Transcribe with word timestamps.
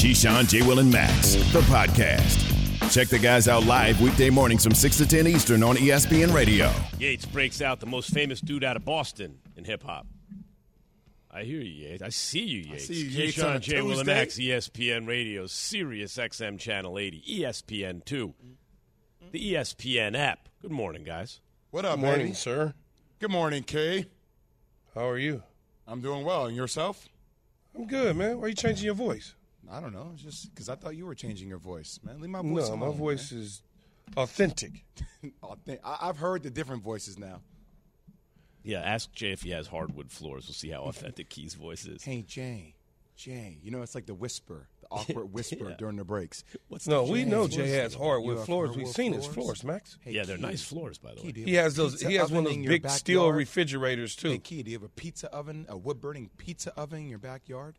Keyshawn, 0.00 0.48
J. 0.48 0.62
Will, 0.62 0.78
and 0.78 0.90
Max, 0.90 1.34
the 1.52 1.60
podcast. 1.60 2.90
Check 2.90 3.08
the 3.08 3.18
guys 3.18 3.48
out 3.48 3.66
live 3.66 4.00
weekday 4.00 4.30
mornings 4.30 4.64
from 4.64 4.72
6 4.72 4.96
to 4.96 5.06
10 5.06 5.26
Eastern 5.26 5.62
on 5.62 5.76
ESPN 5.76 6.32
Radio. 6.32 6.72
Yates 6.98 7.26
breaks 7.26 7.60
out 7.60 7.80
the 7.80 7.86
most 7.86 8.08
famous 8.08 8.40
dude 8.40 8.64
out 8.64 8.76
of 8.76 8.84
Boston 8.86 9.38
in 9.58 9.64
hip 9.66 9.82
hop. 9.82 10.06
I 11.30 11.42
hear 11.42 11.60
you, 11.60 11.88
Yates. 11.88 12.02
I 12.02 12.08
see 12.08 12.40
you, 12.40 12.60
Yates. 12.72 12.86
see 12.86 12.94
you, 12.94 13.10
Yates, 13.10 13.42
on 13.42 13.56
a 13.56 13.58
Keyshawn, 13.58 13.62
J. 13.62 13.82
Will, 13.82 13.98
and 13.98 14.06
Max, 14.06 14.38
ESPN 14.38 15.06
Radio, 15.06 15.46
Sirius 15.46 16.16
XM 16.16 16.58
Channel 16.58 16.98
80, 16.98 17.22
ESPN 17.28 18.02
2, 18.02 18.34
the 19.32 19.52
ESPN 19.52 20.18
app. 20.18 20.48
Good 20.62 20.72
morning, 20.72 21.04
guys. 21.04 21.40
What 21.72 21.84
up, 21.84 21.96
Good 21.96 22.06
morning, 22.06 22.26
baby? 22.28 22.34
sir. 22.36 22.72
Good 23.18 23.30
morning, 23.30 23.64
Kay. 23.64 24.06
How 24.94 25.06
are 25.06 25.18
you? 25.18 25.42
I'm 25.86 26.00
doing 26.00 26.24
well. 26.24 26.46
And 26.46 26.56
yourself? 26.56 27.06
I'm 27.76 27.86
good, 27.86 28.16
man. 28.16 28.38
Why 28.38 28.46
are 28.46 28.48
you 28.48 28.54
changing 28.54 28.86
your 28.86 28.94
voice? 28.94 29.34
I 29.70 29.80
don't 29.80 29.92
know. 29.92 30.10
It's 30.14 30.22
just 30.22 30.52
because 30.54 30.68
I 30.68 30.74
thought 30.74 30.96
you 30.96 31.06
were 31.06 31.14
changing 31.14 31.48
your 31.48 31.58
voice, 31.58 32.00
man. 32.02 32.20
Leave 32.20 32.30
my 32.30 32.42
voice 32.42 32.68
No, 32.68 32.74
alone. 32.74 32.78
my 32.80 32.96
voice 32.96 33.30
is 33.32 33.62
authentic. 34.16 34.84
man. 35.22 35.32
Oh, 35.42 35.56
I- 35.84 36.08
I've 36.08 36.18
heard 36.18 36.42
the 36.42 36.50
different 36.50 36.82
voices 36.82 37.18
now. 37.18 37.40
Yeah, 38.62 38.80
ask 38.80 39.10
Jay 39.12 39.30
if 39.32 39.42
he 39.42 39.50
has 39.50 39.66
hardwood 39.68 40.10
floors. 40.10 40.46
We'll 40.46 40.54
see 40.54 40.70
how 40.70 40.82
authentic 40.82 41.30
Key's 41.30 41.54
voice 41.54 41.86
is. 41.86 42.02
Hey, 42.04 42.22
Jay. 42.22 42.74
Jay. 43.16 43.58
You 43.62 43.70
know, 43.70 43.82
it's 43.82 43.94
like 43.94 44.06
the 44.06 44.14
whisper, 44.14 44.66
the 44.80 44.86
awkward 44.90 45.26
whisper 45.32 45.70
Yeah. 45.70 45.76
during 45.76 45.96
the 45.96 46.04
breaks. 46.04 46.42
What's 46.68 46.86
No, 46.86 47.06
the 47.06 47.12
we 47.12 47.24
know 47.24 47.46
Jay 47.48 47.68
has 47.70 47.92
You 47.94 48.00
hardwood 48.00 48.44
floors. 48.46 48.70
We've 48.70 48.78
hardwood 48.86 48.94
seen 48.94 49.12
his 49.12 49.24
floors? 49.26 49.60
floors, 49.60 49.64
Max. 49.64 49.98
Hey, 50.02 50.12
Yeah, 50.12 50.24
they're 50.24 50.36
Key, 50.36 50.42
nice 50.42 50.62
floors, 50.62 50.98
by 50.98 51.14
the 51.14 51.22
way. 51.22 51.32
do 51.32 51.40
you 51.40 51.46
He 51.46 51.54
has 51.54 51.74
those. 51.76 52.00
He 52.00 52.14
has 52.16 52.30
one 52.30 52.38
of 52.40 52.44
those 52.46 52.54
in 52.54 52.62
your 52.64 52.72
big 52.72 52.88
steel 52.90 53.30
refrigerators 53.30 54.16
too. 54.16 54.30
Hey, 54.30 54.38
Key, 54.38 54.62
do 54.62 54.70
you 54.70 54.76
have 54.78 54.82
a 54.84 54.88
pizza 54.88 55.30
oven, 55.34 55.66
a 55.68 55.76
wood 55.76 56.00
burning 56.00 56.30
pizza 56.38 56.72
oven 56.78 57.00
in 57.00 57.08
your 57.08 57.18
backyard? 57.18 57.76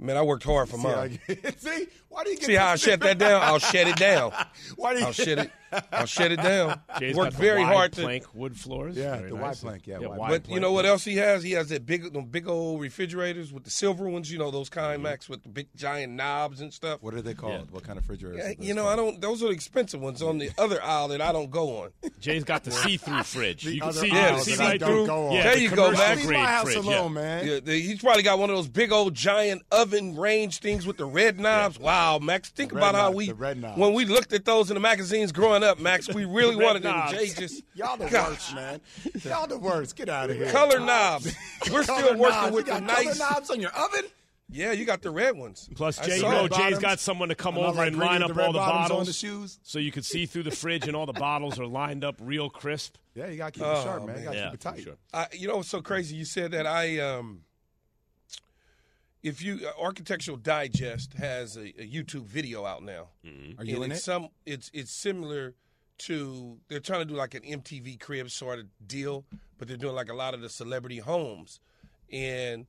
Man, 0.00 0.16
I 0.16 0.22
worked 0.22 0.44
hard 0.44 0.68
for 0.68 0.76
See, 0.76 0.82
how 0.88 0.96
mine. 0.96 1.18
I- 1.28 1.34
see, 1.58 1.86
why 2.08 2.24
do 2.24 2.30
you 2.30 2.36
get 2.36 2.46
See 2.46 2.54
how 2.54 2.68
I 2.68 2.76
shut 2.76 3.00
that 3.00 3.18
down? 3.18 3.42
I'll 3.42 3.58
shut 3.58 3.86
it 3.88 3.96
down. 3.96 4.32
Why 4.76 4.94
do 4.94 5.00
you 5.00 5.06
I'll 5.06 5.12
shut 5.12 5.38
it. 5.38 5.50
I'll 5.92 6.06
shut 6.06 6.32
it 6.32 6.36
down. 6.42 6.80
Jay's 6.98 7.14
Worked 7.14 7.32
got 7.32 7.36
the 7.38 7.42
very 7.46 7.60
wide 7.62 7.74
hard 7.74 7.92
to. 7.92 8.00
plank 8.02 8.24
wood 8.34 8.56
floors. 8.56 8.96
Yeah, 8.96 9.16
Very 9.18 9.28
the 9.28 9.36
wide 9.36 9.56
plank, 9.56 9.86
yeah, 9.86 9.98
yeah 10.00 10.06
wide 10.06 10.18
wide 10.18 10.28
But 10.30 10.42
plank. 10.44 10.54
you 10.54 10.60
know 10.60 10.72
what 10.72 10.86
else 10.86 11.04
he 11.04 11.16
has? 11.16 11.42
He 11.42 11.52
has 11.52 11.68
that 11.68 11.84
big, 11.84 12.10
them 12.12 12.24
big 12.24 12.48
old 12.48 12.80
refrigerators 12.80 13.52
with 13.52 13.64
the 13.64 13.70
silver 13.70 14.08
ones. 14.08 14.32
You 14.32 14.38
know 14.38 14.50
those 14.50 14.70
Mm-hmm. 14.70 14.80
kind, 14.80 15.02
Max, 15.02 15.28
with 15.28 15.42
the 15.42 15.48
big 15.50 15.68
giant 15.76 16.14
knobs 16.14 16.60
and 16.62 16.72
stuff. 16.72 17.02
What 17.02 17.12
are 17.14 17.20
they 17.22 17.34
called? 17.34 17.52
Yeah. 17.52 17.60
What 17.70 17.84
kind 17.84 17.98
of 17.98 18.04
refrigerators? 18.08 18.56
Yeah, 18.58 18.64
you 18.66 18.72
know, 18.72 18.86
I 18.88 18.96
don't. 18.96 19.20
Those 19.20 19.42
are 19.42 19.46
the 19.48 19.52
expensive 19.52 20.00
ones 20.00 20.22
on 20.22 20.38
the 20.38 20.50
other 20.58 20.82
aisle 20.82 21.08
that 21.08 21.20
I 21.20 21.32
don't 21.32 21.50
go 21.50 21.82
on. 21.82 21.90
Jay's 22.18 22.44
got 22.44 22.64
the 22.64 22.70
see-through 22.70 23.22
fridge. 23.24 23.64
The 23.64 23.74
you 23.74 23.80
can 23.82 23.92
see, 23.92 24.10
aisle 24.10 24.28
you 24.30 24.34
can 24.36 24.44
see 24.44 24.54
that 24.54 24.60
I 24.62 24.68
right 24.70 24.80
don't 24.80 24.88
through. 24.90 25.06
go 25.06 25.26
on. 25.28 25.32
Yeah, 25.34 25.42
There 25.42 25.54
the 25.56 25.60
you 25.60 25.68
go, 25.70 25.74
commercial 25.92 26.06
Max. 26.06 26.20
Leave 26.24 26.30
my 26.30 26.46
house 26.46 26.74
alone, 26.76 27.12
man. 27.12 27.46
Yeah, 27.46 27.72
he's 27.74 28.00
probably 28.00 28.22
got 28.22 28.38
one 28.38 28.48
of 28.48 28.56
those 28.56 28.68
big 28.68 28.90
old 28.90 29.12
giant 29.14 29.62
oven 29.70 29.87
range 29.90 30.58
things 30.58 30.86
with 30.86 30.96
the 30.96 31.04
red 31.04 31.38
knobs. 31.38 31.78
Wow, 31.78 32.18
Max, 32.18 32.48
think 32.50 32.70
The 32.70 32.76
red 32.76 32.82
about 32.82 32.94
how 32.94 33.10
we 33.10 33.32
red 33.32 33.60
knobs. 33.60 33.78
when 33.78 33.94
we 33.94 34.04
looked 34.04 34.32
at 34.32 34.44
those 34.44 34.70
in 34.70 34.74
the 34.74 34.80
magazines 34.80 35.32
growing 35.32 35.62
up, 35.62 35.78
Max, 35.78 36.12
we 36.12 36.24
really 36.26 36.56
red 36.56 36.64
wanted 36.64 36.82
them. 36.82 37.02
Jay 37.10 37.26
just 37.28 37.62
Y'all 37.74 37.96
the 37.96 38.06
God. 38.08 38.30
worst, 38.30 38.54
man. 38.54 38.80
Y'all 39.24 39.46
the 39.46 39.58
worst. 39.58 39.96
Get 39.96 40.08
out 40.08 40.30
of 40.30 40.36
here. 40.36 40.50
color 40.50 40.80
knobs. 40.80 41.34
We're 41.72 41.82
still 41.82 42.16
working 42.16 42.18
knobs. 42.20 42.52
with 42.56 42.66
you 42.68 42.74
the 42.74 42.80
got 42.80 42.88
color 42.88 43.04
nice. 43.04 43.18
knobs 43.18 43.50
on 43.50 43.60
your 43.60 43.70
oven. 43.72 44.04
Yeah, 44.50 44.72
you 44.72 44.86
got 44.86 45.02
the 45.02 45.10
red 45.10 45.36
ones. 45.36 45.68
Plus, 45.74 45.98
Jay, 45.98 46.14
you 46.14 46.20
saw 46.20 46.30
know. 46.30 46.48
Jay's 46.48 46.58
bottoms. 46.58 46.78
got 46.78 47.00
someone 47.00 47.28
to 47.28 47.34
come 47.34 47.58
I'm 47.58 47.64
over 47.64 47.84
and 47.84 47.98
line 47.98 48.22
up 48.22 48.32
the 48.32 48.42
all 48.42 48.52
the 48.52 48.58
bottoms 48.58 48.84
on 48.84 48.88
bottles, 48.88 49.06
the 49.08 49.12
shoes. 49.12 49.58
so 49.62 49.78
you 49.78 49.92
can 49.92 50.02
see 50.02 50.24
through 50.24 50.44
the 50.44 50.50
fridge, 50.50 50.86
and 50.88 50.96
all 50.96 51.04
the 51.04 51.12
bottles 51.12 51.58
are 51.60 51.66
lined 51.66 52.02
up 52.02 52.16
real 52.18 52.48
crisp. 52.48 52.96
Yeah, 53.14 53.26
you 53.26 53.36
gotta 53.36 53.50
keep 53.52 53.62
Oh, 53.62 53.78
it 53.78 53.82
sharp, 53.82 54.06
man. 54.06 54.18
You 54.20 54.24
gotta 54.24 54.36
Yeah, 54.38 54.44
keep 54.46 54.54
it 54.54 54.60
tight. 54.60 54.80
sure. 54.84 54.96
I, 55.12 55.26
you 55.32 55.48
know 55.48 55.56
what's 55.58 55.68
so 55.68 55.82
crazy? 55.82 56.16
You 56.16 56.24
said 56.24 56.52
that 56.52 56.66
I, 56.66 56.98
um, 56.98 57.42
if 59.22 59.42
you 59.42 59.60
uh, 59.66 59.82
Architectural 59.82 60.36
Digest 60.36 61.14
has 61.14 61.56
a, 61.56 61.68
a 61.80 61.86
YouTube 61.88 62.24
video 62.24 62.64
out 62.64 62.82
now. 62.82 63.08
Are 63.58 63.64
you 63.64 63.76
and 63.76 63.84
in 63.86 63.90
it's 63.92 64.00
it? 64.00 64.04
some 64.04 64.28
it's 64.46 64.70
it's 64.72 64.92
similar 64.92 65.54
to 65.98 66.58
they're 66.68 66.80
trying 66.80 67.00
to 67.00 67.04
do 67.04 67.14
like 67.14 67.34
an 67.34 67.42
MTV 67.42 67.98
crib 68.00 68.30
sort 68.30 68.58
of 68.60 68.66
deal, 68.86 69.24
but 69.58 69.66
they're 69.68 69.76
doing 69.76 69.94
like 69.96 70.08
a 70.10 70.14
lot 70.14 70.34
of 70.34 70.40
the 70.40 70.48
celebrity 70.48 70.98
homes. 70.98 71.60
And 72.12 72.66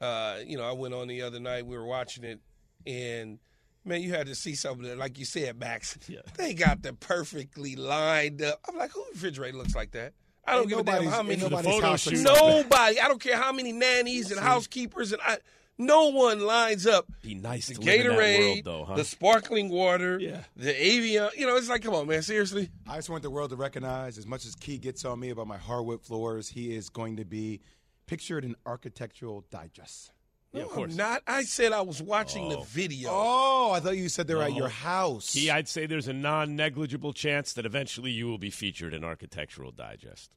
uh, 0.00 0.38
you 0.44 0.56
know, 0.56 0.64
I 0.64 0.72
went 0.72 0.94
on 0.94 1.08
the 1.08 1.22
other 1.22 1.38
night, 1.40 1.66
we 1.66 1.76
were 1.76 1.86
watching 1.86 2.24
it, 2.24 2.40
and 2.86 3.38
man, 3.84 4.02
you 4.02 4.12
had 4.12 4.26
to 4.26 4.34
see 4.34 4.54
something 4.54 4.86
that, 4.88 4.98
like 4.98 5.18
you 5.18 5.24
said, 5.24 5.58
Max. 5.58 5.96
Yeah. 6.08 6.20
They 6.36 6.52
got 6.54 6.82
the 6.82 6.92
perfectly 6.94 7.76
lined 7.76 8.42
up. 8.42 8.60
I'm 8.68 8.76
like, 8.76 8.90
who 8.92 9.04
refrigerator 9.12 9.56
looks 9.56 9.74
like 9.76 9.92
that? 9.92 10.12
I 10.46 10.52
don't 10.52 10.62
Ain't 10.62 10.70
give 10.70 10.78
a 10.80 10.82
damn 10.82 10.94
nobody's- 11.04 11.14
how 11.14 11.22
many 11.22 11.40
nobody's 11.42 11.72
photo 11.72 11.86
house 11.86 12.00
shoot. 12.00 12.12
looks 12.14 12.24
like 12.28 12.36
that. 12.38 12.64
Nobody. 12.68 13.00
I 13.00 13.08
don't 13.08 13.20
care 13.22 13.36
how 13.38 13.52
many 13.52 13.72
nannies 13.72 14.30
and 14.30 14.40
housekeepers 14.40 15.12
and 15.12 15.22
I. 15.24 15.38
No 15.76 16.10
one 16.10 16.40
lines 16.40 16.86
up. 16.86 17.06
Be 17.22 17.34
nice 17.34 17.66
The 17.66 17.74
to 17.74 17.80
live 17.80 18.00
in 18.00 18.06
that 18.08 18.16
world, 18.16 18.58
though, 18.64 18.84
huh? 18.84 18.94
the 18.94 19.04
sparkling 19.04 19.70
water, 19.70 20.18
Yeah. 20.20 20.44
the 20.56 20.72
Avion. 20.72 21.30
You 21.36 21.46
know, 21.46 21.56
it's 21.56 21.68
like, 21.68 21.82
come 21.82 21.94
on, 21.94 22.06
man, 22.06 22.22
seriously. 22.22 22.70
I 22.88 22.96
just 22.96 23.10
want 23.10 23.22
the 23.24 23.30
world 23.30 23.50
to 23.50 23.56
recognize 23.56 24.16
as 24.16 24.26
much 24.26 24.46
as 24.46 24.54
Key 24.54 24.78
gets 24.78 25.04
on 25.04 25.18
me 25.18 25.30
about 25.30 25.48
my 25.48 25.58
hardwood 25.58 26.02
floors, 26.02 26.48
he 26.48 26.74
is 26.74 26.88
going 26.90 27.16
to 27.16 27.24
be 27.24 27.60
pictured 28.06 28.44
in 28.44 28.54
Architectural 28.64 29.44
Digest. 29.50 30.12
yeah, 30.52 30.62
of 30.62 30.68
course. 30.68 30.92
I'm 30.92 30.96
not. 30.96 31.22
I 31.26 31.42
said 31.42 31.72
I 31.72 31.80
was 31.80 32.00
watching 32.00 32.48
the 32.50 32.58
oh. 32.58 32.62
video. 32.68 33.10
Oh, 33.12 33.72
I 33.72 33.80
thought 33.80 33.96
you 33.96 34.08
said 34.08 34.28
they 34.28 34.36
were 34.36 34.42
at 34.44 34.54
your 34.54 34.68
house. 34.68 35.32
Key, 35.32 35.50
I'd 35.50 35.66
say 35.66 35.86
there's 35.86 36.06
a 36.06 36.12
non-negligible 36.12 37.14
chance 37.14 37.52
that 37.54 37.66
eventually 37.66 38.12
you 38.12 38.26
will 38.28 38.38
be 38.38 38.50
featured 38.50 38.94
in 38.94 39.02
Architectural 39.02 39.72
Digest. 39.72 40.30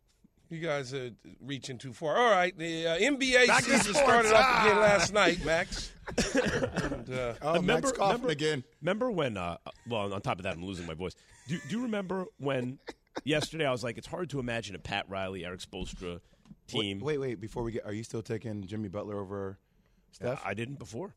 You 0.49 0.59
guys 0.59 0.93
are 0.93 1.09
reaching 1.41 1.77
too 1.77 1.91
far. 1.93 2.15
All 2.17 2.31
right, 2.31 2.57
the 2.57 2.87
uh, 2.87 2.97
NBA 2.97 3.47
Back 3.47 3.63
season 3.63 3.93
started 3.93 4.31
up 4.33 4.45
Ah. 4.45 4.65
again 4.65 4.79
last 4.79 5.13
night, 5.13 5.43
Max. 5.45 5.91
and, 6.35 7.09
uh, 7.09 7.33
oh, 7.41 7.53
remember- 7.55 7.73
Max 7.87 7.91
coughing 7.91 8.13
remember- 8.13 8.29
again. 8.29 8.63
Remember 8.81 9.11
when? 9.11 9.35
Uh, 9.35 9.57
well, 9.89 10.13
on 10.13 10.21
top 10.21 10.39
of 10.39 10.43
that, 10.43 10.53
I'm 10.55 10.63
losing 10.65 10.85
my 10.85 10.93
voice. 10.93 11.15
Do, 11.49 11.57
do 11.67 11.75
you 11.77 11.83
remember 11.83 12.25
when 12.37 12.79
yesterday 13.25 13.65
I 13.65 13.71
was 13.71 13.83
like, 13.83 13.97
it's 13.97 14.07
hard 14.07 14.29
to 14.29 14.39
imagine 14.39 14.75
a 14.75 14.79
Pat 14.79 15.05
Riley, 15.09 15.43
Erik 15.43 15.59
Spoelstra 15.59 16.21
team. 16.67 16.99
Wait, 16.99 17.17
wait, 17.17 17.41
before 17.41 17.63
we 17.63 17.73
get, 17.73 17.85
are 17.85 17.93
you 17.93 18.03
still 18.03 18.21
taking 18.21 18.65
Jimmy 18.67 18.87
Butler 18.87 19.19
over 19.19 19.57
Steph? 20.11 20.41
I 20.45 20.53
didn't 20.53 20.79
before. 20.79 21.13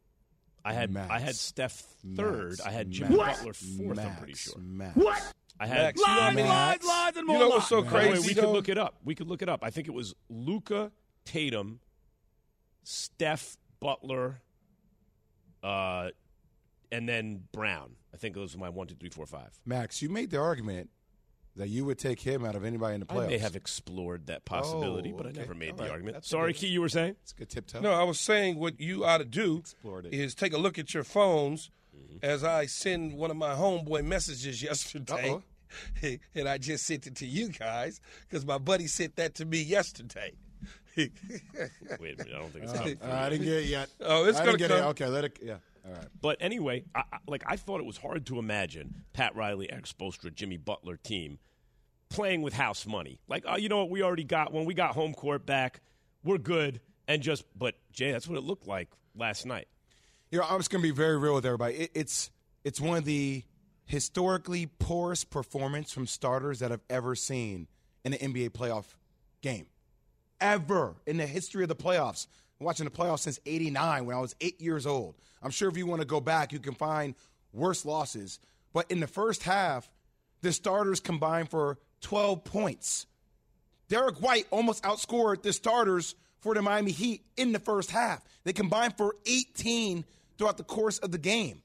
I 0.64 0.72
had 0.72 0.90
Max. 0.90 1.08
I 1.10 1.20
had 1.20 1.36
Steph 1.36 1.84
third. 2.16 2.48
Max, 2.50 2.60
I 2.60 2.70
had 2.70 2.90
Jimmy 2.90 3.16
Max, 3.16 3.38
Butler 3.38 3.52
fourth. 3.54 3.98
I'm 3.98 4.16
pretty 4.16 4.32
Max, 4.32 4.40
sure. 4.40 4.58
Max. 4.60 5.32
I 5.62 5.66
had 5.66 5.76
Max, 5.82 6.00
you 6.00 6.06
know 6.06 6.12
how 6.20 6.30
many- 6.30 6.48
Max. 6.48 6.86
You 7.16 7.22
know 7.22 7.48
what's 7.50 7.68
so 7.68 7.82
By 7.82 7.90
the 7.90 7.96
way, 7.96 8.08
crazy? 8.12 8.28
we 8.28 8.34
could 8.34 8.48
look 8.48 8.68
it 8.70 8.78
up. 8.78 8.96
We 9.04 9.14
could 9.14 9.28
look 9.28 9.42
it 9.42 9.48
up. 9.50 9.62
I 9.62 9.68
think 9.70 9.86
it 9.88 9.94
was 9.94 10.14
Luka, 10.30 10.90
Tatum, 11.26 11.80
Steph, 12.82 13.56
Butler, 13.78 14.40
uh, 15.62 16.08
and 16.90 17.08
then 17.08 17.44
Brown. 17.52 17.92
I 18.12 18.16
think 18.16 18.34
those 18.34 18.54
were 18.54 18.60
my 18.60 18.68
one, 18.70 18.86
two, 18.86 18.94
three, 18.96 19.10
four, 19.10 19.26
five. 19.26 19.50
Max, 19.66 20.00
you 20.02 20.08
made 20.08 20.30
the 20.30 20.38
argument 20.38 20.90
that 21.56 21.68
you 21.68 21.84
would 21.84 21.98
take 21.98 22.20
him 22.20 22.44
out 22.44 22.54
of 22.54 22.64
anybody 22.64 22.94
in 22.94 23.00
the 23.00 23.06
playoffs. 23.06 23.12
I 23.16 23.16
playoffs. 23.26 23.28
may 23.28 23.38
have 23.38 23.56
explored 23.56 24.26
that 24.26 24.44
possibility, 24.44 25.12
Oh, 25.12 25.16
but 25.18 25.26
I 25.26 25.32
never 25.32 25.54
made 25.54 25.72
All 25.72 25.76
the 25.76 25.82
right. 25.84 25.90
argument. 25.90 26.14
That's 26.14 26.28
Sorry, 26.28 26.52
good. 26.52 26.60
Key, 26.60 26.66
you 26.68 26.80
were 26.80 26.88
saying? 26.88 27.16
It's 27.22 27.32
a 27.32 27.34
good 27.34 27.50
tiptoe. 27.50 27.80
No, 27.80 27.92
I 27.92 28.04
was 28.04 28.18
saying 28.18 28.56
what 28.58 28.80
you 28.80 29.04
ought 29.04 29.18
to 29.18 29.24
do 29.24 29.62
is 30.10 30.34
take 30.34 30.52
a 30.54 30.58
look 30.58 30.78
at 30.78 30.94
your 30.94 31.04
phones 31.04 31.70
as 32.22 32.44
I 32.44 32.66
send 32.66 33.12
one 33.14 33.30
of 33.30 33.36
my 33.36 33.54
homeboy 33.54 34.04
messages 34.04 34.62
yesterday. 34.62 35.30
Uh-oh. 35.30 35.42
and 36.34 36.48
I 36.48 36.58
just 36.58 36.86
sent 36.86 37.06
it 37.06 37.16
to 37.16 37.26
you 37.26 37.48
guys 37.48 38.00
because 38.28 38.44
my 38.44 38.58
buddy 38.58 38.86
sent 38.86 39.16
that 39.16 39.34
to 39.36 39.44
me 39.44 39.62
yesterday. 39.62 40.32
Wait 40.96 41.12
a 42.00 42.00
minute, 42.00 42.28
I 42.28 42.38
don't 42.38 42.52
think 42.52 42.64
it's 42.64 42.72
coming. 42.72 42.98
Uh, 43.02 43.12
I 43.12 43.30
didn't 43.30 43.44
get 43.44 43.54
it 43.58 43.66
yet. 43.66 43.88
Oh, 44.00 44.24
it's 44.24 44.38
I 44.38 44.44
gonna 44.44 44.58
didn't 44.58 44.70
get 44.70 44.78
it. 44.78 44.84
Okay, 44.88 45.06
let 45.06 45.24
it. 45.24 45.38
Yeah. 45.42 45.56
All 45.86 45.92
right. 45.92 46.06
But 46.20 46.36
anyway, 46.40 46.84
I, 46.94 47.04
I, 47.12 47.18
like 47.26 47.44
I 47.46 47.56
thought 47.56 47.80
it 47.80 47.86
was 47.86 47.96
hard 47.96 48.26
to 48.26 48.38
imagine 48.38 49.04
Pat 49.12 49.34
Riley, 49.34 49.70
Erik 49.70 49.86
Spoelstra, 49.86 50.34
Jimmy 50.34 50.56
Butler 50.56 50.96
team 50.96 51.38
playing 52.10 52.42
with 52.42 52.52
house 52.52 52.86
money. 52.86 53.20
Like, 53.28 53.44
oh, 53.46 53.56
you 53.56 53.68
know 53.68 53.78
what? 53.78 53.90
We 53.90 54.02
already 54.02 54.24
got 54.24 54.52
when 54.52 54.64
we 54.64 54.74
got 54.74 54.94
home 54.94 55.14
court 55.14 55.46
back. 55.46 55.80
We're 56.24 56.38
good, 56.38 56.80
and 57.08 57.22
just. 57.22 57.44
But 57.56 57.76
Jay, 57.92 58.12
that's 58.12 58.28
what 58.28 58.36
it 58.36 58.44
looked 58.44 58.66
like 58.66 58.88
last 59.14 59.46
night. 59.46 59.68
You 60.30 60.38
know, 60.38 60.46
I'm 60.48 60.58
just 60.58 60.70
gonna 60.70 60.82
be 60.82 60.90
very 60.90 61.16
real 61.16 61.34
with 61.34 61.46
everybody. 61.46 61.74
It, 61.74 61.90
it's 61.94 62.30
it's 62.64 62.80
one 62.80 62.98
of 62.98 63.04
the 63.04 63.42
historically 63.90 64.66
poorest 64.66 65.30
performance 65.30 65.92
from 65.92 66.06
starters 66.06 66.60
that 66.60 66.70
I've 66.70 66.80
ever 66.88 67.16
seen 67.16 67.66
in 68.04 68.14
an 68.14 68.32
NBA 68.32 68.50
playoff 68.50 68.84
game, 69.42 69.66
ever 70.40 70.94
in 71.06 71.16
the 71.16 71.26
history 71.26 71.64
of 71.64 71.68
the 71.68 71.74
playoffs. 71.74 72.28
I'm 72.60 72.66
watching 72.66 72.84
the 72.84 72.90
playoffs 72.90 73.20
since 73.20 73.40
'89 73.44 74.06
when 74.06 74.16
I 74.16 74.20
was 74.20 74.36
eight 74.40 74.60
years 74.60 74.86
old. 74.86 75.16
I'm 75.42 75.50
sure 75.50 75.68
if 75.68 75.76
you 75.76 75.86
want 75.86 76.02
to 76.02 76.06
go 76.06 76.20
back, 76.20 76.52
you 76.52 76.60
can 76.60 76.74
find 76.74 77.16
worse 77.52 77.84
losses. 77.84 78.38
But 78.72 78.88
in 78.92 79.00
the 79.00 79.08
first 79.08 79.42
half, 79.42 79.90
the 80.40 80.52
starters 80.52 81.00
combined 81.00 81.50
for 81.50 81.78
12 82.02 82.44
points. 82.44 83.06
Derrick 83.88 84.22
White 84.22 84.46
almost 84.52 84.84
outscored 84.84 85.42
the 85.42 85.52
starters 85.52 86.14
for 86.38 86.54
the 86.54 86.62
Miami 86.62 86.92
Heat 86.92 87.22
in 87.36 87.50
the 87.50 87.58
first 87.58 87.90
half. 87.90 88.22
They 88.44 88.52
combined 88.52 88.96
for 88.96 89.16
18 89.26 90.04
throughout 90.38 90.58
the 90.58 90.62
course 90.62 90.98
of 90.98 91.10
the 91.10 91.18
game, 91.18 91.62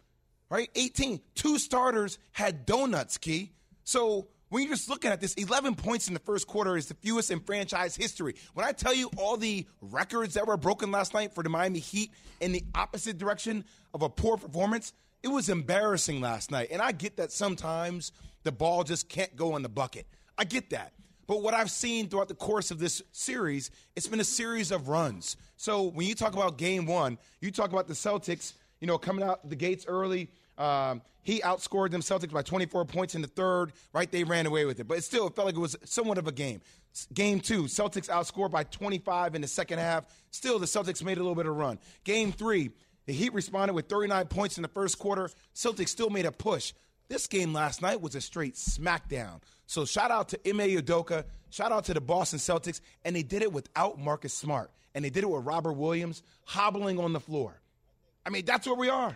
right? 0.49 0.69
18. 0.75 1.21
Two 1.35 1.57
starters 1.57 2.17
had 2.31 2.65
donuts, 2.65 3.17
Key. 3.17 3.51
So 3.83 4.27
when 4.49 4.63
you're 4.63 4.73
just 4.73 4.89
looking 4.89 5.11
at 5.11 5.21
this, 5.21 5.33
11 5.33 5.75
points 5.75 6.07
in 6.07 6.13
the 6.13 6.19
first 6.19 6.47
quarter 6.47 6.77
is 6.77 6.87
the 6.87 6.93
fewest 6.95 7.31
in 7.31 7.39
franchise 7.39 7.95
history. 7.95 8.35
When 8.53 8.65
I 8.65 8.71
tell 8.71 8.93
you 8.93 9.09
all 9.17 9.37
the 9.37 9.65
records 9.81 10.35
that 10.35 10.47
were 10.47 10.57
broken 10.57 10.91
last 10.91 11.13
night 11.13 11.33
for 11.33 11.43
the 11.43 11.49
Miami 11.49 11.79
Heat 11.79 12.11
in 12.39 12.51
the 12.51 12.63
opposite 12.73 13.17
direction 13.17 13.65
of 13.93 14.01
a 14.01 14.09
poor 14.09 14.37
performance, 14.37 14.93
it 15.23 15.27
was 15.29 15.49
embarrassing 15.49 16.21
last 16.21 16.51
night. 16.51 16.69
And 16.71 16.81
I 16.81 16.91
get 16.91 17.17
that 17.17 17.31
sometimes 17.31 18.11
the 18.43 18.51
ball 18.51 18.83
just 18.83 19.09
can't 19.09 19.35
go 19.35 19.55
in 19.55 19.63
the 19.63 19.69
bucket. 19.69 20.05
I 20.37 20.43
get 20.43 20.69
that. 20.69 20.93
But 21.27 21.41
what 21.41 21.53
I've 21.53 21.71
seen 21.71 22.07
throughout 22.07 22.27
the 22.27 22.35
course 22.35 22.69
of 22.69 22.77
this 22.77 23.01
series, 23.11 23.71
it's 23.95 24.07
been 24.07 24.19
a 24.19 24.23
series 24.23 24.71
of 24.71 24.87
runs. 24.87 25.37
So 25.57 25.83
when 25.83 26.07
you 26.07 26.13
talk 26.13 26.33
about 26.33 26.57
game 26.57 26.85
one, 26.85 27.17
you 27.41 27.51
talk 27.51 27.71
about 27.71 27.87
the 27.87 27.93
Celtics, 27.93 28.53
you 28.85 28.87
know, 28.87 28.99
coming 28.99 29.25
out 29.25 29.49
the 29.49 29.55
gates 29.55 29.83
early. 29.87 30.29
Um, 30.59 31.01
he 31.23 31.39
outscored 31.39 31.89
them 31.89 32.01
Celtics 32.01 32.31
by 32.31 32.43
24 32.43 32.85
points 32.85 33.15
in 33.15 33.23
the 33.23 33.27
third, 33.27 33.73
right? 33.93 34.11
They 34.11 34.23
ran 34.23 34.45
away 34.45 34.65
with 34.65 34.79
it. 34.79 34.87
But 34.87 34.99
it 34.99 35.03
still 35.03 35.25
it 35.25 35.35
felt 35.35 35.47
like 35.47 35.55
it 35.55 35.59
was 35.59 35.75
somewhat 35.85 36.19
of 36.19 36.27
a 36.27 36.31
game. 36.31 36.61
Game 37.11 37.39
two, 37.39 37.63
Celtics 37.63 38.09
outscored 38.09 38.51
by 38.51 38.63
25 38.63 39.33
in 39.33 39.41
the 39.41 39.47
second 39.47 39.79
half. 39.79 40.05
Still, 40.29 40.59
the 40.59 40.67
Celtics 40.67 41.03
made 41.03 41.17
a 41.17 41.21
little 41.21 41.33
bit 41.33 41.47
of 41.47 41.55
run. 41.55 41.79
Game 42.03 42.31
three, 42.31 42.69
the 43.07 43.13
Heat 43.13 43.33
responded 43.33 43.73
with 43.73 43.89
39 43.89 44.27
points 44.27 44.59
in 44.59 44.61
the 44.61 44.67
first 44.67 44.99
quarter. 44.99 45.31
Celtics 45.55 45.89
still 45.89 46.11
made 46.11 46.27
a 46.27 46.31
push. 46.31 46.71
This 47.07 47.25
game 47.25 47.53
last 47.53 47.81
night 47.81 48.01
was 48.01 48.13
a 48.13 48.21
straight 48.21 48.53
smackdown. 48.53 49.41
So 49.65 49.85
shout 49.85 50.11
out 50.11 50.29
to 50.29 50.39
Ime 50.47 50.77
Udoka, 50.77 51.23
shout 51.49 51.71
out 51.71 51.85
to 51.85 51.95
the 51.95 52.01
Boston 52.01 52.37
Celtics, 52.37 52.81
and 53.03 53.15
they 53.15 53.23
did 53.23 53.41
it 53.41 53.51
without 53.51 53.97
Marcus 53.97 54.31
Smart, 54.31 54.69
and 54.93 55.03
they 55.03 55.09
did 55.09 55.23
it 55.23 55.29
with 55.31 55.43
Robert 55.43 55.73
Williams 55.73 56.21
hobbling 56.43 56.99
on 56.99 57.13
the 57.13 57.19
floor. 57.19 57.59
I 58.25 58.29
mean, 58.29 58.45
that's 58.45 58.65
where 58.67 58.75
we 58.75 58.89
are. 58.89 59.15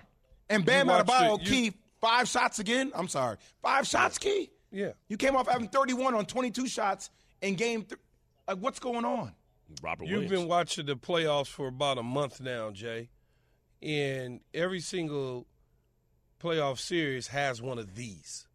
And 0.49 0.65
Bam 0.65 0.89
out 0.89 1.01
of 1.01 1.07
Adebayo, 1.07 1.45
Key, 1.45 1.73
five 2.01 2.27
shots 2.27 2.59
again. 2.59 2.91
I'm 2.95 3.07
sorry, 3.07 3.37
five 3.61 3.87
shots, 3.87 4.17
Key. 4.17 4.49
Yeah, 4.71 4.91
you 5.07 5.17
came 5.17 5.35
off 5.35 5.47
having 5.47 5.67
31 5.67 6.15
on 6.15 6.25
22 6.25 6.67
shots 6.67 7.09
in 7.41 7.55
game. 7.55 7.83
Th- 7.83 7.99
like, 8.47 8.57
what's 8.57 8.79
going 8.79 9.05
on? 9.05 9.33
Robert, 9.83 10.05
you've 10.05 10.21
Williams. 10.23 10.31
been 10.39 10.47
watching 10.47 10.85
the 10.87 10.95
playoffs 10.95 11.47
for 11.47 11.67
about 11.67 11.97
a 11.97 12.03
month 12.03 12.41
now, 12.41 12.71
Jay, 12.71 13.09
and 13.81 14.39
every 14.53 14.79
single 14.79 15.45
playoff 16.41 16.79
series 16.79 17.27
has 17.27 17.61
one 17.61 17.77
of 17.77 17.95
these. 17.95 18.47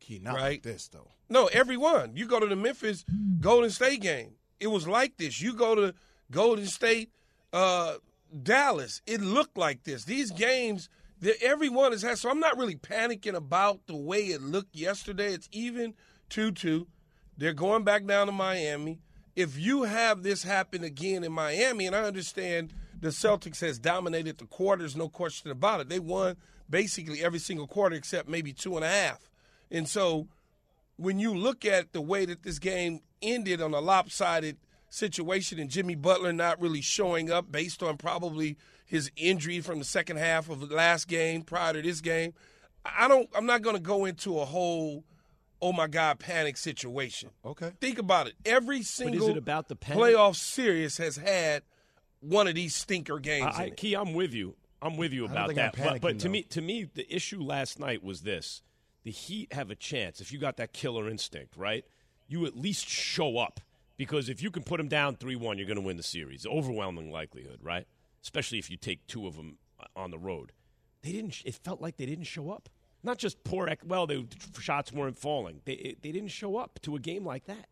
Key, 0.00 0.20
not 0.22 0.34
right? 0.36 0.42
like 0.42 0.62
this 0.62 0.88
though. 0.88 1.10
No, 1.28 1.46
every 1.46 1.76
one. 1.76 2.16
You 2.16 2.26
go 2.26 2.40
to 2.40 2.46
the 2.46 2.56
Memphis 2.56 3.04
Golden 3.40 3.70
State 3.70 4.00
game. 4.00 4.32
It 4.60 4.68
was 4.68 4.88
like 4.88 5.16
this. 5.18 5.40
You 5.40 5.52
go 5.54 5.74
to 5.74 5.94
Golden 6.30 6.66
State, 6.66 7.12
uh, 7.52 7.94
Dallas. 8.42 9.02
It 9.06 9.20
looked 9.20 9.56
like 9.56 9.84
this. 9.84 10.04
These 10.04 10.30
games, 10.32 10.88
every 11.42 11.68
one 11.68 11.92
has 11.92 12.02
had. 12.02 12.18
So 12.18 12.30
I'm 12.30 12.40
not 12.40 12.58
really 12.58 12.76
panicking 12.76 13.34
about 13.34 13.86
the 13.86 13.96
way 13.96 14.26
it 14.26 14.42
looked 14.42 14.76
yesterday. 14.76 15.32
It's 15.32 15.48
even 15.52 15.94
two 16.28 16.52
two. 16.52 16.86
They're 17.36 17.52
going 17.52 17.84
back 17.84 18.04
down 18.06 18.26
to 18.26 18.32
Miami. 18.32 19.00
If 19.36 19.56
you 19.56 19.84
have 19.84 20.24
this 20.24 20.42
happen 20.42 20.82
again 20.82 21.22
in 21.22 21.32
Miami, 21.32 21.86
and 21.86 21.94
I 21.94 22.02
understand 22.02 22.74
the 23.00 23.10
Celtics 23.10 23.60
has 23.60 23.78
dominated 23.78 24.38
the 24.38 24.46
quarters, 24.46 24.96
no 24.96 25.08
question 25.08 25.52
about 25.52 25.80
it. 25.80 25.88
They 25.88 26.00
won 26.00 26.36
basically 26.68 27.22
every 27.22 27.38
single 27.38 27.68
quarter 27.68 27.94
except 27.94 28.28
maybe 28.28 28.52
two 28.52 28.74
and 28.74 28.84
a 28.84 28.88
half. 28.88 29.30
And 29.70 29.88
so 29.88 30.26
when 30.96 31.20
you 31.20 31.32
look 31.34 31.64
at 31.64 31.92
the 31.92 32.00
way 32.00 32.24
that 32.26 32.42
this 32.42 32.58
game 32.58 33.00
ended 33.22 33.62
on 33.62 33.72
a 33.72 33.80
lopsided 33.80 34.56
situation 34.90 35.58
and 35.58 35.70
Jimmy 35.70 35.94
Butler 35.94 36.32
not 36.32 36.60
really 36.60 36.80
showing 36.80 37.30
up 37.30 37.50
based 37.50 37.82
on 37.82 37.96
probably 37.96 38.56
his 38.86 39.10
injury 39.16 39.60
from 39.60 39.78
the 39.78 39.84
second 39.84 40.16
half 40.16 40.48
of 40.48 40.66
the 40.66 40.74
last 40.74 41.08
game 41.08 41.42
prior 41.42 41.74
to 41.74 41.82
this 41.82 42.00
game, 42.00 42.32
I 42.84 43.08
don't 43.08 43.28
I'm 43.34 43.46
not 43.46 43.62
going 43.62 43.76
to 43.76 43.82
go 43.82 44.04
into 44.04 44.38
a 44.38 44.44
whole 44.44 45.04
oh 45.60 45.72
my 45.72 45.86
god 45.86 46.18
panic 46.18 46.56
situation. 46.56 47.30
Okay. 47.44 47.72
Think 47.80 47.98
about 47.98 48.28
it. 48.28 48.34
Every 48.44 48.82
single 48.82 49.20
but 49.20 49.24
is 49.24 49.30
it 49.30 49.38
about 49.38 49.68
the 49.68 49.76
panic? 49.76 50.02
playoff 50.02 50.36
series 50.36 50.96
has 50.98 51.16
had 51.16 51.62
one 52.20 52.48
of 52.48 52.54
these 52.54 52.74
stinker 52.74 53.18
games. 53.18 53.54
I, 53.56 53.64
I, 53.64 53.70
Key, 53.70 53.94
I'm 53.94 54.14
with 54.14 54.32
you. 54.32 54.56
I'm 54.80 54.96
with 54.96 55.12
you 55.12 55.24
about 55.24 55.54
that. 55.54 55.76
But, 55.76 56.00
but 56.00 56.18
to 56.20 56.28
though. 56.28 56.32
me, 56.32 56.42
to 56.44 56.60
me, 56.60 56.84
the 56.94 57.12
issue 57.12 57.42
last 57.42 57.80
night 57.80 58.02
was 58.02 58.22
this: 58.22 58.62
the 59.02 59.10
Heat 59.10 59.52
have 59.52 59.70
a 59.70 59.74
chance 59.74 60.20
if 60.20 60.32
you 60.32 60.38
got 60.38 60.56
that 60.58 60.72
killer 60.72 61.08
instinct, 61.08 61.56
right? 61.56 61.84
You 62.28 62.46
at 62.46 62.56
least 62.56 62.88
show 62.88 63.38
up 63.38 63.60
because 63.98 64.30
if 64.30 64.42
you 64.42 64.50
can 64.50 64.62
put 64.62 64.78
them 64.78 64.88
down 64.88 65.16
three 65.16 65.36
one, 65.36 65.58
you're 65.58 65.66
going 65.66 65.76
to 65.76 65.82
win 65.82 65.98
the 65.98 66.02
series. 66.02 66.46
Overwhelming 66.46 67.12
likelihood, 67.12 67.58
right? 67.62 67.86
Especially 68.22 68.58
if 68.58 68.70
you 68.70 68.78
take 68.78 69.06
two 69.06 69.26
of 69.26 69.36
them 69.36 69.58
uh, 69.78 69.84
on 69.94 70.10
the 70.10 70.18
road. 70.18 70.52
They 71.02 71.12
didn't. 71.12 71.42
It 71.44 71.54
felt 71.54 71.82
like 71.82 71.98
they 71.98 72.06
didn't 72.06 72.24
show 72.24 72.50
up. 72.50 72.70
Not 73.02 73.18
just 73.18 73.44
poor. 73.44 73.70
Well, 73.84 74.06
the 74.06 74.26
shots 74.58 74.92
weren't 74.92 75.18
falling. 75.18 75.60
They 75.66 75.96
they 76.00 76.12
didn't 76.12 76.30
show 76.30 76.56
up 76.56 76.80
to 76.82 76.96
a 76.96 76.98
game 76.98 77.26
like 77.26 77.44
that. 77.44 77.68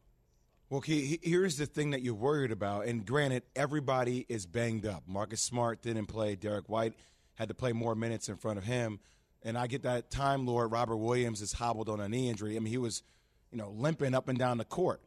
Well, 0.69 0.81
here's 0.85 1.59
the 1.59 1.67
thing 1.67 1.91
that 1.91 2.03
you're 2.03 2.15
worried 2.15 2.51
about. 2.51 2.87
And 2.87 3.07
granted, 3.07 3.45
everybody 3.55 4.27
is 4.29 4.47
banged 4.47 4.85
up. 4.85 5.05
Marcus 5.07 5.41
Smart 5.41 5.81
didn't 5.81 6.07
play. 6.07 6.35
Derrick 6.35 6.69
White 6.69 6.95
had 7.35 7.49
to 7.49 7.55
play 7.55 7.73
more 7.73 7.95
minutes 7.95 8.29
in 8.29 8.37
front 8.37 8.59
of 8.59 8.65
him. 8.65 8.99
And 9.43 9.57
I 9.57 9.69
get 9.69 9.85
that 9.85 10.11
Time 10.11 10.45
Lord 10.45 10.73
Robert 10.73 10.97
Williams 10.97 11.41
is 11.41 11.53
hobbled 11.53 11.89
on 11.89 12.01
a 12.01 12.09
knee 12.09 12.29
injury. 12.29 12.57
I 12.57 12.59
mean, 12.59 12.73
he 12.73 12.79
was, 12.79 13.05
you 13.53 13.59
know, 13.59 13.71
limping 13.71 14.13
up 14.13 14.29
and 14.29 14.37
down 14.37 14.59
the 14.59 14.65
court. 14.65 15.01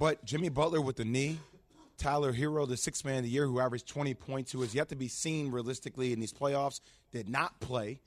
But 0.00 0.24
Jimmy 0.24 0.48
Butler 0.48 0.80
with 0.80 0.96
the 0.96 1.04
knee, 1.04 1.38
Tyler 1.98 2.32
Herro, 2.32 2.66
the 2.66 2.78
sixth 2.78 3.04
man 3.04 3.18
of 3.18 3.24
the 3.24 3.28
year 3.28 3.46
who 3.46 3.60
averaged 3.60 3.86
20 3.86 4.14
points, 4.14 4.50
who 4.50 4.62
has 4.62 4.74
yet 4.74 4.88
to 4.88 4.96
be 4.96 5.08
seen 5.08 5.50
realistically 5.50 6.14
in 6.14 6.18
these 6.18 6.32
playoffs, 6.32 6.80
did 7.12 7.28
not 7.28 7.60
play. 7.60 8.00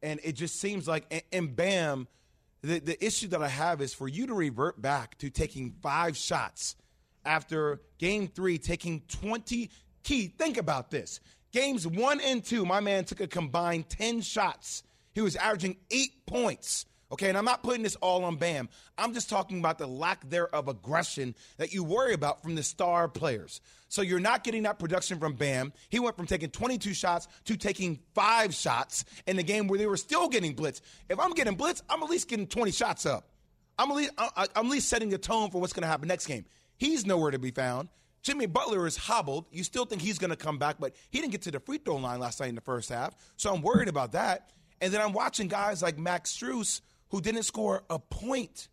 And 0.00 0.20
it 0.22 0.32
just 0.36 0.60
seems 0.60 0.86
like, 0.88 1.24
and, 1.32 1.54
Bam– 1.54 2.08
the, 2.62 2.78
the 2.78 3.04
issue 3.04 3.28
that 3.28 3.42
I 3.42 3.48
have 3.48 3.80
is 3.80 3.94
for 3.94 4.06
you 4.06 4.26
to 4.26 4.34
revert 4.34 4.80
back 4.80 5.16
to 5.18 5.30
taking 5.30 5.72
five 5.82 6.16
shots 6.16 6.76
after 7.24 7.80
game 7.98 8.28
three, 8.28 8.58
taking 8.58 9.00
20. 9.08 9.70
Key, 10.02 10.26
think 10.38 10.56
about 10.56 10.90
this. 10.90 11.20
Games 11.52 11.86
one 11.86 12.20
and 12.20 12.44
two, 12.44 12.64
my 12.64 12.80
man 12.80 13.04
took 13.04 13.20
a 13.20 13.26
combined 13.26 13.88
10 13.88 14.20
shots. 14.20 14.82
He 15.14 15.20
was 15.20 15.36
averaging 15.36 15.76
eight 15.90 16.26
points. 16.26 16.86
Okay, 17.12 17.28
and 17.28 17.36
I'm 17.36 17.44
not 17.44 17.62
putting 17.62 17.82
this 17.82 17.96
all 17.96 18.24
on 18.24 18.36
Bam. 18.36 18.68
I'm 18.96 19.12
just 19.14 19.28
talking 19.28 19.58
about 19.58 19.78
the 19.78 19.86
lack 19.86 20.28
there 20.30 20.54
of 20.54 20.68
aggression 20.68 21.34
that 21.56 21.72
you 21.72 21.82
worry 21.82 22.14
about 22.14 22.42
from 22.42 22.54
the 22.54 22.62
star 22.62 23.08
players. 23.08 23.60
So 23.88 24.02
you're 24.02 24.20
not 24.20 24.44
getting 24.44 24.62
that 24.62 24.78
production 24.78 25.18
from 25.18 25.34
Bam. 25.34 25.72
He 25.88 25.98
went 25.98 26.16
from 26.16 26.26
taking 26.26 26.50
22 26.50 26.94
shots 26.94 27.26
to 27.46 27.56
taking 27.56 27.98
five 28.14 28.54
shots 28.54 29.04
in 29.26 29.36
the 29.36 29.42
game 29.42 29.66
where 29.66 29.78
they 29.78 29.86
were 29.86 29.96
still 29.96 30.28
getting 30.28 30.54
blitz. 30.54 30.80
If 31.08 31.18
I'm 31.18 31.32
getting 31.32 31.56
blitz, 31.56 31.82
I'm 31.90 32.02
at 32.02 32.08
least 32.08 32.28
getting 32.28 32.46
20 32.46 32.70
shots 32.70 33.06
up. 33.06 33.28
I'm 33.76 33.90
at 33.90 33.96
least, 33.96 34.12
I'm 34.18 34.48
at 34.54 34.66
least 34.66 34.88
setting 34.88 35.08
the 35.08 35.18
tone 35.18 35.50
for 35.50 35.60
what's 35.60 35.72
going 35.72 35.82
to 35.82 35.88
happen 35.88 36.06
next 36.06 36.26
game. 36.26 36.44
He's 36.76 37.04
nowhere 37.06 37.32
to 37.32 37.38
be 37.38 37.50
found. 37.50 37.88
Jimmy 38.22 38.46
Butler 38.46 38.86
is 38.86 38.96
hobbled. 38.96 39.46
You 39.50 39.64
still 39.64 39.86
think 39.86 40.02
he's 40.02 40.18
going 40.18 40.30
to 40.30 40.36
come 40.36 40.58
back, 40.58 40.76
but 40.78 40.94
he 41.10 41.20
didn't 41.20 41.32
get 41.32 41.42
to 41.42 41.50
the 41.50 41.60
free 41.60 41.78
throw 41.78 41.96
line 41.96 42.20
last 42.20 42.38
night 42.38 42.50
in 42.50 42.54
the 42.54 42.60
first 42.60 42.90
half. 42.90 43.16
So 43.36 43.52
I'm 43.52 43.62
worried 43.62 43.88
about 43.88 44.12
that. 44.12 44.50
And 44.80 44.92
then 44.92 45.00
I'm 45.00 45.12
watching 45.12 45.48
guys 45.48 45.82
like 45.82 45.98
Max 45.98 46.32
Strus 46.32 46.80
who 47.10 47.20
didn't 47.20 47.42
score 47.44 47.82
a 47.90 47.98
point. 47.98 48.68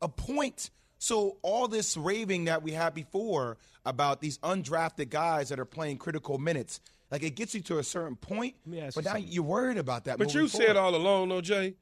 A 0.00 0.08
point. 0.08 0.70
So 0.98 1.36
all 1.42 1.68
this 1.68 1.96
raving 1.96 2.46
that 2.46 2.62
we 2.62 2.72
had 2.72 2.94
before 2.94 3.56
about 3.84 4.20
these 4.20 4.38
undrafted 4.38 5.10
guys 5.10 5.48
that 5.48 5.58
are 5.60 5.64
playing 5.64 5.98
critical 5.98 6.38
minutes, 6.38 6.80
like 7.10 7.22
it 7.22 7.36
gets 7.36 7.54
you 7.54 7.60
to 7.62 7.78
a 7.78 7.84
certain 7.84 8.16
point, 8.16 8.54
Let 8.66 8.94
but 8.94 8.96
you 8.96 9.02
now 9.02 9.12
something. 9.14 9.32
you're 9.32 9.42
worried 9.44 9.78
about 9.78 10.04
that. 10.04 10.18
But 10.18 10.34
you 10.34 10.48
forward. 10.48 10.66
said 10.66 10.76
all 10.76 10.94
along, 10.94 11.28
though, 11.30 11.40
Jay, 11.40 11.74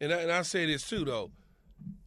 and 0.00 0.12
I, 0.12 0.16
and 0.22 0.32
I 0.32 0.42
say 0.42 0.66
this 0.66 0.88
too, 0.88 1.04
though. 1.04 1.30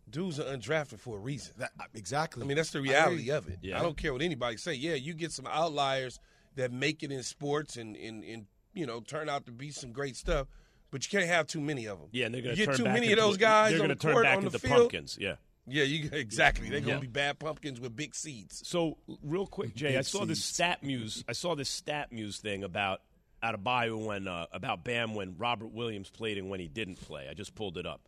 Dudes 0.10 0.40
are 0.40 0.44
undrafted 0.44 1.00
for 1.00 1.18
a 1.18 1.20
reason. 1.20 1.54
That- 1.58 1.72
uh, 1.80 1.86
exactly. 1.96 2.44
I 2.44 2.46
mean, 2.46 2.58
that's 2.58 2.70
the 2.72 2.82
reality 2.82 3.30
of 3.32 3.48
it. 3.50 3.60
Yeah. 3.62 3.80
I 3.80 3.82
don't 3.82 3.98
care 3.98 4.14
what 4.14 4.22
anybody 4.22 4.58
say. 4.58 4.74
Yeah, 4.76 4.94
you 4.94 5.14
get 5.16 5.32
some 5.32 5.48
outliers 5.48 6.20
that 6.56 6.72
make 6.72 7.02
it 7.02 7.12
in 7.12 7.24
sports 7.24 7.78
and, 7.78 7.96
and, 7.96 8.24
and 8.24 8.46
you 8.74 8.86
know 8.86 9.00
turn 9.02 9.28
out 9.28 9.46
to 9.48 9.52
be 9.52 9.72
some 9.72 9.92
great 9.92 10.16
stuff, 10.16 10.48
but 10.94 11.04
you 11.12 11.20
can't 11.20 11.30
have 11.30 11.48
too 11.48 11.60
many 11.60 11.88
of 11.88 12.00
them. 12.00 12.08
Yeah, 12.12 12.28
and 12.28 12.34
they're 12.36 12.42
going 12.42 12.56
to 12.56 12.66
turn 12.66 12.72
get 12.74 12.78
too 12.78 12.84
back 12.86 12.94
many 12.94 13.08
into, 13.12 13.22
of 13.22 13.28
those 13.28 13.38
guys 13.38 13.72
They're 13.72 13.82
on 13.82 13.88
gonna 13.88 13.96
the 13.96 14.00
turn 14.00 14.12
court 14.14 14.24
back 14.24 14.38
on 14.38 14.44
the 14.44 14.48
into 14.48 14.60
field. 14.60 14.78
pumpkins. 14.80 15.18
Yeah. 15.20 15.36
Yeah, 15.68 15.84
you 15.84 16.10
exactly. 16.14 16.70
They're 16.70 16.80
gonna 16.82 16.94
Yeah. 16.94 17.00
be 17.00 17.08
bad 17.08 17.40
pumpkins 17.40 17.80
with 17.82 17.96
big 17.96 18.16
seeds. 18.16 18.62
So 18.68 18.98
real 19.24 19.48
quick, 19.48 19.76
Jay, 19.76 19.98
I 19.98 20.02
saw 20.02 20.24
this 20.26 20.40
StatMuse. 20.40 21.24
I 21.28 21.34
saw 21.34 21.56
this 21.56 21.82
StatMuse 21.82 22.40
thing 22.40 22.64
about 22.64 23.02
Adebayo 23.42 24.06
when 24.06 24.28
uh, 24.28 24.46
about 24.52 24.84
Bam 24.84 25.16
when 25.16 25.36
Robert 25.38 25.72
Williams 25.74 26.10
played 26.10 26.38
and 26.38 26.50
when 26.50 26.60
he 26.60 26.68
didn't 26.68 27.02
play. 27.02 27.28
I 27.30 27.34
just 27.34 27.56
pulled 27.56 27.78
it 27.78 27.86
up. 27.86 28.08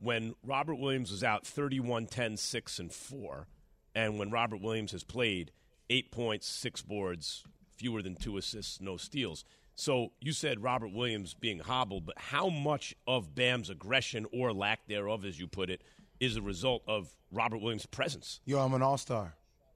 When 0.00 0.34
Robert 0.44 0.74
Williams 0.74 1.10
was 1.10 1.22
out 1.24 1.46
31 1.46 2.06
10 2.06 2.36
6 2.36 2.78
and 2.78 2.92
4 2.92 3.46
and 3.94 4.18
when 4.18 4.30
Robert 4.30 4.60
Williams 4.60 4.92
has 4.92 5.04
played 5.04 5.52
8 5.90 6.10
points, 6.10 6.46
6 6.48 6.82
boards, 6.82 7.44
fewer 7.76 8.02
than 8.02 8.14
2 8.16 8.36
assists, 8.36 8.80
no 8.80 8.96
steals. 8.96 9.44
So 9.76 10.12
you 10.20 10.32
said 10.32 10.62
Robert 10.62 10.92
Williams 10.92 11.34
being 11.34 11.58
hobbled, 11.58 12.06
but 12.06 12.18
how 12.18 12.48
much 12.48 12.94
of 13.06 13.34
Bam's 13.34 13.70
aggression 13.70 14.26
or 14.32 14.52
lack 14.52 14.86
thereof, 14.86 15.24
as 15.24 15.38
you 15.38 15.46
put 15.46 15.68
it, 15.70 15.82
is 16.20 16.36
a 16.36 16.42
result 16.42 16.82
of 16.86 17.12
Robert 17.32 17.58
Williams' 17.58 17.86
presence? 17.86 18.40
Yo, 18.44 18.60
I'm 18.60 18.74
an 18.74 18.82
all 18.82 18.98
star. 18.98 19.34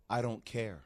I 0.09 0.23
don't 0.23 0.45
care. 0.45 0.81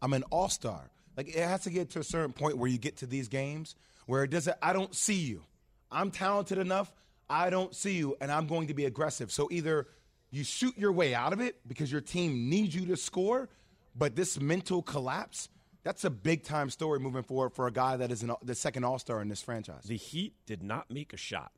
I'm 0.00 0.12
an 0.12 0.22
all 0.30 0.48
star. 0.48 0.90
Like 1.16 1.28
it 1.28 1.36
has 1.36 1.62
to 1.62 1.70
get 1.70 1.90
to 1.90 1.98
a 1.98 2.04
certain 2.04 2.32
point 2.32 2.58
where 2.58 2.70
you 2.70 2.78
get 2.78 2.98
to 2.98 3.06
these 3.06 3.28
games 3.28 3.74
where 4.06 4.22
it 4.22 4.30
doesn't. 4.30 4.56
I 4.62 4.72
don't 4.72 4.94
see 4.94 5.18
you. 5.18 5.42
I'm 5.90 6.10
talented 6.10 6.58
enough. 6.58 6.92
I 7.28 7.50
don't 7.50 7.74
see 7.74 7.94
you, 7.94 8.16
and 8.20 8.30
I'm 8.30 8.46
going 8.46 8.68
to 8.68 8.74
be 8.74 8.86
aggressive. 8.86 9.30
So 9.30 9.48
either 9.50 9.88
you 10.30 10.44
shoot 10.44 10.76
your 10.78 10.92
way 10.92 11.14
out 11.14 11.32
of 11.32 11.40
it 11.40 11.56
because 11.66 11.90
your 11.90 12.00
team 12.00 12.48
needs 12.48 12.74
you 12.74 12.86
to 12.86 12.96
score, 12.96 13.48
but 13.96 14.16
this 14.16 14.40
mental 14.40 14.80
collapse. 14.80 15.48
That's 15.84 16.04
a 16.04 16.10
big 16.10 16.42
time 16.42 16.70
story 16.70 16.98
moving 17.00 17.22
forward 17.22 17.50
for 17.50 17.66
a 17.66 17.72
guy 17.72 17.96
that 17.96 18.10
is 18.10 18.22
an, 18.22 18.32
the 18.42 18.54
second 18.54 18.84
All 18.84 18.98
Star 18.98 19.20
in 19.20 19.28
this 19.28 19.42
franchise. 19.42 19.84
The 19.84 19.96
Heat 19.96 20.34
did 20.46 20.62
not 20.62 20.90
make 20.90 21.12
a 21.12 21.16
shot 21.16 21.52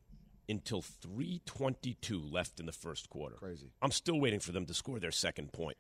until 0.49 0.83
322 0.83 2.21
left 2.21 2.61
in 2.61 2.67
the 2.67 2.73
first 2.73 3.09
quarter. 3.09 3.37
Crazy. 3.37 3.71
I'm 3.81 3.93
still 3.93 4.21
waiting 4.21 4.41
for 4.41 4.53
them 4.53 4.67
to 4.67 4.75
score 4.75 4.99
their 4.99 5.11
second 5.11 5.53
point. 5.53 5.79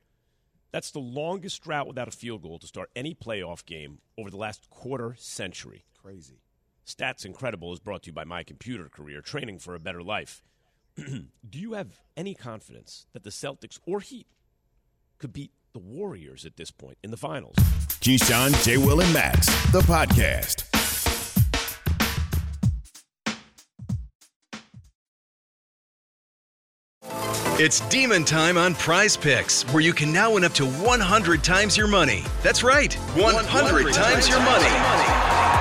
That's 0.73 0.93
the 0.93 1.01
longest 1.01 1.63
drought 1.63 1.89
without 1.89 2.09
a 2.09 2.13
field 2.13 2.43
goal 2.43 2.59
to 2.61 2.67
start 2.67 2.91
any 2.95 3.15
playoff 3.15 3.67
game 3.67 3.99
over 4.17 4.31
the 4.31 4.37
last 4.37 4.71
quarter 4.71 5.17
century. 5.19 5.85
Crazy. 6.01 6.41
Stats 6.87 7.25
Incredible 7.25 7.73
is 7.73 7.81
brought 7.81 8.05
to 8.05 8.09
you 8.09 8.13
by 8.13 8.25
My 8.25 8.43
Computer 8.43 8.89
Career, 8.89 9.21
training 9.21 9.59
for 9.59 9.75
a 9.75 9.81
better 9.81 10.03
life. 10.03 10.43
Do 10.97 11.59
you 11.59 11.73
have 11.75 12.01
any 12.17 12.35
confidence 12.35 13.07
that 13.13 13.25
the 13.25 13.31
Celtics 13.31 13.79
or 13.85 14.01
Heat 14.01 14.27
could 15.19 15.33
beat 15.33 15.53
the 15.73 15.79
Warriors 15.79 16.45
at 16.45 16.57
this 16.57 16.71
point 16.71 16.99
in 17.03 17.11
the 17.11 17.17
finals? 17.17 17.57
Keyshawn, 18.01 18.63
J. 18.65 18.77
Will, 18.77 19.01
and 19.01 19.13
Max, 19.13 19.47
the 19.73 19.81
podcast. 19.81 20.67
It's 27.63 27.81
demon 27.91 28.25
time 28.25 28.57
on 28.57 28.75
prize 28.75 29.19
picks, 29.19 29.65
where 29.65 29.83
you 29.83 29.93
can 29.93 30.11
now 30.11 30.33
win 30.33 30.45
up 30.45 30.53
to 30.55 30.65
100 30.65 31.45
times 31.45 31.77
your 31.77 31.89
money. 31.89 32.25
That's 32.43 32.63
right, 32.63 32.95
100, 32.95 33.93
times 33.93 34.29
your 34.31 34.41
money. 34.41 35.10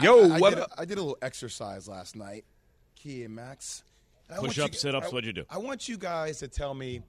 Yo, 0.00 0.30
I, 0.30 0.36
I 0.36 0.38
what 0.38 0.50
did, 0.50 0.58
up? 0.60 0.72
a- 0.76 0.80
I 0.80 0.84
did 0.84 0.98
a 0.98 1.02
little 1.02 1.18
exercise 1.22 1.88
last 1.88 2.16
night, 2.16 2.44
Key 2.96 3.24
and 3.24 3.34
Max. 3.34 3.82
And 4.28 4.38
Push-ups, 4.38 4.74
you- 4.74 4.78
sit-ups, 4.78 5.12
what'd 5.12 5.26
you 5.26 5.32
do? 5.32 5.44
I 5.50 5.58
want 5.58 5.88
you 5.88 5.98
guys 5.98 6.38
to 6.38 6.48
tell 6.48 6.74
me 6.74 7.02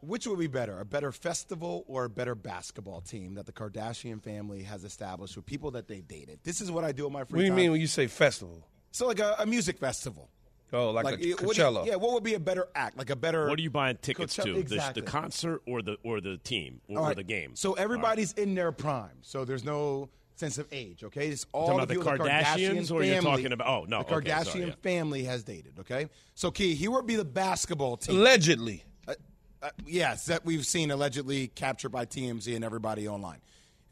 which 0.00 0.26
would 0.26 0.38
be 0.38 0.48
better, 0.48 0.80
a 0.80 0.84
better 0.84 1.12
festival 1.12 1.84
or 1.86 2.04
a 2.06 2.10
better 2.10 2.34
basketball 2.34 3.00
team 3.00 3.34
that 3.34 3.46
the 3.46 3.52
Kardashian 3.52 4.20
family 4.20 4.64
has 4.64 4.82
established 4.84 5.36
with 5.36 5.46
people 5.46 5.70
that 5.70 5.86
they've 5.86 6.06
dated. 6.06 6.40
This 6.42 6.60
is 6.60 6.70
what 6.72 6.82
I 6.84 6.90
do 6.92 7.06
in 7.06 7.12
my 7.12 7.20
free 7.24 7.36
What 7.36 7.38
do 7.38 7.44
you 7.44 7.50
time. 7.50 7.56
mean 7.56 7.70
when 7.70 7.80
you 7.80 7.86
say 7.86 8.08
festival? 8.08 8.66
So 8.90 9.06
like 9.06 9.20
a, 9.20 9.36
a 9.38 9.46
music 9.46 9.78
festival. 9.78 10.28
Oh, 10.74 10.90
like, 10.90 11.04
a 11.04 11.08
it- 11.28 11.40
what 11.42 11.56
you- 11.56 11.62
Coachella. 11.64 11.86
yeah, 11.86 11.94
what 11.96 12.12
would 12.14 12.24
be 12.24 12.34
a 12.34 12.40
better 12.40 12.66
act? 12.74 12.98
Like 12.98 13.10
a 13.10 13.16
better. 13.16 13.46
What 13.48 13.58
are 13.58 13.62
you 13.62 13.70
buying 13.70 13.96
tickets 14.02 14.36
Coachella- 14.36 14.44
to? 14.44 14.52
The- 14.54 14.58
exactly. 14.58 15.02
The, 15.02 15.06
concert 15.10 15.62
or 15.66 15.82
the 15.82 15.96
or 16.02 16.20
the 16.20 16.36
team 16.38 16.80
or, 16.88 16.98
All 16.98 17.10
or 17.10 17.14
the 17.14 17.22
game? 17.22 17.54
So 17.54 17.74
everybody's 17.74 18.32
in 18.32 18.54
their 18.56 18.72
prime. 18.72 19.18
So 19.22 19.44
there's 19.44 19.64
no 19.64 20.08
sense 20.42 20.58
of 20.58 20.66
age. 20.72 21.04
Okay, 21.04 21.28
it's 21.28 21.46
all 21.52 21.66
talking 21.68 21.80
about 21.82 21.88
the 21.88 21.94
the 21.94 22.00
Kardashians, 22.24 22.88
Kardashian 22.88 22.90
or 22.92 23.02
you're 23.04 23.14
family- 23.14 23.30
talking 23.30 23.52
about- 23.52 23.66
oh, 23.68 23.84
no, 23.88 24.02
the 24.02 24.14
okay, 24.16 24.30
Kardashian 24.30 24.44
sorry, 24.46 24.64
yeah. 24.66 24.74
family 24.82 25.24
has 25.24 25.42
dated. 25.44 25.78
Okay, 25.80 26.08
so 26.34 26.50
Key, 26.50 26.74
here 26.74 26.90
would 26.90 27.06
be 27.06 27.16
the 27.16 27.24
basketball 27.24 27.96
team. 27.96 28.16
Allegedly. 28.16 28.84
Uh, 29.06 29.14
uh, 29.62 29.70
yes, 29.86 30.26
that 30.26 30.44
we've 30.44 30.66
seen 30.66 30.90
allegedly 30.90 31.46
captured 31.48 31.90
by 31.90 32.04
TMZ 32.04 32.54
and 32.56 32.64
everybody 32.64 33.06
online. 33.06 33.40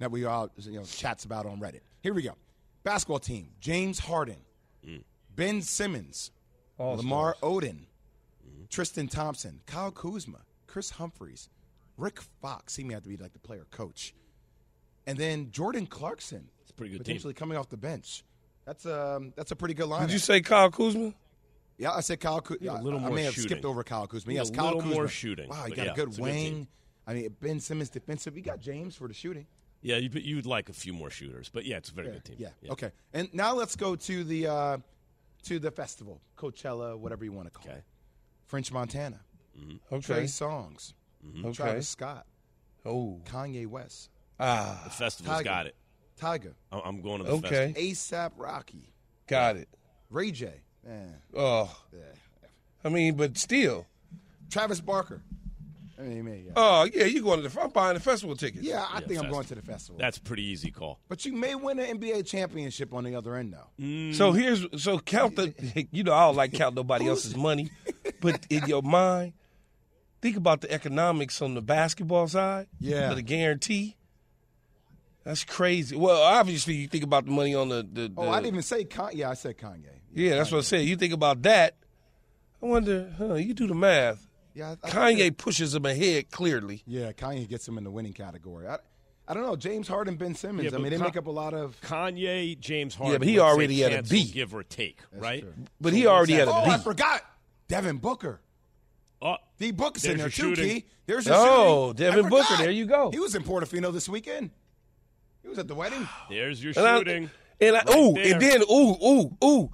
That 0.00 0.10
we 0.10 0.24
all 0.24 0.50
you 0.56 0.72
know 0.78 0.84
chats 0.84 1.24
about 1.24 1.46
on 1.46 1.60
Reddit. 1.60 1.80
Here 2.02 2.12
we 2.14 2.22
go. 2.22 2.34
Basketball 2.82 3.18
team: 3.20 3.50
James 3.60 3.98
Harden, 4.00 4.38
Mm. 4.86 5.04
Ben 5.36 5.62
Simmons, 5.62 6.30
All 6.78 6.96
Lamar 6.96 7.36
stars. 7.38 7.52
Odom, 7.64 7.78
Tristan 8.68 9.08
Thompson, 9.08 9.60
Kyle 9.66 9.90
Kuzma, 9.90 10.38
Kris 10.66 10.90
Humphries, 10.90 11.48
Rick 11.96 12.20
Fox. 12.40 12.76
He 12.76 12.84
may 12.84 12.94
have 12.94 13.02
to 13.02 13.08
be 13.08 13.16
like 13.18 13.32
the 13.34 13.38
player 13.38 13.66
coach, 13.70 14.14
and 15.06 15.18
then 15.18 15.50
Jordan 15.50 15.86
Clarkson. 15.86 16.48
It's 16.62 16.70
a 16.70 16.74
pretty 16.74 16.92
good 16.92 16.98
team. 16.98 17.04
potentially 17.04 17.34
coming 17.34 17.56
off 17.58 17.68
the 17.68 17.76
bench. 17.76 18.24
That's 18.66 18.86
um 18.86 19.32
that's 19.36 19.50
a 19.52 19.56
pretty 19.56 19.74
good 19.74 19.86
line. 19.86 20.02
Did 20.02 20.12
you 20.12 20.18
say 20.18 20.40
Kyle 20.40 20.70
Kuzma? 20.70 21.12
Yeah, 21.78 21.92
I 21.92 22.00
said 22.00 22.20
Kyle 22.20 22.40
Kuzma. 22.40 22.60
Need 22.72 22.78
a 22.80 22.82
little 22.82 23.00
I, 23.00 23.06
I 23.08 23.10
may 23.10 23.22
have 23.24 23.34
shooting. 23.34 23.48
skipped 23.48 23.64
over 23.64 23.82
Kyle 23.82 24.06
Kuzma. 24.06 24.30
Need 24.32 24.36
Yes, 24.38 24.50
a 24.50 24.52
Kyle 24.52 24.64
little 24.66 24.80
Kuzma. 24.82 24.94
more 24.94 25.08
shooting, 25.08 25.48
Wow, 25.48 25.64
he 25.64 25.74
got 25.74 25.86
yeah, 25.86 25.92
a 25.92 25.94
good 25.94 26.08
it's 26.08 26.18
a 26.18 26.20
good 26.20 26.24
wing. 26.30 26.68
I 27.06 27.14
mean, 27.14 27.34
Ben 27.40 27.58
Simmons 27.60 27.88
defensive. 27.90 28.36
You 28.36 28.42
got 28.42 28.60
James 28.60 28.94
for 28.94 29.08
the 29.08 29.14
shooting. 29.14 29.46
yeah, 29.82 29.96
you, 29.96 30.10
you'd 30.12 30.44
like 30.46 30.68
a 30.68 30.72
few 30.74 30.92
more 30.92 31.08
shooters, 31.10 31.48
but 31.52 31.64
yeah, 31.64 31.78
it's 31.78 31.88
a 31.88 31.94
very 31.94 32.08
good 32.08 32.24
team. 32.24 32.36
Yeah. 32.38 32.50
Okay. 32.70 32.90
And 33.14 33.32
now 33.32 33.54
let's 33.54 33.74
go 33.76 33.96
to 33.96 34.24
the 34.24 34.46
uh, 34.46 34.76
to 35.44 35.58
the 35.58 35.70
festival, 35.70 36.20
Coachella, 36.36 36.98
whatever 36.98 37.24
you 37.24 37.32
want 37.32 37.46
to 37.52 37.58
call 37.58 37.66
Okay. 37.70 37.78
it. 37.78 37.84
French 38.46 38.70
Montana, 38.70 39.20
Okay. 39.90 40.00
Trey 40.02 40.24
Songz, 40.24 40.92
Okay. 41.40 41.52
Travis 41.52 41.88
Scott, 41.88 42.26
Oh. 42.84 43.20
Kanye 43.24 43.66
West, 43.66 44.10
Ah. 44.40 44.80
The 44.84 44.90
festival's 44.90 45.38
Tyga. 45.40 45.44
got 45.44 45.66
it. 45.66 45.74
Tyga, 46.20 46.54
I- 46.72 46.80
I'm 46.80 47.00
going 47.02 47.18
to 47.18 47.24
the 47.24 47.30
Okay. 47.32 47.72
festival. 47.72 47.82
ASAP 47.82 48.32
Rocky, 48.36 48.92
Got 49.26 49.56
it. 49.56 49.68
Ray 50.10 50.30
J, 50.32 50.52
man, 50.84 51.14
Oh. 51.36 51.74
Yeah. 51.92 51.98
I 52.84 52.88
mean, 52.88 53.14
but 53.14 53.36
still. 53.38 53.86
Travis 54.50 54.80
Barker. 54.80 55.22
I 55.98 56.02
mean, 56.02 56.24
man, 56.24 56.42
yeah. 56.46 56.52
Oh, 56.56 56.84
yeah, 56.92 57.04
you 57.04 57.22
going 57.22 57.42
to 57.42 57.48
the 57.48 57.60
I'm 57.60 57.68
buying 57.70 57.92
the 57.94 58.00
festival 58.00 58.34
tickets. 58.34 58.64
yeah, 58.64 58.80
I 58.90 58.94
Yeah, 58.94 59.00
think 59.00 59.02
I'm 59.02 59.06
festival. 59.16 59.32
going 59.34 59.44
to 59.46 59.54
the 59.56 59.62
festival. 59.62 59.98
That's 59.98 60.16
a 60.16 60.20
pretty 60.22 60.44
easy 60.44 60.70
call. 60.70 60.98
but 61.08 61.24
you 61.26 61.32
may 61.34 61.54
win 61.54 61.78
an 61.78 61.98
NBA 62.00 62.22
championship 62.26 62.94
on 62.94 63.04
the 63.04 63.14
other 63.14 63.36
end, 63.36 63.52
though. 63.54 64.12
So 64.16 64.32
here's 64.32 64.64
so 64.82 64.98
count 64.98 65.36
the 65.36 65.52
you 65.92 66.02
know 66.02 66.14
I 66.14 66.24
don't 66.26 66.36
like 66.36 66.54
count 66.54 66.74
nobody 66.74 67.06
else's 67.08 67.36
money, 67.36 67.70
but 68.22 68.46
in 68.48 68.66
your 68.66 68.82
mind, 68.82 69.34
think 70.22 70.36
about 70.38 70.62
the 70.62 70.72
economics 70.72 71.40
on 71.42 71.52
the 71.54 71.60
basketball 71.62 72.26
side. 72.28 72.66
Yeah. 72.78 73.10
for 73.10 73.14
the 73.16 73.22
guarantee. 73.22 73.96
That's 75.24 75.44
crazy. 75.44 75.96
Well, 75.96 76.20
obviously 76.22 76.74
you 76.74 76.88
think 76.88 77.04
about 77.04 77.26
the 77.26 77.30
money 77.30 77.54
on 77.54 77.68
the. 77.68 77.86
the, 77.90 78.12
Oh, 78.16 78.28
I 78.30 78.36
didn't 78.36 78.46
even 78.54 78.62
say 78.62 78.84
Kanye. 78.84 79.14
Yeah, 79.16 79.30
I 79.30 79.34
said 79.34 79.58
Kanye. 79.58 79.84
Yeah, 80.14 80.36
that's 80.36 80.50
what 80.50 80.58
I 80.58 80.62
said. 80.62 80.84
You 80.86 80.96
think 80.96 81.12
about 81.12 81.42
that. 81.42 81.76
I 82.62 82.66
wonder, 82.66 83.12
huh? 83.18 83.34
You 83.34 83.54
do 83.54 83.66
the 83.66 83.74
math. 83.74 84.26
Yeah, 84.54 84.74
I- 84.82 84.88
I 84.88 84.90
Kanye 84.90 85.18
think- 85.18 85.38
pushes 85.38 85.74
him 85.74 85.84
ahead 85.86 86.30
clearly. 86.30 86.82
Yeah, 86.86 87.12
Kanye 87.12 87.48
gets 87.48 87.66
him 87.68 87.78
in 87.78 87.84
the 87.84 87.90
winning 87.90 88.12
category. 88.12 88.66
I, 88.66 88.78
I 89.28 89.34
don't 89.34 89.44
know. 89.44 89.54
James 89.56 89.86
Harden, 89.86 90.16
Ben 90.16 90.34
Simmons. 90.34 90.70
Yeah, 90.72 90.76
I 90.76 90.80
mean, 90.82 90.90
they 90.90 90.96
Con- 90.96 91.06
make 91.06 91.16
up 91.16 91.26
a 91.26 91.30
lot 91.30 91.54
of. 91.54 91.80
Kanye, 91.82 92.58
James 92.58 92.94
Harden. 92.94 93.12
Yeah, 93.12 93.18
but 93.18 93.28
he 93.28 93.38
already 93.38 93.80
had 93.80 93.92
a 93.92 93.96
cancel, 93.96 94.18
give 94.32 94.54
or 94.54 94.62
take, 94.64 95.00
right? 95.12 95.42
true. 95.42 95.54
But 95.80 95.92
he 95.92 96.06
already 96.06 96.32
had 96.32 96.48
a 96.48 96.52
Oh, 96.52 96.64
B. 96.64 96.70
I 96.72 96.78
forgot. 96.78 97.22
Devin 97.68 97.98
Booker. 97.98 98.40
Oh, 99.22 99.36
D 99.58 99.70
Booker's 99.70 100.04
in 100.06 100.16
there 100.16 100.26
too, 100.28 100.54
shooting. 100.56 100.68
Key. 100.80 100.84
There's 101.06 101.26
your 101.26 101.34
Oh, 101.38 101.88
shooting. 101.90 102.06
I 102.06 102.10
Devin 102.16 102.28
Booker, 102.30 102.56
there 102.56 102.70
you 102.70 102.86
go. 102.86 103.10
He 103.10 103.18
was 103.20 103.34
in 103.34 103.42
Portofino 103.44 103.92
this 103.92 104.08
weekend. 104.08 104.50
He 105.42 105.48
was 105.48 105.58
at 105.58 105.68
the 105.68 105.74
wedding. 105.74 106.06
there's 106.28 106.62
your 106.62 106.72
And 106.76 106.86
I- 106.86 106.98
shooting. 106.98 107.30
And 107.62 107.76
I, 107.76 107.80
Right 107.84 107.96
ooh, 107.96 108.12
there. 108.14 108.32
and 108.32 108.40
then 108.42 108.62
ooh, 108.62 108.96
ooh, 109.04 109.36
ooh. 109.44 109.70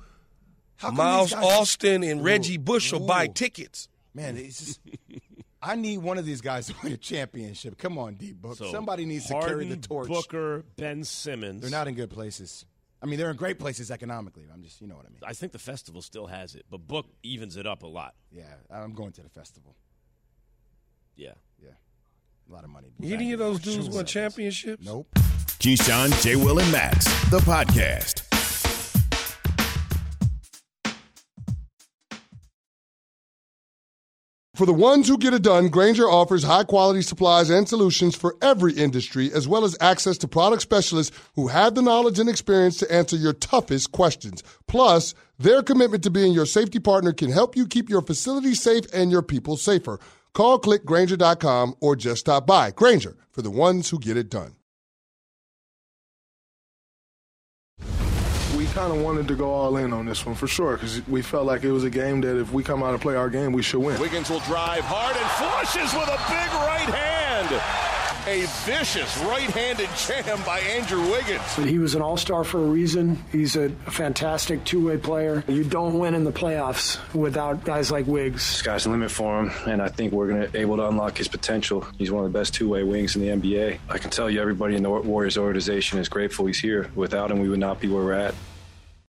How 0.77 0.91
Miles 0.91 1.33
guys- 1.33 1.45
Austin 1.45 2.03
and 2.03 2.23
Reggie 2.25 2.57
Ooh, 2.57 2.59
Bush 2.61 2.93
will 2.93 3.07
buy 3.07 3.29
tickets. 3.29 3.89
Man, 4.13 4.37
it's 4.37 4.59
just. 4.59 4.81
I 5.63 5.75
need 5.77 5.99
one 5.99 6.19
of 6.19 6.27
these 6.27 6.41
guys 6.41 6.67
to 6.67 6.75
win 6.83 6.93
a 6.93 6.97
championship. 6.97 7.79
Come 7.79 7.97
on, 7.99 8.15
D 8.15 8.33
Book. 8.33 8.57
So, 8.57 8.71
Somebody 8.71 9.05
needs 9.07 9.27
to 9.27 9.35
carry 9.41 9.67
the 9.69 9.77
torch. 9.77 10.09
Booker, 10.09 10.65
Ben 10.77 11.03
Simmons. 11.05 11.63
They're 11.63 11.71
not 11.71 11.87
in 11.89 11.95
good 11.95 12.11
places. 12.11 12.67
I 13.01 13.07
I 13.07 13.09
mean, 13.09 13.19
they're 13.19 13.31
in 13.31 13.37
great 13.37 13.59
places 13.59 13.91
economically. 13.91 14.45
I'm 14.53 14.63
just, 14.63 14.81
you 14.81 14.87
know 14.89 14.97
what 14.97 15.07
I 15.07 15.11
mean. 15.11 15.21
I 15.25 15.33
think 15.33 15.53
the 15.53 15.59
festival 15.59 16.03
still 16.03 16.27
has 16.27 16.55
it, 16.55 16.65
but 16.71 16.79
Book 16.87 17.07
evens 17.23 17.57
it 17.57 17.67
up 17.67 17.83
a 17.83 17.87
lot. 17.87 18.15
Yeah, 18.33 18.45
I'm 18.71 18.95
going 18.95 19.13
to 19.13 19.23
the 19.23 19.29
festival. 19.29 19.77
Yeah. 21.15 21.35
Yeah, 22.49 22.53
a 22.53 22.55
lot 22.55 22.65
of 22.65 22.71
money. 22.71 22.89
Any 23.03 23.33
of 23.33 23.39
those 23.39 23.61
dudes 23.61 23.89
won 23.89 24.05
championships? 24.05 24.85
Nope. 24.85 25.09
Keyshawn, 25.59 26.23
J. 26.23 26.37
Will, 26.37 26.59
and 26.59 26.71
Max, 26.71 27.05
the 27.31 27.39
podcast. 27.39 28.23
For 34.55 34.65
the 34.65 34.73
ones 34.73 35.07
who 35.07 35.19
get 35.19 35.35
it 35.35 35.43
done, 35.43 35.69
Grainger 35.69 36.09
offers 36.09 36.43
high 36.43 36.65
quality 36.65 37.03
supplies 37.03 37.51
and 37.51 37.69
solutions 37.69 38.17
for 38.17 38.37
every 38.41 38.73
industry, 38.73 39.31
as 39.31 39.47
well 39.47 39.65
as 39.65 39.77
access 39.83 40.17
to 40.19 40.29
product 40.29 40.63
specialists 40.63 41.15
who 41.35 41.49
have 41.49 41.75
the 41.75 41.83
knowledge 41.83 42.19
and 42.19 42.27
experience 42.27 42.79
to 42.79 42.91
answer 42.91 43.17
your 43.17 43.35
toughest 43.35 43.93
questions. 43.93 44.43
Plus, 44.67 45.13
their 45.39 45.63
commitment 45.63 46.03
to 46.05 46.11
being 46.11 46.33
your 46.33 46.47
safety 46.47 46.79
partner 46.79 47.13
can 47.13 47.31
help 47.31 47.55
you 47.55 47.67
keep 47.67 47.91
your 47.91 48.01
facility 48.01 48.55
safe 48.55 48.87
and 48.95 49.11
your 49.11 49.21
people 49.21 49.59
safer. 49.59 50.01
Call 50.37 50.61
clickgrainger.com 50.61 51.77
or 51.81 51.97
just 51.97 52.21
stop 52.21 52.47
by. 52.47 52.71
Grainger 52.71 53.17
for 53.31 53.41
the 53.41 53.51
ones 53.51 53.89
who 53.89 53.99
get 53.99 54.19
it 54.19 54.29
done. 54.29 54.53
We 58.55 58.67
kind 58.67 58.93
of 58.93 59.01
wanted 59.01 59.29
to 59.29 59.35
go 59.35 59.49
all 59.49 59.79
in 59.79 59.95
on 59.95 60.05
this 60.05 60.27
one 60.27 60.35
for 60.35 60.47
sure 60.47 60.75
because 60.75 61.01
we 61.09 61.23
felt 61.23 61.47
like 61.47 61.65
it 61.65 61.73
was 61.73 61.85
a 61.85 61.91
game 61.91 62.21
that 62.21 62.39
if 62.39 62.53
we 62.53 62.63
come 62.63 62.83
out 62.83 62.91
and 62.91 63.01
play 63.01 63.17
our 63.17 63.31
game, 63.31 63.53
we 63.53 63.63
should 63.63 63.81
win. 63.81 63.99
Wiggins 63.99 64.29
will 64.29 64.41
drive 64.41 64.85
hard 64.85 65.17
and 65.17 65.31
flushes 65.41 65.95
with 65.95 66.07
a 66.07 66.19
big 66.29 66.53
right 66.53 66.95
hand. 66.95 67.86
A 68.29 68.45
vicious 68.65 69.17
right-handed 69.19 69.89
jam 69.97 70.43
by 70.45 70.59
Andrew 70.59 71.01
Wiggins. 71.13 71.55
He 71.55 71.79
was 71.79 71.95
an 71.95 72.03
all-star 72.03 72.43
for 72.43 72.59
a 72.59 72.67
reason. 72.67 73.23
He's 73.31 73.55
a 73.55 73.69
fantastic 73.69 74.65
two-way 74.65 74.97
player. 74.97 75.45
You 75.47 75.63
don't 75.63 76.01
win 76.01 76.17
in 76.17 76.25
the 76.25 76.33
playoffs 76.33 76.99
without 77.15 77.65
guys 77.65 77.93
like 77.93 78.09
Wiggs. 78.09 78.43
Sky's 78.43 78.83
the 78.83 78.91
limit 78.91 79.13
for 79.13 79.45
him, 79.45 79.53
and 79.69 79.81
I 79.81 79.87
think 79.87 80.13
we're 80.13 80.27
going 80.27 80.51
to 80.51 80.59
able 80.59 80.77
to 80.79 80.89
unlock 80.89 81.17
his 81.19 81.29
potential. 81.29 81.87
He's 81.99 82.11
one 82.11 82.25
of 82.25 82.33
the 82.33 82.37
best 82.37 82.53
two-way 82.53 82.83
wings 82.83 83.15
in 83.15 83.23
the 83.23 83.29
NBA. 83.29 83.79
I 83.89 83.99
can 83.99 84.11
tell 84.11 84.29
you, 84.29 84.41
everybody 84.41 84.75
in 84.75 84.83
the 84.83 84.91
Warriors 84.91 85.39
organization 85.39 86.01
is 86.01 86.09
grateful 86.09 86.47
he's 86.47 86.59
here. 86.59 86.91
Without 86.97 87.31
him, 87.31 87.39
we 87.39 87.49
would 87.49 87.61
not 87.61 87.79
be 87.79 87.87
where 87.87 88.03
we're 88.03 88.13
at. 88.15 88.35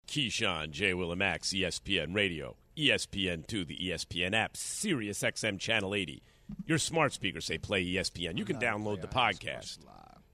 Keyshawn, 0.07 0.69
J. 0.69 0.93
Will, 0.93 1.11
and 1.11 1.17
Max, 1.17 1.49
ESPN 1.53 2.13
Radio, 2.13 2.55
ESPN2, 2.77 3.65
the 3.65 3.77
ESPN 3.77 4.35
app, 4.35 4.55
Sirius 4.55 5.23
XM 5.23 5.59
Channel 5.59 5.95
80. 5.95 6.21
Your 6.65 6.77
smart 6.77 7.13
speaker 7.13 7.41
say 7.41 7.57
play 7.57 7.85
ESPN. 7.85 8.37
You 8.37 8.45
can 8.45 8.57
download 8.57 9.01
the 9.01 9.07
podcast. 9.07 9.79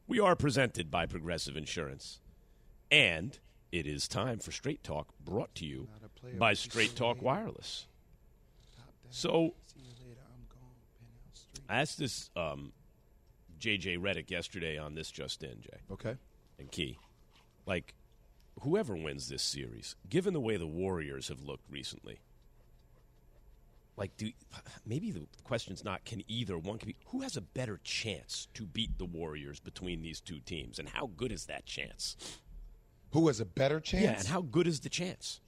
We 0.07 0.19
are 0.19 0.35
presented 0.35 0.91
by 0.91 1.05
Progressive 1.05 1.55
Insurance. 1.55 2.19
And 2.91 3.37
it 3.71 3.87
is 3.87 4.07
time 4.07 4.39
for 4.39 4.51
Straight 4.51 4.83
Talk, 4.83 5.07
brought 5.23 5.53
to 5.55 5.65
you 5.65 5.87
by 6.37 6.53
Straight 6.53 6.95
Talk 6.95 7.21
Wireless. 7.21 7.87
So, 9.09 9.53
I 11.69 11.81
asked 11.81 11.97
this 11.97 12.29
um, 12.35 12.73
JJ 13.59 13.99
Redick 13.99 14.29
yesterday 14.29 14.77
on 14.77 14.95
this 14.95 15.09
Just 15.09 15.43
In, 15.43 15.61
Jay. 15.61 15.79
Okay. 15.91 16.15
And 16.59 16.69
Key. 16.71 16.97
Like, 17.65 17.93
whoever 18.61 18.95
wins 18.95 19.29
this 19.29 19.41
series, 19.41 19.95
given 20.09 20.33
the 20.33 20.39
way 20.39 20.57
the 20.57 20.67
Warriors 20.67 21.29
have 21.29 21.41
looked 21.41 21.69
recently, 21.69 22.19
like 23.97 24.15
do 24.17 24.31
maybe 24.85 25.11
the 25.11 25.27
question's 25.43 25.83
not 25.83 26.03
can 26.05 26.23
either 26.27 26.57
one 26.57 26.77
can 26.77 26.87
be 26.87 26.95
who 27.07 27.21
has 27.21 27.37
a 27.37 27.41
better 27.41 27.79
chance 27.83 28.47
to 28.53 28.65
beat 28.65 28.97
the 28.97 29.05
Warriors 29.05 29.59
between 29.59 30.01
these 30.01 30.19
two 30.19 30.39
teams 30.39 30.79
and 30.79 30.89
how 30.89 31.11
good 31.15 31.31
is 31.31 31.45
that 31.45 31.65
chance? 31.65 32.15
Who 33.11 33.27
has 33.27 33.39
a 33.39 33.45
better 33.45 33.79
chance? 33.79 34.03
Yeah, 34.03 34.17
and 34.17 34.27
how 34.27 34.41
good 34.41 34.67
is 34.67 34.79
the 34.79 34.89
chance? 34.89 35.39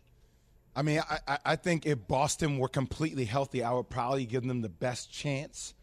I 0.75 0.81
mean, 0.81 1.01
I, 1.09 1.37
I 1.45 1.55
think 1.55 1.85
if 1.85 2.05
Boston 2.07 2.57
were 2.57 2.67
completely 2.67 3.25
healthy, 3.25 3.63
I 3.63 3.71
would 3.71 3.89
probably 3.89 4.25
give 4.25 4.45
them 4.45 4.61
the 4.61 4.69
best 4.69 5.11
chance 5.11 5.73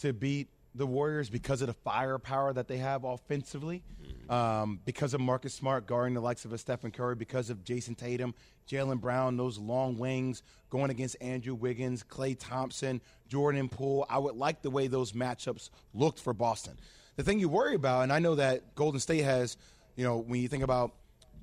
to 0.00 0.12
beat 0.12 0.48
the 0.74 0.86
Warriors 0.86 1.28
because 1.28 1.60
of 1.60 1.66
the 1.66 1.74
firepower 1.74 2.52
that 2.52 2.66
they 2.66 2.78
have 2.78 3.04
offensively, 3.04 3.82
um, 4.30 4.80
because 4.84 5.12
of 5.12 5.20
Marcus 5.20 5.52
Smart 5.52 5.86
guarding 5.86 6.14
the 6.14 6.20
likes 6.20 6.44
of 6.44 6.52
a 6.52 6.58
Stephen 6.58 6.90
Curry, 6.90 7.14
because 7.14 7.50
of 7.50 7.62
Jayson 7.64 7.94
Tatum, 7.94 8.34
Jaylen 8.68 9.00
Brown, 9.00 9.36
those 9.36 9.58
long 9.58 9.98
wings 9.98 10.42
going 10.70 10.90
against 10.90 11.16
Andrew 11.20 11.54
Wiggins, 11.54 12.02
Klay 12.02 12.36
Thompson, 12.38 13.00
Jordan 13.28 13.68
Poole. 13.68 14.06
I 14.08 14.18
would 14.18 14.36
like 14.36 14.62
the 14.62 14.70
way 14.70 14.86
those 14.86 15.12
matchups 15.12 15.68
looked 15.92 16.18
for 16.18 16.32
Boston. 16.32 16.74
The 17.16 17.22
thing 17.22 17.38
you 17.38 17.48
worry 17.48 17.74
about, 17.74 18.04
and 18.04 18.12
I 18.12 18.18
know 18.18 18.36
that 18.36 18.74
Golden 18.74 19.00
State 19.00 19.24
has, 19.24 19.58
you 19.96 20.04
know, 20.04 20.18
when 20.18 20.40
you 20.40 20.48
think 20.48 20.64
about 20.64 20.92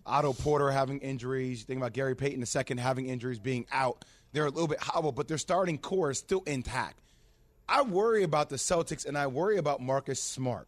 Otto 0.05 0.33
Porter 0.33 0.71
having 0.71 0.99
injuries, 0.99 1.59
you 1.59 1.65
think 1.65 1.77
about 1.77 1.93
Gary 1.93 2.15
Payton 2.15 2.43
II 2.43 2.81
having 2.81 3.07
injuries, 3.07 3.37
being 3.37 3.67
out, 3.71 4.05
they're 4.31 4.45
a 4.45 4.49
little 4.49 4.67
bit 4.67 4.79
hobbled, 4.79 5.15
but 5.15 5.27
their 5.27 5.37
starting 5.37 5.77
core 5.77 6.09
is 6.09 6.17
still 6.17 6.41
intact. 6.47 6.99
I 7.69 7.83
worry 7.83 8.23
about 8.23 8.49
the 8.49 8.55
Celtics 8.55 9.05
and 9.05 9.17
I 9.17 9.27
worry 9.27 9.57
about 9.57 9.79
Marcus 9.79 10.21
Smart. 10.21 10.67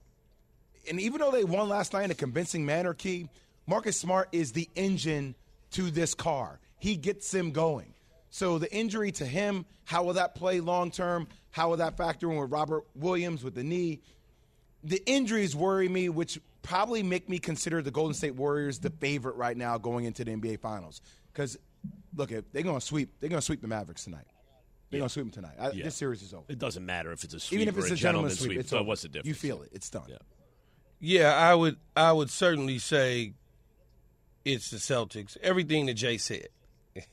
And 0.90 1.02
even 1.02 1.20
though 1.20 1.32
they 1.32 1.44
won 1.44 1.68
last 1.68 1.94
night 1.94 2.04
in 2.04 2.12
a 2.12 2.16
convincing 2.16 2.66
manner, 2.66 2.94
Key, 2.94 3.28
Marcus 3.66 4.00
Smart 4.00 4.30
is 4.32 4.52
the 4.52 4.70
engine 4.76 5.36
to 5.72 5.90
this 5.90 6.14
car. 6.14 6.60
He 6.78 6.96
gets 6.96 7.32
them 7.32 7.52
going. 7.52 7.94
So 8.30 8.60
the 8.60 8.72
injury 8.74 9.12
to 9.14 9.26
him, 9.26 9.66
how 9.84 10.04
will 10.04 10.14
that 10.14 10.36
play 10.36 10.60
long 10.60 10.92
term? 10.92 11.28
How 11.50 11.70
will 11.70 11.78
that 11.78 11.98
factor 11.98 12.32
in 12.32 12.38
with 12.38 12.52
Robert 12.52 12.86
Williams 12.96 13.44
with 13.44 13.56
the 13.56 13.64
knee? 13.64 14.00
The 14.84 15.02
injuries 15.06 15.56
worry 15.56 15.90
me, 15.90 16.10
which 16.10 16.40
probably 16.62 17.04
make 17.04 17.28
me 17.30 17.40
consider 17.40 17.82
the 17.82 17.92
Golden 17.92 18.14
State 18.14 18.36
Warriors 18.36 18.80
the 18.80 18.90
favorite 18.90 19.36
right 19.36 19.58
now 19.58 19.78
going 19.78 20.06
into 20.06 20.24
the 20.24 20.32
NBA 20.32 20.60
Finals. 20.60 21.02
Because 21.34 21.58
look, 22.16 22.30
they're 22.30 22.64
going 22.64 22.80
to 22.80 22.86
sweep. 22.86 23.10
They're 23.20 23.30
going 23.30 23.40
to 23.40 23.46
sweep 23.46 23.62
the 23.62 23.68
Mavericks 23.68 24.04
tonight. 24.04 24.26
They're 24.92 24.98
Yeah. 24.98 25.00
going 25.02 25.08
to 25.10 25.14
sweep 25.14 25.26
them 25.34 25.44
tonight. 25.44 25.56
I, 25.60 25.72
Yeah. 25.72 25.86
This 25.86 25.96
series 25.96 26.22
is 26.22 26.34
over. 26.34 26.44
It 26.50 26.60
doesn't 26.60 26.86
matter 26.86 27.12
if 27.12 27.24
it's 27.24 27.34
a 27.34 27.40
sweep 27.40 27.62
Even 27.62 27.70
if 27.70 27.78
or 27.78 27.80
it's 27.80 27.90
a, 27.92 27.94
a 27.94 27.98
gentleman's 27.98 28.38
sweep. 28.38 28.48
sweep, 28.50 28.60
it's 28.60 28.70
so 28.70 28.78
over. 28.80 28.88
what's 28.88 29.02
the 29.02 29.08
difference? 29.08 29.28
You 29.28 29.34
feel 29.34 29.62
it. 29.64 29.70
It's 29.72 29.90
done. 29.90 30.04
Yeah. 30.10 30.18
Yeah, 31.00 31.34
I 31.36 31.56
would 31.56 31.78
I 31.96 32.12
would 32.12 32.30
certainly 32.30 32.78
say 32.78 33.34
it's 34.46 34.70
the 34.70 34.78
Celtics. 34.78 35.36
Everything 35.42 35.88
that 35.88 35.96
Jay 35.96 36.18
said. 36.18 36.50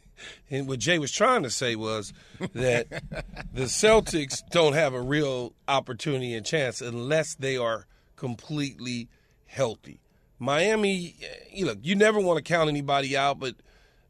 And 0.51 0.67
what 0.67 0.81
Jay 0.81 0.99
was 0.99 1.13
trying 1.13 1.45
to 1.45 1.51
say 1.51 1.77
was 1.77 2.13
that 2.53 2.89
the 3.53 3.65
Celtics 3.67 4.43
don't 4.51 4.73
have 4.73 4.93
a 4.93 5.01
real 5.01 5.53
opportunity 5.69 6.35
and 6.35 6.45
chance 6.45 6.81
unless 6.81 7.37
they 7.37 7.57
are 7.57 7.87
completely 8.17 9.09
healthy. 9.47 10.01
Miami, 10.41 11.15
eh, 11.23 11.27
you 11.53 11.67
look, 11.67 11.79
you 11.83 11.95
never 11.95 12.19
want 12.21 12.37
to 12.37 12.43
count 12.43 12.69
anybody 12.69 13.17
out, 13.17 13.39
but 13.39 13.55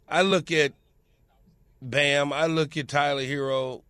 I 0.08 0.22
look 0.22 0.50
at 0.50 0.72
Bam, 1.80 2.32
I 2.32 2.46
look 2.46 2.76
at 2.76 2.88
Tyler 2.88 3.22
Herro, 3.22 3.82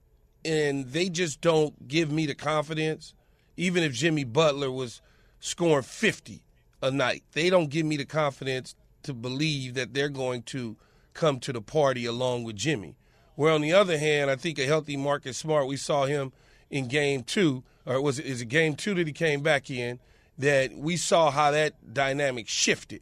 and 0.44 0.86
they 0.86 1.08
just 1.08 1.40
don't 1.40 1.88
give 1.88 2.10
me 2.10 2.26
the 2.26 2.34
confidence. 2.34 3.14
Even 3.56 3.82
if 3.82 3.92
Jimmy 3.92 4.24
Butler 4.24 4.70
was 4.70 5.00
scoring 5.40 5.82
50 5.82 6.42
a 6.82 6.90
night, 6.90 7.24
they 7.32 7.50
don't 7.50 7.70
give 7.70 7.86
me 7.86 7.96
the 7.96 8.04
confidence 8.04 8.74
to 9.04 9.14
believe 9.14 9.74
that 9.74 9.94
they're 9.94 10.08
going 10.08 10.42
to 10.42 10.76
come 11.14 11.40
to 11.40 11.52
the 11.52 11.62
party 11.62 12.04
along 12.04 12.44
with 12.44 12.56
Jimmy. 12.56 12.96
Where 13.36 13.52
on 13.52 13.62
the 13.62 13.72
other 13.72 13.98
hand, 13.98 14.30
I 14.30 14.36
think 14.36 14.58
a 14.58 14.66
healthy 14.66 14.96
Marcus 14.96 15.38
Smart, 15.38 15.66
we 15.66 15.76
saw 15.76 16.04
him 16.04 16.32
in 16.70 16.88
game 16.88 17.22
two, 17.22 17.64
or 17.86 18.00
was 18.02 18.18
it 18.18 18.26
is 18.26 18.42
it 18.42 18.46
game 18.46 18.74
two 18.74 18.94
that 18.94 19.06
he 19.06 19.12
came 19.12 19.42
back 19.42 19.70
in, 19.70 19.98
that 20.36 20.76
we 20.76 20.96
saw 20.96 21.30
how 21.30 21.50
that 21.52 21.94
dynamic 21.94 22.48
shifted. 22.48 23.00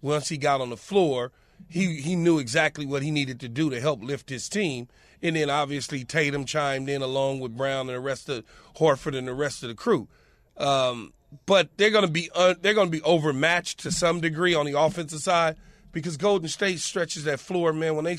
Once 0.00 0.28
he 0.28 0.38
got 0.38 0.60
on 0.60 0.70
the 0.70 0.76
floor, 0.76 1.32
he, 1.68 1.96
he 2.00 2.16
knew 2.16 2.38
exactly 2.38 2.86
what 2.86 3.02
he 3.02 3.10
needed 3.10 3.40
to 3.40 3.48
do 3.48 3.70
to 3.70 3.80
help 3.80 4.02
lift 4.02 4.30
his 4.30 4.48
team. 4.48 4.88
And 5.22 5.36
then 5.36 5.50
obviously 5.50 6.04
Tatum 6.04 6.44
chimed 6.44 6.88
in 6.88 7.02
along 7.02 7.40
with 7.40 7.56
Brown 7.56 7.88
and 7.88 7.96
the 7.96 8.00
rest 8.00 8.28
of 8.28 8.44
Horford 8.76 9.16
and 9.16 9.28
the 9.28 9.34
rest 9.34 9.62
of 9.62 9.68
the 9.68 9.74
crew. 9.74 10.08
Um, 10.56 11.12
but 11.46 11.76
they're 11.76 11.90
going 11.90 12.06
to 12.06 12.10
be 12.10 12.30
un, 12.34 12.56
they're 12.60 12.74
going 12.74 12.88
to 12.88 12.96
be 12.96 13.02
overmatched 13.02 13.80
to 13.80 13.92
some 13.92 14.20
degree 14.20 14.54
on 14.54 14.66
the 14.66 14.78
offensive 14.78 15.20
side 15.20 15.56
because 15.92 16.16
Golden 16.16 16.48
State 16.48 16.80
stretches 16.80 17.24
that 17.24 17.40
floor, 17.40 17.72
man. 17.72 17.96
When 17.96 18.04
they 18.04 18.18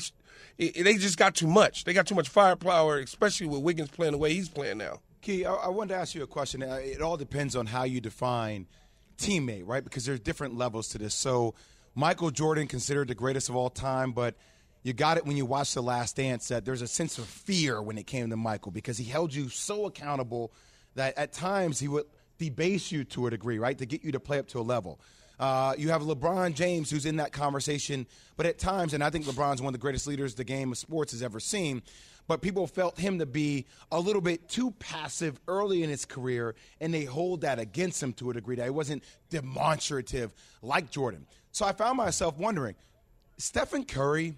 it, 0.58 0.84
they 0.84 0.94
just 0.94 1.18
got 1.18 1.34
too 1.34 1.46
much. 1.46 1.84
They 1.84 1.92
got 1.92 2.06
too 2.06 2.14
much 2.14 2.28
firepower, 2.28 2.98
especially 2.98 3.46
with 3.46 3.62
Wiggins 3.62 3.90
playing 3.90 4.12
the 4.12 4.18
way 4.18 4.32
he's 4.34 4.48
playing 4.48 4.78
now. 4.78 5.00
Key, 5.22 5.44
I, 5.44 5.54
I 5.54 5.68
wanted 5.68 5.94
to 5.94 6.00
ask 6.00 6.14
you 6.14 6.22
a 6.22 6.26
question. 6.26 6.62
Uh, 6.62 6.78
It 6.82 7.02
all 7.02 7.16
depends 7.16 7.56
on 7.56 7.66
how 7.66 7.84
you 7.84 8.00
define 8.00 8.66
teammate, 9.18 9.62
right? 9.66 9.82
Because 9.82 10.04
there's 10.04 10.20
different 10.20 10.56
levels 10.56 10.88
to 10.88 10.98
this. 10.98 11.14
So, 11.14 11.54
Michael 11.94 12.30
Jordan 12.30 12.66
considered 12.66 13.08
the 13.08 13.14
greatest 13.14 13.48
of 13.48 13.56
all 13.56 13.70
time, 13.70 14.12
but 14.12 14.34
you 14.82 14.92
got 14.92 15.16
it 15.16 15.26
when 15.26 15.36
you 15.36 15.44
watch 15.44 15.74
The 15.74 15.82
Last 15.82 16.16
Dance 16.16 16.48
that 16.48 16.64
there's 16.64 16.82
a 16.82 16.86
sense 16.86 17.18
of 17.18 17.26
fear 17.26 17.82
when 17.82 17.98
it 17.98 18.06
came 18.06 18.30
to 18.30 18.36
Michael 18.36 18.72
because 18.72 18.96
he 18.96 19.04
held 19.04 19.34
you 19.34 19.48
so 19.48 19.86
accountable 19.86 20.52
that 20.94 21.18
at 21.18 21.32
times 21.32 21.78
he 21.78 21.88
would 21.88 22.06
debase 22.38 22.90
you 22.90 23.04
to 23.04 23.26
a 23.26 23.30
degree, 23.30 23.58
right, 23.58 23.76
to 23.78 23.86
get 23.86 24.02
you 24.02 24.12
to 24.12 24.20
play 24.20 24.38
up 24.38 24.48
to 24.48 24.60
a 24.60 24.62
level. 24.62 25.00
Uh, 25.38 25.74
you 25.78 25.88
have 25.88 26.02
LeBron 26.02 26.54
James 26.54 26.90
who's 26.90 27.06
in 27.06 27.16
that 27.16 27.32
conversation, 27.32 28.06
but 28.36 28.46
at 28.46 28.58
times, 28.58 28.94
and 28.94 29.02
I 29.02 29.10
think 29.10 29.24
LeBron's 29.24 29.60
one 29.62 29.68
of 29.68 29.72
the 29.72 29.78
greatest 29.78 30.06
leaders 30.06 30.34
the 30.34 30.44
game 30.44 30.72
of 30.72 30.78
sports 30.78 31.12
has 31.12 31.22
ever 31.22 31.40
seen, 31.40 31.82
but 32.28 32.42
people 32.42 32.66
felt 32.66 32.98
him 32.98 33.18
to 33.18 33.26
be 33.26 33.66
a 33.90 33.98
little 33.98 34.20
bit 34.22 34.48
too 34.48 34.70
passive 34.72 35.40
early 35.48 35.82
in 35.82 35.90
his 35.90 36.04
career, 36.04 36.54
and 36.80 36.92
they 36.92 37.04
hold 37.04 37.40
that 37.40 37.58
against 37.58 38.02
him 38.02 38.12
to 38.14 38.30
a 38.30 38.34
degree 38.34 38.56
that 38.56 38.64
he 38.64 38.70
wasn't 38.70 39.02
demonstrative 39.30 40.32
like 40.62 40.90
Jordan. 40.90 41.26
So 41.52 41.66
I 41.66 41.72
found 41.72 41.96
myself 41.96 42.38
wondering, 42.38 42.74
Stephen 43.38 43.84
Curry, 43.84 44.34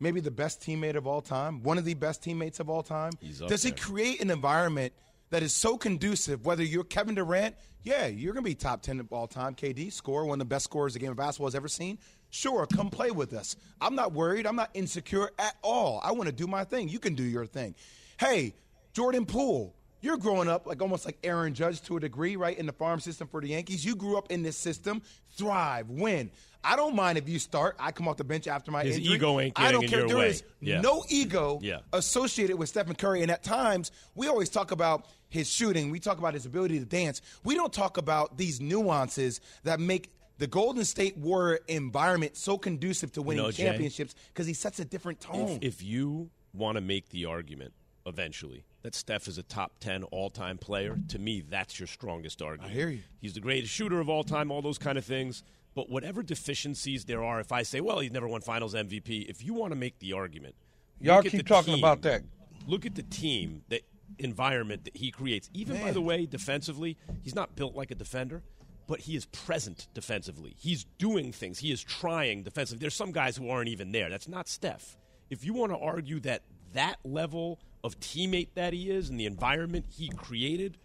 maybe 0.00 0.20
the 0.20 0.30
best 0.30 0.60
teammate 0.60 0.96
of 0.96 1.06
all 1.06 1.20
time, 1.20 1.62
one 1.62 1.78
of 1.78 1.84
the 1.84 1.94
best 1.94 2.22
teammates 2.22 2.60
of 2.60 2.70
all 2.70 2.82
time, 2.82 3.12
does 3.48 3.62
he 3.62 3.70
create 3.72 4.20
an 4.22 4.30
environment 4.30 4.92
that 5.30 5.42
is 5.42 5.52
so 5.52 5.76
conducive, 5.76 6.44
whether 6.46 6.62
you're 6.62 6.84
Kevin 6.84 7.14
Durant, 7.14 7.56
yeah, 7.82 8.06
you're 8.06 8.32
going 8.32 8.44
to 8.44 8.50
be 8.50 8.54
top 8.54 8.82
10 8.82 9.00
of 9.00 9.12
all 9.12 9.26
time, 9.26 9.54
KD, 9.54 9.92
score, 9.92 10.24
one 10.24 10.36
of 10.36 10.38
the 10.40 10.44
best 10.44 10.64
scorers 10.64 10.94
the 10.94 10.98
game 10.98 11.10
of 11.10 11.16
basketball 11.16 11.46
has 11.46 11.54
ever 11.54 11.68
seen. 11.68 11.98
Sure, 12.30 12.66
come 12.66 12.90
play 12.90 13.10
with 13.10 13.32
us. 13.32 13.54
I'm 13.80 13.94
not 13.94 14.12
worried. 14.12 14.46
I'm 14.46 14.56
not 14.56 14.70
insecure 14.74 15.30
at 15.38 15.54
all. 15.62 16.00
I 16.02 16.12
want 16.12 16.26
to 16.26 16.32
do 16.32 16.46
my 16.46 16.64
thing. 16.64 16.88
You 16.88 16.98
can 16.98 17.14
do 17.14 17.22
your 17.22 17.46
thing. 17.46 17.74
Hey, 18.18 18.54
Jordan 18.92 19.26
Poole, 19.26 19.75
you're 20.06 20.16
growing 20.16 20.48
up 20.48 20.66
like 20.66 20.80
almost 20.80 21.04
like 21.04 21.18
Aaron 21.24 21.52
Judge 21.52 21.82
to 21.82 21.96
a 21.96 22.00
degree, 22.00 22.36
right? 22.36 22.56
In 22.56 22.64
the 22.66 22.72
farm 22.72 23.00
system 23.00 23.28
for 23.28 23.40
the 23.40 23.48
Yankees. 23.48 23.84
You 23.84 23.96
grew 23.96 24.16
up 24.16 24.30
in 24.30 24.42
this 24.42 24.56
system, 24.56 25.02
thrive, 25.36 25.90
win. 25.90 26.30
I 26.64 26.74
don't 26.76 26.94
mind 26.96 27.18
if 27.18 27.28
you 27.28 27.38
start. 27.38 27.76
I 27.78 27.92
come 27.92 28.08
off 28.08 28.16
the 28.16 28.24
bench 28.24 28.46
after 28.48 28.70
my 28.70 28.84
His 28.84 28.96
injury. 28.98 29.14
ego 29.16 29.38
ain't 29.40 29.52
I 29.58 29.70
don't 29.72 29.82
getting 29.82 29.98
in 30.00 30.08
care. 30.08 30.16
your 30.16 30.18
There 30.20 30.26
is 30.28 30.42
Yeah. 30.60 30.80
no 30.80 31.04
ego 31.08 31.58
Yeah. 31.62 31.80
associated 31.92 32.56
with 32.56 32.68
Stephen 32.68 32.94
Curry. 32.96 33.22
And 33.22 33.30
at 33.30 33.42
times, 33.42 33.90
we 34.14 34.26
always 34.28 34.48
talk 34.48 34.70
about 34.72 35.06
his 35.28 35.48
shooting. 35.50 35.90
We 35.90 36.00
talk 36.00 36.18
about 36.18 36.34
his 36.34 36.46
ability 36.46 36.78
to 36.78 36.84
dance. 36.84 37.20
We 37.44 37.54
don't 37.54 37.72
talk 37.72 37.96
about 37.98 38.36
these 38.38 38.60
nuances 38.60 39.40
that 39.64 39.78
make 39.80 40.10
the 40.38 40.46
Golden 40.46 40.84
State 40.84 41.16
Warrior 41.16 41.60
environment 41.68 42.36
so 42.36 42.58
conducive 42.58 43.12
to 43.12 43.22
winning 43.22 43.44
know, 43.44 43.50
championships 43.50 44.14
because 44.28 44.46
he 44.46 44.52
sets 44.54 44.78
a 44.80 44.84
different 44.84 45.20
tone. 45.20 45.58
If, 45.62 45.80
if 45.80 45.82
you 45.82 46.30
want 46.52 46.76
to 46.76 46.80
make 46.80 47.08
the 47.10 47.24
argument 47.26 47.74
eventually 48.06 48.64
that 48.86 48.94
Steph 48.94 49.26
is 49.26 49.36
a 49.36 49.42
top 49.42 49.72
10 49.80 50.04
all 50.04 50.30
time 50.30 50.58
player, 50.58 50.96
to 51.08 51.18
me, 51.18 51.40
that's 51.40 51.80
your 51.80 51.88
strongest 51.88 52.40
argument. 52.40 52.72
I 52.72 52.74
hear 52.74 52.88
you. 52.88 53.02
He's 53.20 53.34
the 53.34 53.40
greatest 53.40 53.72
shooter 53.72 53.98
of 53.98 54.08
all 54.08 54.22
time, 54.22 54.52
all 54.52 54.62
those 54.62 54.78
kind 54.78 54.96
of 54.96 55.04
things. 55.04 55.42
But 55.74 55.90
whatever 55.90 56.22
deficiencies 56.22 57.04
there 57.04 57.22
are, 57.22 57.40
if 57.40 57.50
I 57.50 57.64
say, 57.64 57.80
well, 57.80 57.98
he's 57.98 58.12
never 58.12 58.28
won 58.28 58.42
finals 58.42 58.74
MVP, 58.74 59.28
if 59.28 59.44
you 59.44 59.54
want 59.54 59.72
to 59.72 59.76
make 59.76 59.98
the 59.98 60.12
argument, 60.12 60.54
Y'all 61.00 61.20
keep 61.20 61.46
talking 61.46 61.74
team. 61.74 61.84
about 61.84 62.02
that. 62.02 62.22
Look 62.66 62.86
at 62.86 62.94
the 62.94 63.02
team, 63.02 63.62
the 63.68 63.82
environment 64.18 64.84
that 64.84 64.96
he 64.96 65.10
creates. 65.10 65.50
Even, 65.52 65.82
by 65.82 65.90
the 65.90 66.00
way, 66.00 66.24
defensively, 66.24 66.96
he's 67.22 67.34
not 67.34 67.56
built 67.56 67.74
like 67.74 67.90
a 67.90 67.94
defender, 67.96 68.42
but 68.86 69.00
he 69.00 69.16
is 69.16 69.26
present 69.26 69.88
defensively. 69.94 70.54
He's 70.56 70.84
doing 70.96 71.32
things. 71.32 71.58
He 71.58 71.72
is 71.72 71.82
trying 71.82 72.44
defensively. 72.44 72.80
There's 72.80 72.94
some 72.94 73.10
guys 73.10 73.36
who 73.36 73.50
aren't 73.50 73.68
even 73.68 73.90
there. 73.90 74.08
That's 74.08 74.28
not 74.28 74.48
Steph. 74.48 74.96
If 75.28 75.44
you 75.44 75.54
want 75.54 75.72
to 75.72 75.78
argue 75.78 76.20
that 76.20 76.42
that 76.72 76.98
level 77.04 77.58
of 77.86 77.98
teammate 78.00 78.48
that 78.54 78.72
he 78.72 78.90
is 78.90 79.08
and 79.08 79.18
the 79.18 79.26
environment 79.26 79.86
he 79.88 80.08
created 80.08 80.78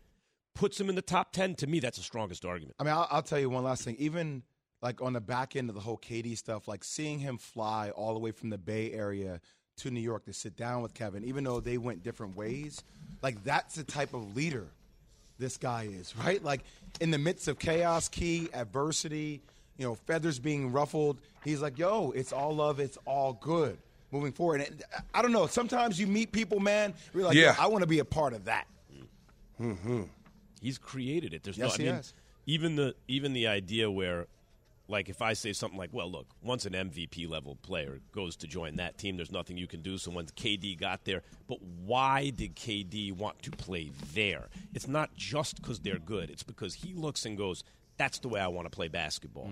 puts 0.54 0.80
him 0.80 0.90
in 0.90 0.96
the 0.96 1.02
top 1.02 1.32
10, 1.32 1.56
to 1.56 1.68
me, 1.68 1.80
that's 1.80 1.98
the 1.98 2.04
strongest 2.04 2.46
argument. 2.46 2.76
I 2.80 2.84
mean, 2.84 2.94
I'll, 2.94 3.08
I'll 3.10 3.22
tell 3.22 3.40
you 3.40 3.50
one 3.50 3.64
last 3.64 3.84
thing. 3.84 3.96
Even 4.00 4.44
like 4.82 5.02
on 5.02 5.14
the 5.14 5.22
back 5.22 5.56
end 5.56 5.70
of 5.70 5.76
the 5.76 5.82
whole 5.82 5.98
KD 5.98 6.38
stuff, 6.38 6.68
like 6.68 6.84
seeing 6.84 7.20
him 7.20 7.38
fly 7.38 7.90
all 7.92 8.14
the 8.14 8.20
way 8.20 8.32
from 8.32 8.50
the 8.50 8.58
Bay 8.58 8.92
Area 8.92 9.40
to 9.78 9.92
New 9.92 10.00
York 10.00 10.26
to 10.26 10.34
sit 10.34 10.56
down 10.56 10.82
with 10.82 10.94
Kevin, 10.94 11.24
even 11.24 11.44
though 11.44 11.60
they 11.60 11.78
went 11.78 12.04
different 12.04 12.36
ways, 12.36 12.84
like 13.22 13.44
that's 13.44 13.76
the 13.76 13.84
type 13.84 14.14
of 14.14 14.36
leader 14.36 14.68
this 15.40 15.58
guy 15.58 15.90
is, 15.92 16.16
right? 16.18 16.44
Like 16.44 16.62
in 17.00 17.12
the 17.12 17.18
midst 17.18 17.48
of 17.48 17.58
chaos, 17.58 18.10
key, 18.10 18.50
adversity, 18.54 19.42
you 19.78 19.86
know, 19.86 19.96
feathers 19.96 20.40
being 20.40 20.72
ruffled, 20.72 21.20
he's 21.44 21.62
like, 21.62 21.78
yo, 21.78 22.12
it's 22.12 22.34
all 22.34 22.56
love, 22.56 22.80
it's 22.80 22.98
all 23.06 23.34
good 23.34 23.78
moving 24.12 24.32
forward. 24.32 24.62
And 24.62 24.84
I 25.14 25.22
don't 25.22 25.32
know, 25.32 25.48
sometimes 25.48 26.00
you 26.00 26.08
meet 26.08 26.32
people, 26.32 26.60
man, 26.60 26.94
you're 27.14 27.24
like, 27.24 27.36
Yeah. 27.36 27.56
I 27.60 27.68
want 27.68 27.82
to 27.82 27.88
be 27.88 28.00
a 28.00 28.06
part 28.06 28.34
of 28.34 28.46
that. 28.46 28.68
Hmm. 29.58 30.04
He's 30.62 30.78
created 30.78 31.34
it. 31.34 31.44
There's 31.44 31.58
Yes, 31.58 31.70
no, 31.70 31.74
I 31.74 31.78
he 31.78 31.84
mean, 31.84 31.96
has. 31.96 32.14
even 32.46 32.76
the 32.76 32.96
even 33.08 33.34
the 33.34 33.48
idea 33.48 33.90
where, 33.90 34.28
like, 34.88 35.08
if 35.10 35.22
I 35.22 35.34
say 35.34 35.54
something 35.54 35.78
like, 35.78 35.90
"Well, 35.94 36.12
look, 36.12 36.28
once 36.44 36.66
an 36.66 36.74
MVP 36.74 37.28
level 37.28 37.56
player 37.62 38.00
goes 38.12 38.36
to 38.38 38.48
join 38.48 38.76
that 38.78 38.98
team, 38.98 39.18
there's 39.18 39.32
nothing 39.32 39.58
you 39.58 39.68
can 39.68 39.82
do." 39.82 39.98
So 39.98 40.12
once 40.12 40.32
KD 40.32 40.76
got 40.80 41.06
there, 41.06 41.22
but 41.48 41.62
why 41.62 42.30
did 42.32 42.56
KD 42.56 43.12
want 43.12 43.42
to 43.44 43.52
play 43.52 43.92
there? 44.14 44.50
It's 44.74 44.88
not 44.88 45.16
just 45.16 45.62
because 45.62 45.80
they're 45.80 46.00
good. 46.00 46.30
It's 46.30 46.44
because 46.44 46.76
he 46.76 46.94
looks 46.94 47.26
and 47.26 47.38
goes, 47.38 47.64
"That's 48.02 48.18
the 48.18 48.30
way 48.30 48.40
I 48.40 48.48
want 48.48 48.66
to 48.66 48.76
play 48.76 48.88
basketball," 48.88 49.52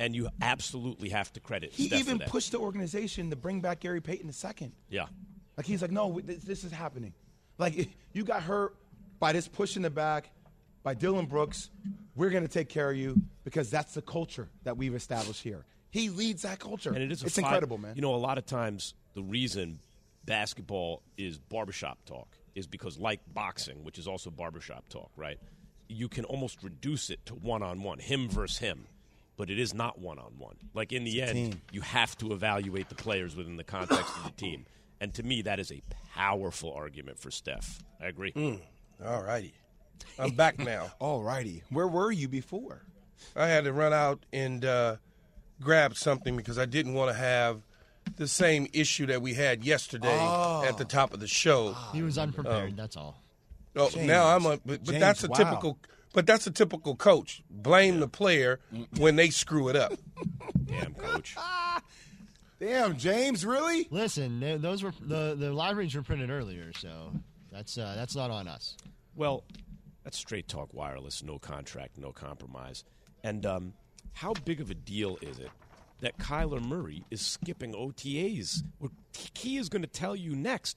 and 0.00 0.16
you 0.16 0.28
absolutely 0.42 1.10
have 1.10 1.32
to 1.34 1.40
credit. 1.40 1.70
Mm-hmm. 1.70 1.82
He 1.82 1.86
Steph 1.88 2.00
even 2.00 2.18
for 2.18 2.24
that. 2.24 2.30
pushed 2.30 2.50
the 2.50 2.58
organization 2.58 3.30
to 3.30 3.36
bring 3.36 3.60
back 3.60 3.78
Gary 3.78 4.00
Payton 4.00 4.32
II. 4.60 4.72
Yeah. 4.88 5.06
Like 5.56 5.66
he's 5.66 5.80
like, 5.80 5.92
no, 5.92 6.20
this, 6.24 6.42
this 6.42 6.64
is 6.64 6.72
happening. 6.72 7.14
Like 7.58 7.88
you 8.12 8.24
got 8.24 8.42
hurt 8.42 8.74
by 9.20 9.32
this 9.32 9.46
push 9.46 9.76
in 9.76 9.82
the 9.82 9.90
back 9.90 10.30
by 10.82 10.94
Dillon 10.94 11.26
Brooks. 11.26 11.70
We're 12.16 12.30
going 12.30 12.42
to 12.42 12.52
take 12.52 12.68
care 12.68 12.90
of 12.90 12.96
you 12.96 13.20
because 13.44 13.70
that's 13.70 13.94
the 13.94 14.02
culture 14.02 14.48
that 14.64 14.76
we've 14.76 14.94
established 14.94 15.42
here. 15.42 15.64
He 15.90 16.10
leads 16.10 16.42
that 16.42 16.58
culture. 16.58 16.90
And 16.90 17.02
it 17.02 17.12
is 17.12 17.22
a 17.22 17.26
it's 17.26 17.36
fi- 17.36 17.42
incredible, 17.42 17.78
man. 17.78 17.94
You 17.94 18.02
know, 18.02 18.14
a 18.14 18.16
lot 18.16 18.38
of 18.38 18.46
times 18.46 18.94
the 19.14 19.22
reason 19.22 19.78
basketball 20.24 21.02
is 21.16 21.38
barbershop 21.38 21.98
talk 22.04 22.26
is 22.56 22.66
because, 22.66 22.98
like 22.98 23.20
boxing, 23.32 23.84
which 23.84 23.98
is 23.98 24.08
also 24.08 24.30
barbershop 24.30 24.88
talk, 24.88 25.10
right? 25.16 25.38
You 25.88 26.08
can 26.08 26.24
almost 26.24 26.62
reduce 26.62 27.10
it 27.10 27.24
to 27.26 27.34
one 27.34 27.62
on 27.62 27.82
one, 27.82 27.98
him 27.98 28.28
versus 28.28 28.58
him. 28.58 28.86
But 29.36 29.50
it 29.50 29.58
is 29.58 29.74
not 29.74 29.98
one 29.98 30.18
on 30.18 30.34
one. 30.38 30.56
Like 30.74 30.92
in 30.92 31.04
the 31.04 31.20
It's 31.20 31.32
end, 31.32 31.60
you 31.72 31.80
have 31.80 32.16
to 32.18 32.32
evaluate 32.32 32.88
the 32.88 32.94
players 32.94 33.34
within 33.34 33.56
the 33.56 33.64
context 33.64 34.16
of 34.16 34.24
the 34.24 34.30
team. 34.36 34.66
And 35.00 35.12
to 35.14 35.22
me, 35.24 35.42
that 35.42 35.58
is 35.58 35.72
a 35.72 35.82
powerful 36.14 36.72
argument 36.72 37.18
for 37.18 37.30
Steph. 37.32 37.80
I 38.00 38.06
agree. 38.06 38.32
Mm. 38.32 38.60
All 39.04 39.22
righty. 39.22 39.52
I'm 40.18 40.30
back 40.32 40.58
now. 40.58 40.92
All 41.00 41.22
righty. 41.22 41.62
Where 41.70 41.88
were 41.88 42.12
you 42.12 42.28
before? 42.28 42.82
I 43.34 43.48
had 43.48 43.64
to 43.64 43.72
run 43.72 43.92
out 43.92 44.24
and 44.32 44.64
uh, 44.64 44.96
grab 45.60 45.96
something 45.96 46.36
because 46.36 46.58
I 46.58 46.64
didn't 46.66 46.94
want 46.94 47.10
to 47.10 47.16
have 47.16 47.62
the 48.16 48.28
same 48.28 48.68
issue 48.72 49.06
that 49.06 49.20
we 49.20 49.34
had 49.34 49.64
yesterday 49.64 50.16
Oh. 50.20 50.64
at 50.64 50.78
the 50.78 50.84
top 50.84 51.12
of 51.12 51.20
the 51.20 51.26
show. 51.26 51.74
He 51.92 52.02
was 52.02 52.18
unprepared. 52.18 52.70
Um, 52.70 52.76
that's 52.76 52.96
all. 52.96 53.20
Oh, 53.76 53.90
James. 53.90 54.06
now 54.06 54.34
I'm 54.34 54.46
a, 54.46 54.50
but, 54.50 54.62
but 54.64 54.82
James, 54.84 55.00
that's 55.00 55.24
a 55.24 55.28
wow. 55.28 55.36
typical. 55.36 55.78
But 56.12 56.26
that's 56.26 56.46
a 56.46 56.52
typical 56.52 56.94
coach. 56.94 57.42
Blame 57.50 57.98
the 57.98 58.06
player 58.06 58.60
when 58.98 59.16
they 59.16 59.30
screw 59.30 59.68
it 59.68 59.74
up. 59.74 59.94
Damn, 60.64 60.94
coach. 60.94 61.36
Damn, 62.60 62.96
James, 62.96 63.44
really? 63.44 63.88
Listen, 63.90 64.60
those 64.62 64.82
were 64.82 64.92
the 65.00 65.34
the 65.34 65.52
live 65.52 65.76
reads 65.76 65.94
were 65.94 66.02
printed 66.02 66.30
earlier, 66.30 66.72
so 66.72 67.12
that's 67.50 67.76
uh, 67.76 67.94
that's 67.96 68.14
not 68.14 68.30
on 68.30 68.46
us. 68.46 68.76
Well, 69.16 69.44
that's 70.04 70.16
straight 70.16 70.48
talk 70.48 70.72
wireless, 70.72 71.22
no 71.22 71.38
contract, 71.38 71.98
no 71.98 72.12
compromise. 72.12 72.84
And 73.24 73.44
um, 73.44 73.72
how 74.12 74.34
big 74.44 74.60
of 74.60 74.70
a 74.70 74.74
deal 74.74 75.18
is 75.20 75.38
it 75.38 75.50
that 76.00 76.18
Kyler 76.18 76.60
Murray 76.60 77.04
is 77.10 77.20
skipping 77.20 77.72
OTAs? 77.72 78.62
What 78.78 78.92
Key 79.12 79.56
is 79.56 79.68
going 79.68 79.82
to 79.82 79.88
tell 79.88 80.14
you 80.14 80.36
next. 80.36 80.76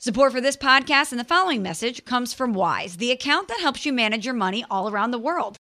Support 0.00 0.30
for 0.30 0.40
this 0.40 0.56
podcast 0.56 1.10
and 1.10 1.18
the 1.18 1.24
following 1.24 1.60
message 1.60 2.04
comes 2.04 2.32
from 2.32 2.52
Wise, 2.52 2.98
the 2.98 3.10
account 3.10 3.48
that 3.48 3.58
helps 3.58 3.84
you 3.84 3.92
manage 3.92 4.24
your 4.24 4.32
money 4.32 4.64
all 4.70 4.88
around 4.88 5.10
the 5.10 5.18
world. 5.18 5.56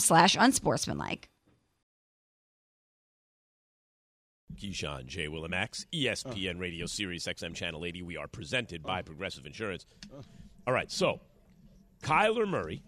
slash 0.00 0.36
unsportsmanlike. 0.38 1.28
Keyshawn, 4.54 5.06
J. 5.06 5.26
Willimax, 5.26 5.86
ESPN 5.92 6.60
Radio 6.60 6.86
Sirius 6.86 7.26
XM 7.26 7.54
Channel 7.54 7.84
80. 7.84 8.02
We 8.02 8.16
are 8.16 8.28
presented 8.28 8.82
by 8.82 9.02
Progressive 9.02 9.46
Insurance. 9.46 9.86
All 10.66 10.74
right, 10.74 10.90
so 10.90 11.20
Kyler 12.02 12.46
Murray 12.46 12.82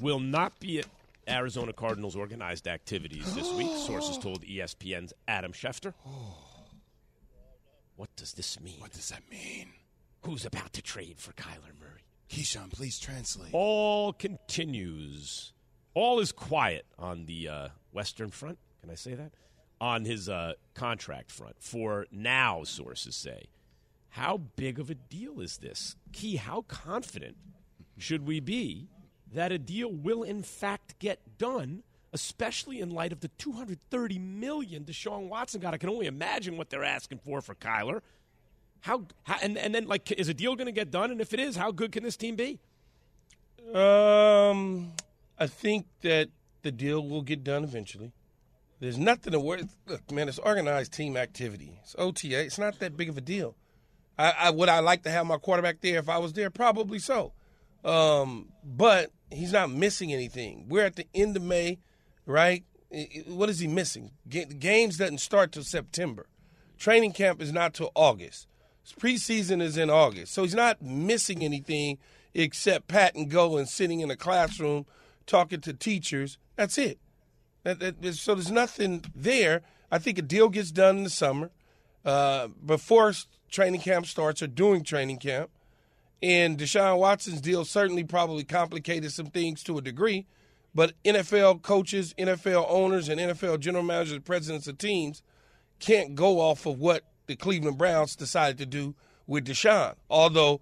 will 0.00 0.18
not 0.18 0.58
be 0.58 0.80
at 0.80 0.86
Arizona 1.28 1.72
Cardinals 1.72 2.16
organized 2.16 2.66
activities 2.66 3.34
this 3.34 3.52
week, 3.56 3.70
sources 3.76 4.18
told 4.18 4.42
ESPN's 4.42 5.12
Adam 5.28 5.52
Schefter. 5.52 5.94
What 7.96 8.16
does 8.16 8.32
this 8.32 8.58
mean? 8.58 8.80
What 8.80 8.92
does 8.94 9.10
that 9.10 9.20
mean? 9.30 9.68
Who's 10.22 10.46
about 10.46 10.72
to 10.72 10.80
trade 10.80 11.18
for 11.18 11.34
Kyler 11.34 11.78
Murray? 11.78 12.06
Keyshawn, 12.30 12.70
please 12.72 12.98
translate. 12.98 13.50
All 13.52 14.14
continues. 14.14 15.52
All 15.94 16.20
is 16.20 16.32
quiet 16.32 16.86
on 16.98 17.26
the 17.26 17.48
uh, 17.48 17.68
Western 17.92 18.30
Front. 18.30 18.58
Can 18.80 18.90
I 18.90 18.94
say 18.94 19.14
that? 19.14 19.32
On 19.80 20.04
his 20.04 20.28
uh, 20.28 20.54
contract 20.74 21.30
front. 21.30 21.56
For 21.58 22.06
now, 22.12 22.64
sources 22.64 23.16
say. 23.16 23.48
How 24.10 24.38
big 24.56 24.78
of 24.78 24.90
a 24.90 24.94
deal 24.94 25.40
is 25.40 25.58
this? 25.58 25.96
Key, 26.12 26.36
how 26.36 26.62
confident 26.62 27.36
should 27.96 28.26
we 28.26 28.40
be 28.40 28.88
that 29.32 29.52
a 29.52 29.58
deal 29.58 29.90
will 29.90 30.22
in 30.22 30.42
fact 30.42 30.98
get 30.98 31.38
done, 31.38 31.82
especially 32.12 32.80
in 32.80 32.90
light 32.90 33.12
of 33.12 33.20
the 33.20 33.28
230 33.28 34.18
million 34.18 34.84
Deshaun 34.84 35.28
Watson 35.28 35.60
got? 35.60 35.74
I 35.74 35.78
can 35.78 35.88
only 35.88 36.06
imagine 36.06 36.56
what 36.56 36.70
they're 36.70 36.84
asking 36.84 37.18
for 37.18 37.40
for 37.40 37.54
Kyler. 37.54 38.00
How, 38.80 39.04
how 39.24 39.36
and, 39.42 39.56
and 39.58 39.74
then 39.74 39.86
like 39.86 40.10
is 40.12 40.28
a 40.28 40.34
deal 40.34 40.56
going 40.56 40.66
to 40.66 40.72
get 40.72 40.90
done? 40.90 41.10
And 41.10 41.20
if 41.20 41.32
it 41.32 41.40
is, 41.40 41.54
how 41.56 41.70
good 41.70 41.92
can 41.92 42.02
this 42.02 42.16
team 42.16 42.34
be? 42.34 42.58
Um, 43.74 44.92
I 45.40 45.46
think 45.46 45.86
that 46.02 46.28
the 46.62 46.70
deal 46.70 47.06
will 47.06 47.22
get 47.22 47.42
done 47.42 47.64
eventually. 47.64 48.12
There's 48.78 48.98
nothing 48.98 49.32
to 49.32 49.40
worry. 49.40 49.64
Look, 49.88 50.10
man, 50.12 50.28
it's 50.28 50.38
organized 50.38 50.92
team 50.92 51.16
activity. 51.16 51.80
It's 51.82 51.96
OTA. 51.98 52.44
It's 52.44 52.58
not 52.58 52.78
that 52.78 52.96
big 52.96 53.08
of 53.08 53.16
a 53.16 53.22
deal. 53.22 53.56
I, 54.18 54.34
I 54.38 54.50
would 54.50 54.68
I 54.68 54.80
like 54.80 55.02
to 55.04 55.10
have 55.10 55.26
my 55.26 55.38
quarterback 55.38 55.80
there 55.80 55.98
if 55.98 56.08
I 56.08 56.18
was 56.18 56.34
there, 56.34 56.50
probably 56.50 56.98
so. 56.98 57.32
Um, 57.84 58.52
but 58.62 59.10
he's 59.30 59.52
not 59.52 59.70
missing 59.70 60.12
anything. 60.12 60.66
We're 60.68 60.84
at 60.84 60.96
the 60.96 61.06
end 61.14 61.36
of 61.36 61.42
May, 61.42 61.78
right? 62.26 62.64
What 63.26 63.48
is 63.48 63.60
he 63.60 63.66
missing? 63.66 64.10
The 64.26 64.44
games 64.44 64.98
doesn't 64.98 65.18
start 65.18 65.52
till 65.52 65.62
September. 65.62 66.26
Training 66.78 67.12
camp 67.12 67.40
is 67.40 67.52
not 67.52 67.72
till 67.72 67.92
August. 67.94 68.46
Preseason 68.98 69.62
is 69.62 69.76
in 69.76 69.88
August, 69.88 70.34
so 70.34 70.42
he's 70.42 70.54
not 70.54 70.82
missing 70.82 71.44
anything 71.44 71.98
except 72.34 72.88
pat 72.88 73.14
and 73.14 73.30
go 73.30 73.56
and 73.56 73.68
sitting 73.68 74.00
in 74.00 74.10
a 74.10 74.16
classroom 74.16 74.84
talking 75.30 75.60
to 75.62 75.72
teachers. 75.72 76.38
That's 76.56 76.76
it. 76.76 76.98
That, 77.62 77.78
that, 77.80 78.14
so 78.14 78.34
there's 78.34 78.50
nothing 78.50 79.04
there. 79.14 79.62
I 79.90 79.98
think 79.98 80.18
a 80.18 80.22
deal 80.22 80.48
gets 80.48 80.70
done 80.70 80.98
in 80.98 81.04
the 81.04 81.10
summer 81.10 81.50
uh, 82.04 82.48
before 82.64 83.12
training 83.50 83.80
camp 83.80 84.06
starts 84.06 84.42
or 84.42 84.46
during 84.46 84.84
training 84.84 85.18
camp. 85.18 85.50
And 86.22 86.58
Deshaun 86.58 86.98
Watson's 86.98 87.40
deal 87.40 87.64
certainly 87.64 88.04
probably 88.04 88.44
complicated 88.44 89.10
some 89.12 89.26
things 89.26 89.62
to 89.64 89.78
a 89.78 89.82
degree, 89.82 90.26
but 90.74 90.92
NFL 91.02 91.62
coaches, 91.62 92.14
NFL 92.18 92.66
owners, 92.68 93.08
and 93.08 93.18
NFL 93.18 93.60
general 93.60 93.84
managers, 93.84 94.18
presidents 94.20 94.66
of 94.66 94.76
teams 94.76 95.22
can't 95.78 96.14
go 96.14 96.40
off 96.40 96.66
of 96.66 96.78
what 96.78 97.04
the 97.26 97.36
Cleveland 97.36 97.78
Browns 97.78 98.14
decided 98.16 98.58
to 98.58 98.66
do 98.66 98.94
with 99.26 99.46
Deshaun. 99.46 99.94
Although 100.10 100.60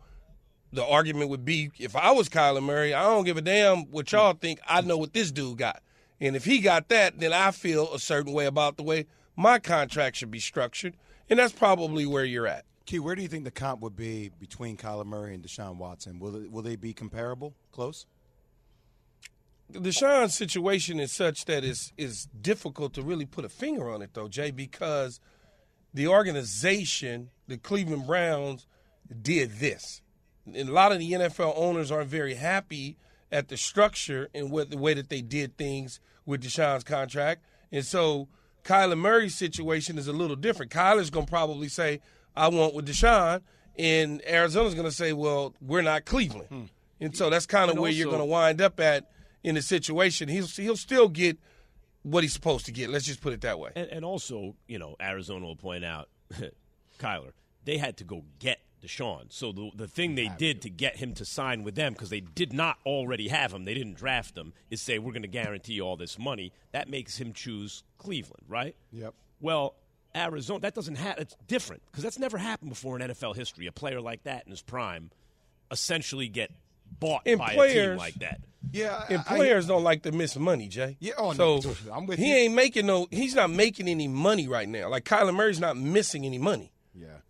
the 0.73 0.85
argument 0.85 1.31
would 1.31 1.45
be 1.45 1.71
if 1.79 1.97
I 1.97 2.11
was 2.11 2.29
Kyler 2.29 2.63
Murray, 2.63 2.95
I 2.95 3.03
don't 3.03 3.25
give 3.25 3.37
a 3.37 3.43
damn 3.43 3.91
what 3.91 4.11
y'all 4.13 4.35
think. 4.35 4.61
I 4.67 4.81
know 4.81 4.99
what 4.99 5.13
this 5.13 5.31
dude 5.31 5.59
got. 5.59 5.83
And 6.21 6.37
if 6.37 6.45
he 6.45 6.59
got 6.59 6.89
that, 6.89 7.19
then 7.21 7.33
I 7.33 7.53
feel 7.53 7.93
a 7.95 7.99
certain 7.99 8.33
way 8.33 8.47
about 8.47 8.77
the 8.77 8.83
way 8.83 9.07
my 9.37 9.59
contract 9.59 10.17
should 10.17 10.31
be 10.31 10.41
structured. 10.41 10.97
And 11.31 11.39
that's 11.39 11.53
probably 11.53 12.07
where 12.07 12.25
you're 12.25 12.47
at. 12.47 12.65
Key, 12.87 12.99
where 12.99 13.15
do 13.15 13.23
you 13.23 13.29
think 13.29 13.45
the 13.45 13.51
comp 13.51 13.81
would 13.83 13.97
be 13.97 14.31
between 14.41 14.77
Kyler 14.77 15.07
Murray 15.07 15.35
and 15.35 15.45
Deshaun 15.45 15.77
Watson? 15.77 16.19
Will 16.19 16.37
it, 16.37 16.51
will 16.51 16.63
they 16.63 16.77
be 16.77 16.93
comparable? 16.93 17.55
Close? 17.71 18.07
Deshaun's 19.71 20.35
situation 20.35 20.99
is 20.99 21.13
such 21.13 21.45
that 21.45 21.65
it's, 21.65 21.93
it's 21.99 22.25
difficult 22.41 22.95
to 22.95 23.03
really 23.03 23.27
put 23.27 23.45
a 23.45 23.51
finger 23.51 23.91
on 23.91 24.01
it, 24.01 24.15
though, 24.15 24.29
Jay, 24.29 24.51
because 24.51 25.21
the 25.93 26.09
organization, 26.09 27.29
the 27.47 27.59
Cleveland 27.59 28.07
Browns, 28.07 28.67
did 29.21 29.59
this. 29.59 30.01
And 30.55 30.69
a 30.69 30.73
lot 30.73 30.93
of 30.93 30.99
the 30.99 31.13
NFL 31.13 31.55
owners 31.57 31.91
aren't 31.91 32.09
very 32.09 32.35
happy 32.35 32.97
at 33.31 33.49
the 33.49 33.57
structure 33.57 34.29
and 34.35 34.51
what 34.51 34.71
the 34.71 34.79
way 34.79 34.95
that 34.95 35.09
they 35.09 35.21
did 35.21 35.57
things 35.57 36.01
with 36.25 36.43
Deshaun's 36.43 36.85
contract. 36.85 37.45
And 37.71 37.85
so 37.85 38.29
Kyler 38.65 38.99
Murray's 38.99 39.35
situation 39.35 39.99
is 39.99 40.09
a 40.09 40.13
little 40.13 40.37
different. 40.37 40.73
Kyler's 40.73 41.11
going 41.11 41.27
to 41.27 41.31
probably 41.31 41.69
say, 41.69 42.01
I 42.37 42.49
want 42.49 42.75
with 42.75 42.87
Deshaun. 42.87 43.43
And 43.79 44.23
Arizona's 44.27 44.75
going 44.75 44.87
to 44.87 44.93
say, 44.93 45.13
well, 45.13 45.55
we're 45.61 45.83
not 45.83 46.05
Cleveland. 46.05 46.49
Hmm. 46.49 46.63
And 47.01 47.17
so 47.17 47.31
that's 47.31 47.47
kind 47.47 47.65
of 47.65 47.77
And 47.77 47.81
where 47.81 47.91
you're 47.91 48.09
going 48.09 48.19
to 48.19 48.25
wind 48.25 48.61
up 48.61 48.81
at 48.81 49.11
in 49.45 49.55
the 49.55 49.63
situation. 49.63 50.29
He'll, 50.29 50.47
he'll 50.47 50.77
still 50.77 51.09
get 51.09 51.39
what 52.03 52.25
he's 52.25 52.33
supposed 52.33 52.67
to 52.67 52.73
get. 52.73 52.91
Let's 52.91 53.05
just 53.05 53.21
put 53.21 53.33
it 53.33 53.41
that 53.43 53.59
way. 53.59 53.71
And, 53.77 53.89
and 53.89 54.05
also, 54.05 54.57
you 54.67 54.79
know, 54.79 54.97
Arizona 55.01 55.47
will 55.47 55.57
point 55.57 55.85
out, 55.85 56.09
Kyler, 56.99 57.33
they 57.65 57.79
had 57.79 57.97
to 57.99 58.05
go 58.05 58.25
get 58.39 58.61
Deshaun. 58.81 59.33
So 59.33 59.53
the 59.53 59.71
the 59.75 59.89
thing 59.89 60.15
they 60.15 60.29
did 60.39 60.63
to 60.63 60.71
get 60.71 60.97
him 60.97 61.15
to 61.15 61.25
sign 61.25 61.65
with 61.65 61.75
them, 61.75 61.93
because 61.93 62.11
they 62.11 62.21
did 62.21 62.53
not 62.53 62.79
already 62.87 63.29
have 63.29 63.53
him, 63.53 63.65
they 63.65 63.75
didn't 63.75 63.95
draft 63.95 64.37
him, 64.37 64.53
is 64.71 64.81
say 64.81 64.99
we're 64.99 65.13
going 65.13 65.23
to 65.23 65.29
guarantee 65.29 65.75
you 65.75 65.83
all 65.83 65.97
this 65.97 66.19
money. 66.19 66.53
That 66.73 66.89
makes 66.89 67.19
him 67.19 67.33
choose 67.33 67.83
Cleveland, 67.99 68.45
right? 68.49 68.77
Yep. 68.93 69.15
Well, 69.41 69.75
Arizona, 70.15 70.61
that 70.61 70.75
doesn't 70.75 70.97
have 70.97 71.19
It's 71.19 71.37
different 71.47 71.83
because 71.91 72.03
that's 72.03 72.19
never 72.19 72.39
happened 72.39 72.71
before 72.71 72.99
in 72.99 73.09
NFL 73.09 73.37
history. 73.37 73.67
A 73.67 73.73
player 73.73 74.01
like 74.01 74.25
that 74.25 74.45
in 74.45 74.51
his 74.51 74.63
prime 74.63 75.11
essentially 75.71 76.29
get 76.29 76.51
bought 76.99 77.23
And 77.27 77.39
by 77.39 77.53
a 77.53 77.73
team 77.73 77.97
like 77.97 78.15
that. 78.15 78.41
Yeah. 78.73 79.05
And 79.09 79.25
players 79.25 79.67
don't 79.67 79.85
like 79.85 80.03
to 80.03 80.13
miss 80.13 80.37
money, 80.37 80.69
Jay. 80.69 80.97
Yeah, 81.01 81.13
oh, 81.19 81.33
so 81.33 81.59
no, 81.59 81.75
I'm 81.93 82.07
with 82.07 82.19
he 82.19 82.29
you. 82.29 82.35
ain't 82.35 82.55
making 82.55 82.87
no. 82.87 83.07
He's 83.11 83.35
not 83.35 83.51
making 83.51 83.89
any 83.89 84.09
money 84.09 84.49
right 84.49 84.69
now. 84.69 84.89
Like 84.89 85.05
Kyler 85.05 85.35
Murray's 85.35 85.61
not 85.61 85.77
missing 85.77 86.25
any 86.25 86.39
money. 86.39 86.73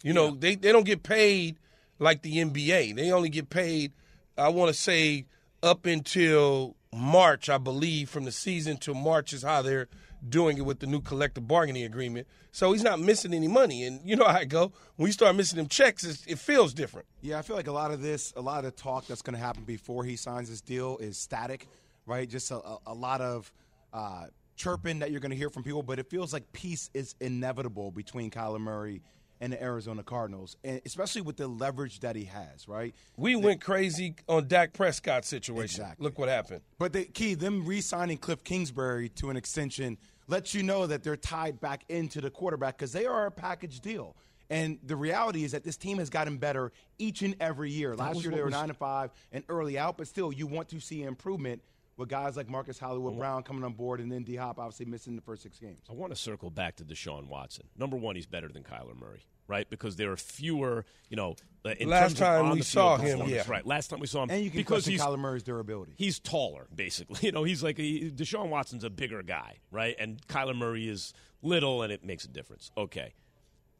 Yeah. 0.02 0.08
You 0.08 0.14
know, 0.14 0.30
they 0.30 0.54
they 0.54 0.72
don't 0.72 0.86
get 0.86 1.02
paid 1.02 1.58
like 1.98 2.22
the 2.22 2.36
NBA. 2.36 2.96
They 2.96 3.10
only 3.10 3.28
get 3.28 3.50
paid. 3.50 3.92
I 4.36 4.48
want 4.50 4.68
to 4.72 4.80
say 4.80 5.26
up 5.62 5.86
until 5.86 6.76
March, 6.92 7.48
I 7.50 7.58
believe, 7.58 8.08
from 8.08 8.24
the 8.24 8.32
season 8.32 8.76
to 8.78 8.94
March 8.94 9.32
is 9.32 9.42
how 9.42 9.62
they're 9.62 9.88
doing 10.26 10.58
it 10.58 10.64
with 10.64 10.80
the 10.80 10.86
new 10.86 11.00
collective 11.00 11.46
bargaining 11.46 11.84
agreement. 11.84 12.26
So 12.50 12.72
he's 12.72 12.82
not 12.82 12.98
missing 12.98 13.34
any 13.34 13.48
money. 13.48 13.84
And 13.84 14.00
you 14.04 14.16
know 14.16 14.26
how 14.26 14.38
it 14.38 14.48
go. 14.48 14.72
When 14.96 15.06
you 15.06 15.12
start 15.12 15.36
missing 15.36 15.58
them 15.58 15.68
checks, 15.68 16.04
it's, 16.04 16.24
it 16.26 16.38
feels 16.38 16.74
different. 16.74 17.06
Yeah, 17.20 17.38
I 17.38 17.42
feel 17.42 17.56
like 17.56 17.68
a 17.68 17.72
lot 17.72 17.92
of 17.92 18.00
this, 18.00 18.32
a 18.36 18.40
lot 18.40 18.64
of 18.64 18.64
the 18.64 18.70
talk 18.82 19.06
that's 19.06 19.22
going 19.22 19.34
to 19.34 19.40
happen 19.40 19.64
before 19.64 20.04
he 20.04 20.16
signs 20.16 20.48
this 20.48 20.60
deal 20.60 20.98
is 20.98 21.16
static, 21.16 21.68
right? 22.06 22.28
Just 22.28 22.50
a, 22.50 22.56
a, 22.56 22.78
a 22.88 22.94
lot 22.94 23.20
of 23.20 23.52
uh, 23.92 24.26
chirping 24.56 25.00
that 25.00 25.10
you're 25.10 25.20
going 25.20 25.30
to 25.30 25.36
hear 25.36 25.50
from 25.50 25.62
people, 25.62 25.82
but 25.82 25.98
it 25.98 26.10
feels 26.10 26.32
like 26.32 26.52
peace 26.52 26.90
is 26.94 27.14
inevitable 27.20 27.90
between 27.90 28.30
Kyler 28.30 28.60
Murray 28.60 29.02
and 29.40 29.52
the 29.52 29.62
Arizona 29.62 30.02
Cardinals, 30.02 30.56
and 30.64 30.80
especially 30.84 31.22
with 31.22 31.36
the 31.36 31.46
leverage 31.48 32.00
that 32.00 32.16
he 32.16 32.24
has, 32.24 32.66
right? 32.68 32.94
We 33.16 33.36
went 33.36 33.60
crazy 33.60 34.16
on 34.28 34.48
Dak 34.48 34.72
Prescott's 34.72 35.28
situation. 35.28 35.82
Exactly. 35.82 36.04
Look 36.04 36.18
what 36.18 36.28
happened. 36.28 36.62
But 36.78 36.92
the 36.92 37.04
key, 37.04 37.34
them 37.34 37.64
re-signing 37.64 38.18
Cliff 38.18 38.42
Kingsbury 38.44 39.08
to 39.10 39.30
an 39.30 39.36
extension 39.36 39.98
lets 40.26 40.54
you 40.54 40.62
know 40.62 40.86
that 40.86 41.02
they're 41.02 41.16
tied 41.16 41.60
back 41.60 41.84
into 41.88 42.20
the 42.20 42.30
quarterback 42.30 42.76
because 42.76 42.92
they 42.92 43.06
are 43.06 43.26
a 43.26 43.30
package 43.30 43.80
deal. 43.80 44.16
And 44.50 44.78
the 44.82 44.96
reality 44.96 45.44
is 45.44 45.52
that 45.52 45.62
this 45.62 45.76
team 45.76 45.98
has 45.98 46.08
gotten 46.08 46.38
better 46.38 46.72
each 46.98 47.22
and 47.22 47.36
every 47.38 47.70
year. 47.70 47.94
Last 47.94 48.16
was 48.16 48.24
year 48.24 48.32
they 48.32 48.38
were 48.38 48.46
was- 48.46 48.52
nine 48.52 48.70
and 48.70 48.78
five 48.78 49.10
and 49.30 49.44
early 49.48 49.78
out, 49.78 49.98
but 49.98 50.08
still 50.08 50.32
you 50.32 50.46
want 50.46 50.68
to 50.70 50.80
see 50.80 51.02
improvement 51.02 51.62
with 51.98 52.08
guys 52.08 52.36
like 52.36 52.48
Marcus 52.48 52.78
Hollywood 52.78 53.18
Brown 53.18 53.42
coming 53.42 53.64
on 53.64 53.74
board 53.74 54.00
and 54.00 54.10
then 54.10 54.22
D 54.22 54.36
Hop 54.36 54.58
obviously 54.58 54.86
missing 54.86 55.16
the 55.16 55.22
first 55.22 55.42
six 55.42 55.58
games. 55.58 55.80
I 55.90 55.92
want 55.92 56.12
to 56.12 56.16
circle 56.16 56.48
back 56.50 56.76
to 56.76 56.84
Deshaun 56.84 57.28
Watson. 57.28 57.66
Number 57.76 57.96
one, 57.96 58.16
he's 58.16 58.26
better 58.26 58.48
than 58.48 58.62
Kyler 58.62 58.98
Murray, 58.98 59.26
right? 59.48 59.68
Because 59.68 59.96
there 59.96 60.10
are 60.12 60.16
fewer, 60.16 60.84
you 61.10 61.16
know, 61.16 61.34
uh, 61.66 61.70
in 61.78 61.88
Last 61.88 62.00
terms 62.00 62.12
of 62.12 62.18
time 62.18 62.44
on 62.46 62.52
we 62.52 62.58
the 62.60 62.64
saw 62.64 62.96
him, 62.96 63.18
performance, 63.18 63.30
yeah. 63.46 63.50
right? 63.52 63.66
Last 63.66 63.88
time 63.88 64.00
we 64.00 64.06
saw 64.06 64.22
him, 64.22 64.30
And 64.30 64.44
you 64.44 64.50
can 64.50 64.60
because 64.60 64.84
question 64.84 64.92
he's 64.92 65.02
Kyler 65.02 65.18
Murray's 65.18 65.42
durability. 65.42 65.92
he's 65.98 66.18
taller, 66.18 66.68
basically. 66.74 67.18
You 67.28 67.32
know, 67.32 67.42
he's 67.44 67.62
like 67.62 67.78
a, 67.78 68.10
Deshaun 68.10 68.48
Watson's 68.48 68.84
a 68.84 68.90
bigger 68.90 69.22
guy, 69.22 69.56
right? 69.70 69.94
And 69.98 70.24
Kyler 70.28 70.56
Murray 70.56 70.88
is 70.88 71.12
little, 71.42 71.82
and 71.82 71.92
it 71.92 72.04
makes 72.04 72.24
a 72.24 72.28
difference. 72.28 72.70
Okay. 72.76 73.12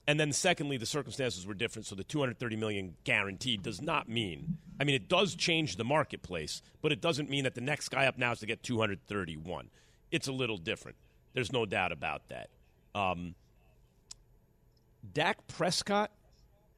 And 0.08 0.18
then 0.18 0.32
secondly, 0.32 0.78
the 0.78 0.86
circumstances 0.86 1.46
were 1.46 1.52
different, 1.52 1.84
so 1.84 1.94
the 1.94 2.02
230 2.02 2.56
million 2.56 2.94
guaranteed 3.04 3.62
does 3.62 3.82
not 3.82 4.08
mean. 4.08 4.56
I 4.80 4.84
mean, 4.84 4.94
it 4.94 5.06
does 5.06 5.34
change 5.34 5.76
the 5.76 5.84
marketplace, 5.84 6.62
but 6.80 6.92
it 6.92 7.02
doesn't 7.02 7.28
mean 7.28 7.44
that 7.44 7.54
the 7.54 7.60
next 7.60 7.90
guy 7.90 8.06
up 8.06 8.16
now 8.16 8.32
is 8.32 8.38
to 8.38 8.46
get 8.46 8.62
231. 8.62 9.68
It's 10.10 10.26
a 10.26 10.32
little 10.32 10.56
different. 10.56 10.96
There's 11.34 11.52
no 11.52 11.66
doubt 11.66 11.92
about 11.92 12.22
that. 12.30 12.48
Um, 12.94 13.34
Dak 15.12 15.46
Prescott 15.46 16.10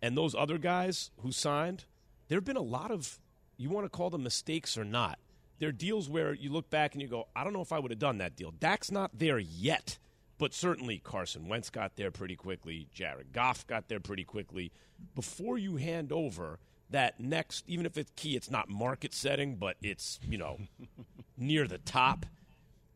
and 0.03 0.17
those 0.17 0.35
other 0.35 0.59
guys 0.59 1.13
who 1.21 1.31
signed, 1.31 1.85
there 2.27 2.37
have 2.37 2.45
been 2.45 2.57
a 2.57 2.61
lot 2.63 2.91
of, 2.91 3.21
you 3.57 3.71
want 3.71 3.85
to 3.85 3.91
call 3.91 4.11
them 4.11 4.25
mistakes 4.25 4.77
or 4.77 4.85
not. 4.85 5.21
There 5.61 5.69
are 5.69 5.73
deals 5.73 6.11
where 6.11 6.35
you 6.35 6.51
look 6.51 6.69
back 6.69 6.95
and 6.95 7.03
you 7.03 7.07
go, 7.07 7.29
I 7.37 7.45
don't 7.45 7.53
know 7.53 7.63
if 7.63 7.73
I 7.73 7.79
would 7.79 7.93
have 7.93 8.01
done 8.01 8.19
that 8.19 8.35
deal. 8.35 8.51
Dak's 8.51 8.91
not 8.91 9.13
there 9.17 9.39
yet, 9.39 9.99
but 10.41 10.53
certainly 10.55 10.99
Carson 10.99 11.47
Wentz 11.47 11.71
got 11.71 11.95
there 11.97 12.11
pretty 12.11 12.35
quickly. 12.35 12.89
Jared 12.93 13.33
Goff 13.33 13.65
got 13.67 13.89
there 13.89 14.01
pretty 14.01 14.25
quickly. 14.25 14.73
Before 15.15 15.59
you 15.59 15.77
hand 15.77 16.11
over 16.11 16.59
that 16.89 17.21
next, 17.21 17.63
even 17.69 17.87
if 17.87 17.97
it's 17.97 18.11
key, 18.17 18.35
it's 18.35 18.51
not 18.51 18.69
market 18.69 19.15
setting, 19.15 19.57
but 19.57 19.77
it's, 19.83 20.19
you 20.29 20.39
know, 20.39 20.59
near 21.37 21.69
the 21.69 21.79
top, 21.79 22.27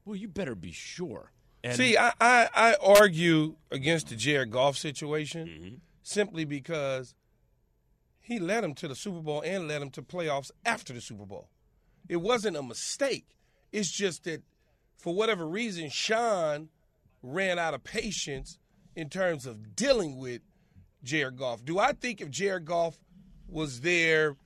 well, 0.05 0.17
you 0.17 0.27
better 0.27 0.55
be 0.55 0.73
sure. 0.73 1.31
And 1.63 1.77
See, 1.77 1.97
I, 1.97 2.13
I, 2.21 2.49
I 2.55 2.77
argue 2.83 3.57
against 3.71 4.09
the 4.09 4.17
Jared 4.17 4.51
Goff 4.51 4.77
situation 4.77 5.47
Mm-hmm. 5.47 5.75
simply 6.03 6.45
because 6.45 7.15
he 8.21 8.39
led 8.39 8.65
him 8.65 8.75
to 8.75 8.89
the 8.89 8.95
Super 8.95 9.21
Bowl 9.21 9.43
and 9.45 9.69
led 9.69 9.83
him 9.83 9.91
to 9.91 10.03
playoffs 10.03 10.51
after 10.65 10.93
the 10.95 11.01
Super 11.01 11.25
Bowl. 11.27 11.49
It 12.09 12.17
wasn't 12.17 12.57
a 12.57 12.63
mistake. 12.63 13.29
It's 13.71 13.91
just 13.91 14.25
that 14.25 14.43
for 14.97 15.15
whatever 15.15 15.47
reason, 15.47 15.91
Sean 15.91 16.69
ran 17.25 17.59
out 17.59 17.75
of 17.75 17.83
patience 17.83 18.59
in 18.95 19.09
terms 19.09 19.47
of 19.47 19.75
dealing 19.75 20.19
with 20.19 20.43
Jared 21.03 21.37
Goff. 21.37 21.65
Do 21.65 21.79
I 21.79 21.93
think 21.93 22.21
if 22.21 22.31
Jared 22.31 22.67
Goff 22.67 22.99
was 23.49 23.81
there 23.81 24.37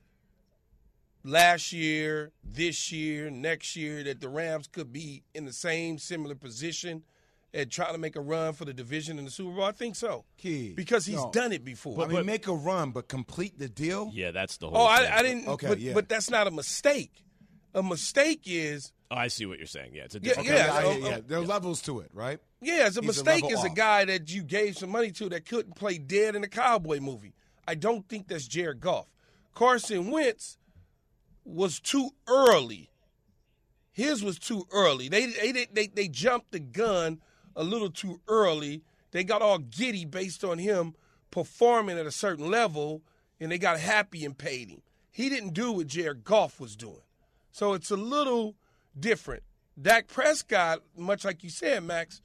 last 1.23 1.71
year, 1.73 2.31
this 2.43 2.91
year, 2.91 3.29
next 3.29 3.75
year, 3.75 4.03
that 4.03 4.21
the 4.21 4.29
Rams 4.29 4.67
could 4.67 4.91
be 4.91 5.23
in 5.33 5.45
the 5.45 5.53
same 5.53 5.97
similar 5.97 6.35
position 6.35 7.03
and 7.53 7.69
trying 7.71 7.93
to 7.93 7.97
make 7.97 8.15
a 8.15 8.21
run 8.21 8.53
for 8.53 8.65
the 8.65 8.73
division 8.73 9.19
in 9.19 9.25
the 9.25 9.31
Super 9.31 9.55
Bowl? 9.55 9.63
I 9.63 9.71
think 9.71 9.95
so. 9.95 10.25
Key. 10.37 10.73
Because 10.75 11.05
he's 11.05 11.17
No. 11.17 11.31
done 11.31 11.51
it 11.51 11.65
before. 11.65 12.03
I 12.03 12.07
mean, 12.07 12.25
make 12.25 12.47
a 12.47 12.53
run, 12.53 12.91
but 12.91 13.07
complete 13.07 13.57
the 13.57 13.67
deal. 13.67 14.11
yeah, 14.13 14.31
that's 14.31 14.57
the 14.57 14.69
whole 14.69 14.77
oh, 14.77 14.97
thing. 14.97 15.11
I, 15.11 15.17
I 15.17 15.21
didn't. 15.23 15.47
Okay, 15.47 15.67
but, 15.67 15.79
yeah. 15.79 15.93
but 15.93 16.07
that's 16.07 16.29
not 16.29 16.47
a 16.47 16.51
mistake. 16.51 17.25
A 17.73 17.83
mistake 17.83 18.41
is 18.45 18.91
Oh, 19.11 19.15
I 19.15 19.27
see 19.27 19.45
what 19.47 19.57
you're 19.57 19.65
saying. 19.67 19.91
Yeah, 19.95 20.03
it's 20.03 20.13
a 20.15 20.19
Yeah, 20.19 20.23
different. 20.35 20.49
yeah. 20.49 20.71
I- 20.73 20.83
oh, 20.83 20.97
yeah, 20.97 21.15
oh, 21.17 21.23
there 21.27 21.39
are 21.39 21.45
levels 21.45 21.81
to 21.83 21.99
it, 22.01 22.11
right? 22.13 22.39
Yeah, 22.61 22.85
it's 22.87 22.97
a 22.97 23.01
He's 23.01 23.07
mistake 23.07 23.43
level 23.43 23.57
is 23.57 23.65
a 23.65 23.69
off. 23.69 23.75
guy 23.75 24.05
that 24.05 24.31
you 24.31 24.43
gave 24.43 24.77
some 24.77 24.91
money 24.91 25.11
to 25.13 25.29
that 25.29 25.45
couldn't 25.47 25.75
play 25.75 25.97
dead 25.97 26.35
in 26.35 26.43
a 26.43 26.47
cowboy 26.47 26.99
movie. 26.99 27.33
I 27.67 27.73
don't 27.75 28.07
think 28.07 28.27
that's 28.27 28.47
Jared 28.47 28.81
Goff. 28.81 29.07
Carson 29.55 30.11
Wentz 30.11 30.57
was 31.43 31.79
too 31.79 32.11
early. 32.27 32.91
His 33.91 34.23
was 34.23 34.37
too 34.39 34.67
early. 34.71 35.09
They 35.09 35.25
they 35.27 35.51
they 35.51 35.65
they, 35.71 35.87
they 35.87 36.07
jumped 36.07 36.51
the 36.51 36.59
gun 36.59 37.19
a 37.55 37.63
little 37.63 37.89
too 37.89 38.21
early. 38.27 38.83
They 39.11 39.23
got 39.23 39.41
all 39.41 39.57
giddy 39.57 40.05
based 40.05 40.43
on 40.43 40.59
him 40.59 40.93
performing 41.31 41.97
at 41.97 42.05
a 42.05 42.11
certain 42.11 42.49
level, 42.49 43.01
and 43.39 43.51
they 43.51 43.57
got 43.57 43.79
happy 43.79 44.23
and 44.23 44.37
paid 44.37 44.69
him. 44.69 44.81
He 45.11 45.29
didn't 45.29 45.53
do 45.53 45.71
what 45.71 45.87
Jared 45.87 46.23
Goff 46.23 46.59
was 46.59 46.75
doing. 46.75 47.01
So 47.51 47.73
it's 47.73 47.91
a 47.91 47.97
little 47.97 48.55
different. 48.97 49.43
Dak 49.81 50.07
Prescott, 50.07 50.81
much 50.97 51.23
like 51.23 51.43
you 51.43 51.49
said, 51.49 51.83
Max, 51.83 52.21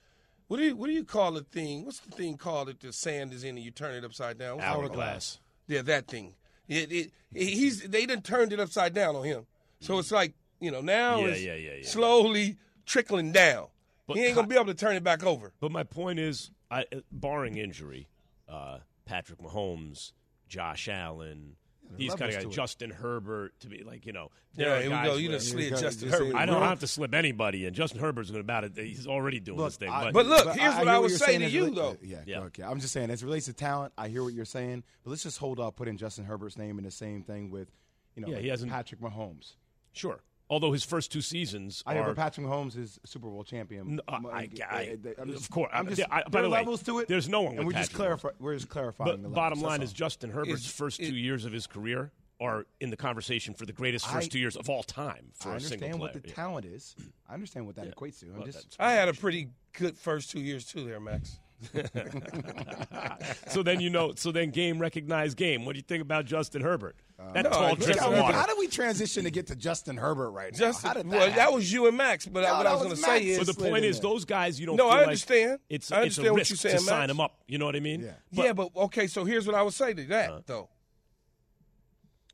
what 0.48 0.58
do 0.58 0.64
you 0.64 0.76
what 0.76 0.88
do 0.88 0.92
you 0.92 1.04
call 1.04 1.32
the 1.32 1.42
thing? 1.42 1.84
What's 1.84 2.00
the 2.00 2.10
thing 2.10 2.36
called 2.36 2.68
that 2.68 2.80
the 2.80 2.92
sand 2.92 3.32
is 3.32 3.44
in 3.44 3.56
and 3.56 3.64
you 3.64 3.70
turn 3.70 3.94
it 3.94 4.04
upside 4.04 4.38
down? 4.38 4.56
What's? 4.56 4.66
Hourglass. 4.68 5.40
Yeah, 5.66 5.82
that 5.82 6.06
thing. 6.06 6.34
It, 6.68 6.92
it, 6.92 7.10
he's 7.32 7.82
they 7.82 8.06
done 8.06 8.22
turned 8.22 8.52
it 8.52 8.60
upside 8.60 8.94
down 8.94 9.16
on 9.16 9.24
him. 9.24 9.46
So 9.80 9.98
it's 9.98 10.12
like 10.12 10.34
you 10.60 10.70
know 10.70 10.80
now 10.80 11.18
Yeah, 11.18 11.26
it's 11.26 11.42
yeah, 11.42 11.54
yeah, 11.54 11.70
slowly 11.84 12.56
trickling 12.86 13.32
down. 13.32 13.68
But 14.06 14.16
he 14.16 14.24
ain't 14.24 14.34
gonna 14.34 14.48
be 14.48 14.56
able 14.56 14.66
to 14.66 14.74
turn 14.74 14.96
it 14.96 15.04
back 15.04 15.24
over. 15.24 15.52
But 15.60 15.72
my 15.72 15.82
point 15.82 16.18
is, 16.18 16.50
I, 16.70 16.84
barring 17.10 17.56
injury, 17.56 18.08
uh, 18.48 18.78
Patrick 19.06 19.38
Mahomes, 19.40 20.12
Josh 20.48 20.88
Allen, 20.88 21.56
these 21.96 22.14
kind 22.14 22.34
of 22.34 22.42
guys. 22.44 22.54
Justin 22.54 22.90
Herbert, 22.90 23.58
to 23.60 23.68
be 23.68 23.82
like 23.84 24.04
you 24.06 24.12
know, 24.12 24.30
Yeah, 24.56 24.66
are 24.74 24.80
here 24.80 24.90
we 24.90 24.96
guys 24.96 25.06
go. 25.08 25.14
You 25.16 25.28
where- 25.28 25.38
done 25.38 25.46
slid 25.46 25.70
got- 25.70 25.80
Justin 25.80 26.08
Herbert. 26.10 26.34
I 26.36 26.46
don't 26.46 26.62
have 26.62 26.80
to 26.80 26.86
slip 26.86 27.14
anybody, 27.14 27.66
and 27.66 27.74
Justin 27.76 28.00
Herbert's 28.00 28.30
going 28.30 28.44
to 28.44 28.52
about 28.52 28.64
it. 28.64 28.76
He's 28.76 29.06
already 29.06 29.40
doing 29.40 29.58
Look, 29.58 29.68
this 29.68 29.76
thing. 29.76 29.88
I- 29.90 30.04
but, 30.04 30.12
But 30.14 30.26
look, 30.26 30.44
But 30.46 30.56
here's 30.58 30.74
what 30.74 30.82
hear 30.84 30.92
I 30.92 30.98
would 30.98 31.10
you're 31.10 31.18
say 31.18 31.26
saying 31.26 31.40
to 31.40 31.48
you 31.50 31.64
rela- 31.66 31.74
though. 31.74 31.96
Yeah, 32.02 32.22
Yeah. 32.26 32.40
okay. 32.44 32.62
I'm 32.62 32.80
just 32.80 32.92
saying, 32.92 33.10
as 33.10 33.22
it 33.22 33.26
relates 33.26 33.46
to 33.46 33.52
talent, 33.52 33.92
I 33.98 34.08
hear 34.08 34.22
what 34.24 34.32
you're 34.34 34.44
saying, 34.44 34.82
but 35.04 35.10
let's 35.10 35.22
just 35.22 35.38
hold 35.38 35.60
off 35.60 35.76
putting 35.76 35.96
Justin 35.96 36.24
Herbert's 36.24 36.56
name 36.58 36.78
in 36.78 36.84
the 36.84 36.90
same 36.90 37.22
thing 37.22 37.50
with, 37.50 37.70
you 38.16 38.22
know, 38.22 38.28
Yeah, 38.28 38.38
he 38.38 38.48
hasn't- 38.48 38.70
Patrick 38.72 39.00
Mahomes. 39.00 39.54
sure. 39.92 40.20
Although 40.54 40.70
his 40.70 40.84
first 40.84 41.10
two 41.10 41.20
seasons 41.20 41.82
I 41.84 41.94
hear, 41.94 42.02
are 42.04 42.06
but 42.06 42.16
Patrick 42.16 42.46
Mahomes 42.46 42.78
is 42.78 43.00
Super 43.04 43.28
Bowl 43.28 43.42
champion. 43.42 43.96
No, 43.96 44.02
I- 44.06 44.16
M- 44.16 44.26
I- 44.26 44.48
I- 44.70 44.96
I'm 45.18 45.30
just- 45.32 45.46
of 45.46 45.50
course. 45.50 45.70
I'm 45.74 45.88
just, 45.88 46.00
I- 46.08 46.22
by 46.22 46.28
there 46.30 46.42
the 46.42 46.46
are 46.46 46.50
way, 46.52 46.58
levels 46.58 46.82
to 46.84 47.00
it. 47.00 47.08
there's 47.08 47.28
no 47.28 47.42
one 47.42 47.56
and 47.56 47.66
with 47.66 47.74
we're 47.74 47.80
just 47.80 47.90
Patrick 47.90 47.96
clarifying. 47.96 48.34
We're 48.38 48.54
just 48.54 48.68
clarifying. 48.68 49.10
But 49.10 49.22
the 49.24 49.28
bottom 49.30 49.60
line 49.60 49.82
is 49.82 49.90
all. 49.90 49.94
Justin 49.94 50.30
Herbert's 50.30 50.62
Is- 50.64 50.70
first 50.70 51.00
it- 51.00 51.08
two 51.08 51.16
years 51.16 51.44
of 51.44 51.52
his 51.52 51.66
career 51.66 52.12
are 52.40 52.66
in 52.80 52.90
the 52.90 52.96
conversation 52.96 53.52
for 53.54 53.66
the 53.66 53.72
greatest 53.72 54.06
I- 54.08 54.12
first 54.12 54.30
two 54.30 54.38
years 54.38 54.56
of 54.56 54.70
all 54.70 54.84
time 54.84 55.32
for 55.34 55.50
I 55.50 55.56
a 55.56 55.60
single 55.60 55.88
player. 55.88 55.90
I 55.90 55.92
understand 55.92 55.98
player. 55.98 55.98
what 56.00 56.22
the 56.22 56.28
Yeah. 56.28 56.34
talent 56.34 56.66
is. 56.66 56.96
I 57.28 57.34
understand 57.34 57.66
what 57.66 57.74
that 57.74 57.96
equates 57.96 58.20
to. 58.20 58.26
I'm 58.26 58.34
Well, 58.38 58.46
just 58.46 58.76
I 58.78 58.92
had 58.92 59.08
a 59.08 59.14
pretty 59.14 59.48
good 59.72 59.98
first 59.98 60.30
two 60.30 60.40
years 60.40 60.64
too, 60.66 60.84
there, 60.84 61.00
Max. 61.00 61.40
so 63.48 63.62
then 63.62 63.80
you 63.80 63.90
know. 63.90 64.12
So 64.16 64.32
then 64.32 64.50
game 64.50 64.78
recognized 64.78 65.36
game. 65.36 65.64
What 65.64 65.72
do 65.72 65.78
you 65.78 65.82
think 65.82 66.02
about 66.02 66.24
Justin 66.26 66.62
Herbert? 66.62 66.96
that 67.32 67.44
no, 67.44 67.50
tall 67.50 67.62
I- 67.64 67.74
drink 67.74 67.94
Justin 67.98 68.18
water. 68.20 68.36
How 68.36 68.46
do 68.46 68.56
we 68.58 68.66
transition 68.68 69.24
to 69.24 69.30
get 69.30 69.46
to 69.46 69.56
Justin 69.56 69.96
Herbert 69.96 70.30
right 70.30 70.52
now? 70.52 70.58
Justin, 70.58 70.88
How 70.88 70.94
did 70.94 71.10
that 71.10 71.16
well, 71.18 71.30
that 71.30 71.52
was 71.52 71.72
you 71.72 71.86
and 71.86 71.96
Max. 71.96 72.26
But 72.26 72.42
No, 72.42 72.54
what 72.58 72.66
I 72.66 72.72
was 72.74 72.82
going 72.82 72.94
to 72.94 73.00
say 73.00 73.20
is, 73.26 73.38
But 73.38 73.46
the 73.56 73.62
point 73.70 73.84
is, 73.84 74.00
those 74.00 74.24
guys 74.24 74.58
you 74.60 74.66
don't. 74.66 74.76
No, 74.76 74.84
feel 74.84 74.92
I 74.92 74.96
like 74.98 75.06
understand. 75.08 75.58
It's 75.68 75.90
I 75.92 76.02
it's 76.02 76.18
a 76.18 76.20
understand 76.22 76.30
what 76.32 76.38
risk 76.38 76.50
you're 76.50 76.56
to 76.56 76.68
saying, 76.68 76.78
sign 76.80 76.98
Max. 77.00 77.08
them 77.08 77.20
up. 77.20 77.38
You 77.46 77.58
know 77.58 77.66
what 77.66 77.76
I 77.76 77.80
mean? 77.80 78.00
Yeah. 78.02 78.44
yeah, 78.44 78.52
but 78.52 78.70
okay. 78.76 79.06
So 79.06 79.24
here's 79.24 79.46
what 79.46 79.54
I 79.56 79.62
would 79.62 79.74
say 79.74 79.94
to 79.94 80.04
that 80.04 80.30
Uh-huh. 80.30 80.40
though. 80.46 80.68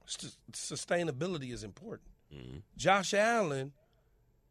St- 0.06 0.32
sustainability 0.52 1.52
is 1.52 1.62
important. 1.62 2.08
Mm-hmm. 2.34 2.58
Josh 2.76 3.14
Allen 3.14 3.72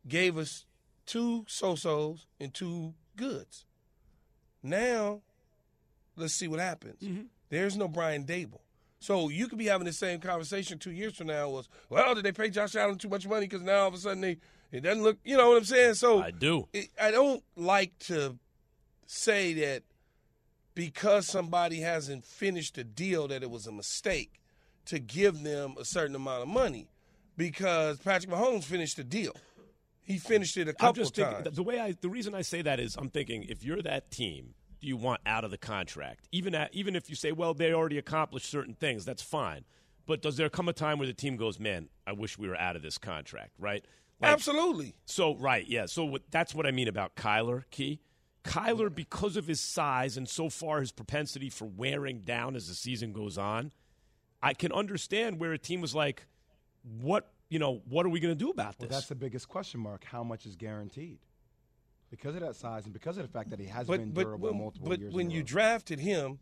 gave 0.07 0.37
us 0.37 0.65
two 1.05 1.43
so-sos 1.47 2.27
and 2.39 2.53
two 2.53 2.93
goods. 3.17 3.65
Now, 4.61 5.21
let's 6.15 6.33
see 6.33 6.47
what 6.47 6.59
happens. 6.59 7.01
Mm-hmm. 7.01 7.23
There's 7.49 7.77
no 7.77 7.87
Brian 7.87 8.25
Daboll. 8.25 8.61
So 8.99 9.29
you 9.29 9.47
could 9.47 9.57
be 9.57 9.67
having 9.67 9.85
the 9.85 9.93
same 9.93 10.19
conversation 10.19 10.77
two 10.77 10.91
years 10.91 11.15
from 11.15 11.27
now 11.27 11.49
was, 11.49 11.69
well, 11.89 12.15
did 12.15 12.25
they 12.25 12.33
pay 12.33 12.49
Josh 12.49 12.75
Allen 12.75 12.97
too 12.97 13.07
much 13.07 13.25
money 13.27 13.47
because 13.47 13.61
now 13.61 13.81
all 13.81 13.87
of 13.87 13.93
a 13.93 13.97
sudden 13.97 14.21
they 14.21 14.37
it 14.71 14.81
doesn't 14.81 15.01
look, 15.03 15.17
you 15.23 15.35
know 15.35 15.49
what 15.49 15.57
I'm 15.57 15.63
saying? 15.63 15.95
So 15.95 16.21
I 16.21 16.31
do. 16.31 16.67
it, 16.73 16.89
I 17.01 17.11
don't 17.11 17.43
like 17.55 17.97
to 18.01 18.37
say 19.07 19.53
that 19.53 19.83
because 20.75 21.27
somebody 21.27 21.79
hasn't 21.79 22.25
finished 22.25 22.77
a 22.77 22.83
deal 22.83 23.27
that 23.29 23.41
it 23.41 23.49
was 23.49 23.65
a 23.65 23.71
mistake 23.71 24.39
to 24.85 24.99
give 24.99 25.43
them 25.43 25.75
a 25.79 25.85
certain 25.85 26.15
amount 26.15 26.43
of 26.43 26.47
money 26.47 26.87
because 27.35 27.97
Patrick 27.99 28.31
Mahomes 28.31 28.63
finished 28.63 28.97
the 28.97 29.03
deal. 29.03 29.35
He 30.09 30.17
finished 30.17 30.57
it 30.57 30.67
a 30.67 30.73
couple 30.73 31.03
just 31.03 31.15
times. 31.15 31.35
thinking 31.35 31.53
the 31.53 31.63
way 31.63 31.79
I 31.79 31.91
the 31.91 32.09
reason 32.09 32.33
I 32.33 32.41
say 32.41 32.63
that 32.63 32.79
is 32.79 32.95
I'm 32.95 33.09
thinking 33.09 33.43
if 33.43 33.63
you're 33.63 33.81
that 33.83 34.09
team, 34.09 34.55
do 34.81 34.87
you 34.87 34.97
want 34.97 35.21
out 35.27 35.43
of 35.43 35.51
the 35.51 35.57
contract? 35.57 36.27
Even 36.31 36.55
at, 36.55 36.73
even 36.73 36.95
if 36.95 37.11
you 37.11 37.15
say, 37.15 37.31
well, 37.31 37.53
they 37.53 37.73
already 37.73 37.99
accomplished 37.99 38.49
certain 38.49 38.73
things, 38.73 39.05
that's 39.05 39.21
fine. 39.21 39.65
But 40.07 40.23
does 40.23 40.35
there 40.35 40.49
come 40.49 40.67
a 40.67 40.73
time 40.73 40.97
where 40.97 41.07
the 41.07 41.13
team 41.13 41.37
goes, 41.37 41.59
man, 41.59 41.89
I 42.07 42.13
wish 42.13 42.39
we 42.39 42.47
were 42.47 42.57
out 42.57 42.75
of 42.75 42.81
this 42.81 42.97
contract, 42.97 43.51
right? 43.59 43.85
Like, 44.19 44.31
Absolutely. 44.31 44.95
So 45.05 45.35
right, 45.35 45.67
yeah. 45.67 45.85
So 45.85 46.05
what, 46.05 46.23
that's 46.31 46.55
what 46.55 46.65
I 46.65 46.71
mean 46.71 46.87
about 46.87 47.15
Kyler 47.15 47.65
Key. 47.69 47.99
Kyler, 48.43 48.93
because 48.93 49.37
of 49.37 49.45
his 49.45 49.61
size 49.61 50.17
and 50.17 50.27
so 50.27 50.49
far 50.49 50.79
his 50.79 50.91
propensity 50.91 51.51
for 51.51 51.65
wearing 51.65 52.21
down 52.21 52.55
as 52.55 52.67
the 52.67 52.73
season 52.73 53.13
goes 53.13 53.37
on, 53.37 53.71
I 54.41 54.55
can 54.55 54.71
understand 54.71 55.39
where 55.39 55.51
a 55.53 55.59
team 55.59 55.81
was 55.81 55.93
like, 55.93 56.25
"What 56.81 57.31
you 57.49 57.59
know? 57.59 57.81
What 57.89 58.05
are 58.05 58.09
we 58.09 58.19
going 58.19 58.33
to 58.33 58.37
do 58.37 58.49
about 58.49 58.75
Well, 58.79 58.87
this?" 58.87 58.97
that's 58.97 59.07
the 59.09 59.15
biggest 59.15 59.47
question 59.47 59.79
mark. 59.79 60.03
How 60.05 60.23
much 60.23 60.45
is 60.45 60.55
guaranteed? 60.55 61.19
Because 62.09 62.33
of 62.35 62.41
that 62.41 62.55
size 62.55 62.85
and 62.85 62.93
because 62.93 63.17
of 63.17 63.23
the 63.23 63.29
fact 63.31 63.51
that 63.51 63.59
he 63.59 63.67
has 63.67 63.85
But 63.85 63.99
been 63.99 64.11
but 64.11 64.23
durable 64.23 64.49
when, 64.49 64.57
multiple 64.59 64.89
but 64.89 64.99
years. 64.99 65.11
But 65.11 65.17
when 65.17 65.29
you 65.29 65.43
drafted 65.43 65.99
him, 65.99 66.39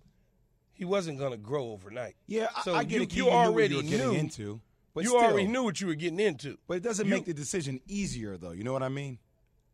he 0.73 0.85
wasn't 0.85 1.19
going 1.19 1.31
to 1.31 1.37
grow 1.37 1.71
overnight. 1.71 2.15
yeah, 2.27 2.47
so 2.63 2.73
I 2.75 2.83
get 2.83 2.97
you, 2.97 3.01
it. 3.03 3.15
you 3.15 3.23
knew 3.23 3.29
what 3.31 3.35
already 3.47 3.75
you 3.75 3.81
were 3.81 3.89
getting 3.89 4.11
knew 4.11 4.17
into, 4.17 4.61
but 4.93 5.03
you 5.03 5.09
still, 5.09 5.21
already 5.21 5.47
knew 5.47 5.63
what 5.63 5.81
you 5.81 5.87
were 5.87 5.95
getting 5.95 6.19
into. 6.19 6.57
But 6.67 6.77
it 6.77 6.83
doesn't 6.83 7.05
You- 7.07 7.13
make 7.13 7.25
the 7.25 7.33
decision 7.33 7.81
easier, 7.87 8.37
though. 8.37 8.51
You 8.51 8.63
know 8.63 8.73
what 8.73 8.83
I 8.83 8.89
mean? 8.89 9.19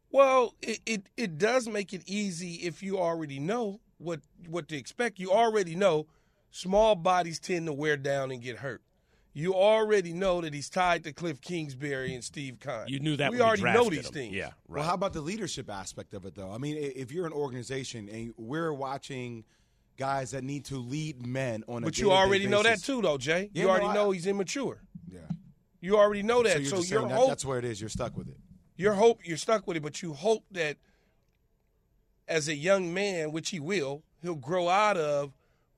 Well, 0.10 0.55
it, 0.62 0.80
it, 0.86 1.10
it 1.18 1.38
does 1.38 1.68
make 1.68 1.91
it 1.93 2.03
easy 2.08 2.55
if 2.66 2.82
you 2.84 2.99
already 2.99 3.39
know 3.39 3.80
what 3.97 4.22
what 4.47 4.68
to 4.70 4.76
expect. 4.78 5.20
You 5.20 5.32
already 5.32 5.76
know 5.76 6.08
small 6.51 6.95
bodies 6.95 7.39
tend 7.39 7.66
to 7.68 7.74
wear 7.74 7.97
down 7.97 8.30
and 8.32 8.41
get 8.41 8.58
hurt. 8.58 8.82
You 9.36 9.56
already 9.56 10.14
know 10.14 10.42
that 10.42 10.54
he's 10.54 10.70
tied 10.70 11.04
to 11.06 11.12
Cliff 11.14 11.42
Kingsbury 11.42 12.14
and 12.14 12.24
Steve 12.24 12.60
Keim. 12.60 12.84
you 12.88 13.00
knew 13.00 13.16
that 13.18 13.32
we 13.32 13.38
when 13.40 13.48
already 13.48 13.64
know 13.64 13.90
these 13.90 14.06
him. 14.08 14.14
things. 14.14 14.36
Yeah, 14.36 14.46
right. 14.68 14.80
Well, 14.80 14.84
how 14.84 14.94
about 14.94 15.14
the 15.14 15.22
leadership 15.22 15.72
aspect 15.72 16.14
of 16.14 16.26
it, 16.26 16.36
though? 16.36 16.52
I 16.52 16.60
mean, 16.60 16.78
if 16.78 17.12
you're 17.12 17.26
an 17.26 17.34
organization 17.34 18.10
and 18.10 18.34
we're 18.38 18.72
watching, 18.74 19.44
guys 19.98 20.32
that 20.32 20.44
need 20.44 20.66
to 20.66 20.78
lead 20.78 21.26
men 21.26 21.64
on 21.68 21.84
a 21.84 21.86
But 21.88 21.98
you 21.98 22.06
day-to-day 22.06 22.16
already 22.22 22.48
know 22.48 22.62
that 22.64 22.84
too, 22.84 23.02
though, 23.02 23.18
Jay. 23.18 23.50
Yeah, 23.54 23.62
you 23.62 23.68
no, 23.68 23.72
already 23.72 23.88
I- 23.88 23.94
know 23.96 24.12
he's 24.12 24.28
immature. 24.28 24.82
Yeah. 25.12 25.20
You 25.82 25.98
already 25.98 26.24
know 26.24 26.44
that. 26.44 26.54
So 26.54 26.60
you're 26.60 26.70
So, 26.70 26.78
just 26.78 26.92
your 26.92 27.00
saying 27.02 27.10
that 27.10 27.16
hope, 27.18 27.28
that's 27.30 27.44
where 27.46 27.58
it 27.60 27.66
is. 27.66 27.82
You're 27.82 27.90
stuck 27.90 28.16
with 28.16 28.28
it. 28.28 28.38
your 28.78 28.94
hope, 28.94 29.28
you're 29.28 29.38
stuck 29.38 29.66
with 29.68 29.78
it. 29.78 29.82
But 29.84 30.02
you 30.04 30.14
hope 30.14 30.46
that, 30.52 30.78
as 32.28 32.48
a 32.48 32.56
young 32.56 32.94
man, 32.94 33.32
which 33.32 33.50
he 33.50 33.60
will, 33.60 34.04
he'll 34.22 34.36
grow 34.36 34.70
out 34.70 34.96
of 34.98 35.34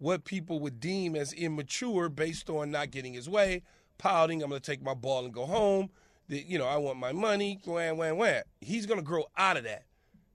what 0.05 0.23
people 0.23 0.59
would 0.59 0.79
deem 0.79 1.15
as 1.15 1.33
immature 1.33 2.09
based 2.09 2.47
on 2.47 2.69
not 2.69 2.91
getting 2.91 3.15
his 3.15 3.27
way, 3.27 3.63
pouting. 3.97 4.43
I'm 4.43 4.49
going 4.49 4.61
to 4.61 4.71
take 4.71 4.83
my 4.83 4.93
ball 4.93 5.25
and 5.25 5.33
go 5.33 5.47
home. 5.47 5.89
The, 6.27 6.45
you 6.47 6.59
know, 6.59 6.67
I 6.67 6.77
want 6.77 6.99
my 6.99 7.11
money. 7.11 7.59
Wham, 7.65 7.97
wham, 7.97 8.17
wham. 8.17 8.43
He's 8.61 8.85
going 8.85 8.99
to 8.99 9.03
grow 9.03 9.25
out 9.35 9.57
of 9.57 9.63
that. 9.63 9.85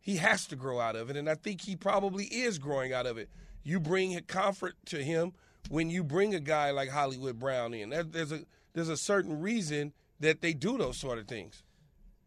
He 0.01 0.17
has 0.17 0.49
to 0.49 0.57
grow 0.57 0.81
out 0.81 0.97
of 0.97 1.09
it, 1.09 1.17
and 1.17 1.31
I 1.31 1.37
think 1.37 1.61
he 1.61 1.77
probably 1.77 2.25
is 2.25 2.59
growing 2.59 2.93
out 2.93 3.07
of 3.07 3.17
it. 3.17 3.31
You 3.63 3.79
bring 3.79 4.19
comfort 4.23 4.75
to 4.87 5.05
him 5.05 5.35
when 5.69 5.89
you 5.89 6.03
bring 6.03 6.35
a 6.35 6.41
guy 6.41 6.73
like 6.73 6.89
Hollywood 6.89 7.39
Brown 7.39 7.73
in. 7.73 7.91
There's 7.91 8.33
a 8.33 8.41
there's 8.73 8.89
a 8.89 8.97
certain 8.97 9.41
reason 9.41 9.93
that 10.19 10.41
they 10.41 10.53
do 10.53 10.79
those 10.79 10.97
sort 10.97 11.19
of 11.19 11.29
things. 11.29 11.63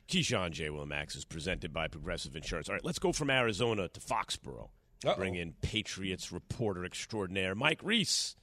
Keyshawn 0.07 0.51
J. 0.51 0.69
Will 0.69 0.85
Max 0.85 1.13
is 1.13 1.25
presented 1.25 1.73
by 1.73 1.89
Progressive 1.89 2.37
Insurance. 2.37 2.69
All 2.69 2.75
right, 2.75 2.85
let's 2.85 2.99
go 2.99 3.11
from 3.11 3.29
Arizona 3.29 3.89
to 3.89 3.99
Foxborough. 3.99 4.69
Uh-oh. 5.05 5.15
Bring 5.15 5.35
in 5.35 5.53
Patriots 5.61 6.31
reporter 6.31 6.85
extraordinaire 6.85 7.55
Mike 7.55 7.79
Reiss. 7.83 8.35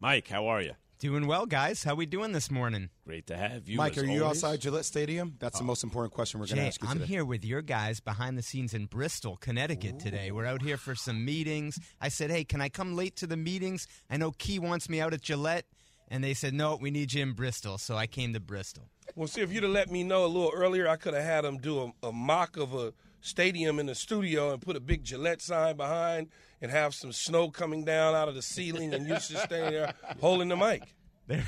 Mike, 0.00 0.28
how 0.28 0.46
are 0.46 0.60
you? 0.60 0.72
Doing 1.00 1.26
well, 1.26 1.44
guys. 1.44 1.84
How 1.84 1.94
we 1.94 2.06
doing 2.06 2.32
this 2.32 2.50
morning? 2.50 2.88
Great 3.04 3.26
to 3.26 3.36
have 3.36 3.68
you. 3.68 3.76
Mike, 3.76 3.96
as 3.96 4.04
are 4.04 4.06
you 4.06 4.22
always. 4.22 4.42
outside 4.42 4.60
Gillette 4.60 4.84
Stadium? 4.84 5.34
That's 5.38 5.58
the 5.58 5.64
oh. 5.64 5.66
most 5.66 5.82
important 5.82 6.14
question 6.14 6.40
we're 6.40 6.46
going 6.46 6.58
to 6.58 6.66
ask 6.66 6.80
you 6.80 6.88
today. 6.88 6.92
I'm 6.92 7.00
today. 7.00 7.12
here 7.12 7.24
with 7.24 7.44
your 7.44 7.62
guys 7.62 8.00
behind 8.00 8.38
the 8.38 8.42
scenes 8.42 8.72
in 8.72 8.86
Bristol, 8.86 9.36
Connecticut 9.36 9.98
today. 9.98 10.30
We're 10.30 10.46
out 10.46 10.62
here 10.62 10.76
for 10.76 10.94
some 10.94 11.24
meetings. 11.24 11.78
I 12.00 12.08
said, 12.08 12.30
hey, 12.30 12.44
can 12.44 12.60
I 12.60 12.68
come 12.68 12.96
late 12.96 13.16
to 13.16 13.26
the 13.26 13.36
meetings? 13.36 13.86
I 14.08 14.16
know 14.16 14.30
Key 14.32 14.58
wants 14.58 14.88
me 14.88 15.00
out 15.00 15.12
at 15.12 15.20
Gillette. 15.20 15.66
And 16.08 16.22
they 16.22 16.32
said, 16.32 16.54
no, 16.54 16.76
we 16.76 16.90
need 16.90 17.12
you 17.12 17.22
in 17.22 17.32
Bristol. 17.32 17.76
So 17.76 17.96
I 17.96 18.06
came 18.06 18.32
to 18.34 18.40
Bristol. 18.40 18.88
Well, 19.16 19.26
see, 19.26 19.40
if 19.40 19.52
you'd 19.52 19.64
have 19.64 19.72
let 19.72 19.90
me 19.90 20.04
know 20.04 20.24
a 20.24 20.28
little 20.28 20.52
earlier, 20.54 20.88
I 20.88 20.96
could 20.96 21.14
have 21.14 21.24
had 21.24 21.44
them 21.44 21.58
do 21.58 21.92
a, 22.02 22.08
a 22.08 22.12
mock 22.12 22.56
of 22.56 22.74
a 22.74 22.92
stadium 23.24 23.78
in 23.78 23.86
the 23.86 23.94
studio 23.94 24.52
and 24.52 24.60
put 24.60 24.76
a 24.76 24.80
big 24.80 25.02
Gillette 25.02 25.40
sign 25.40 25.76
behind 25.76 26.28
and 26.60 26.70
have 26.70 26.94
some 26.94 27.10
snow 27.10 27.50
coming 27.50 27.82
down 27.84 28.14
out 28.14 28.28
of 28.28 28.34
the 28.34 28.42
ceiling 28.42 28.92
and 28.92 29.06
you 29.06 29.14
just 29.14 29.38
staying 29.44 29.70
there 29.70 29.94
holding 30.20 30.48
the 30.48 30.56
mic. 30.56 30.94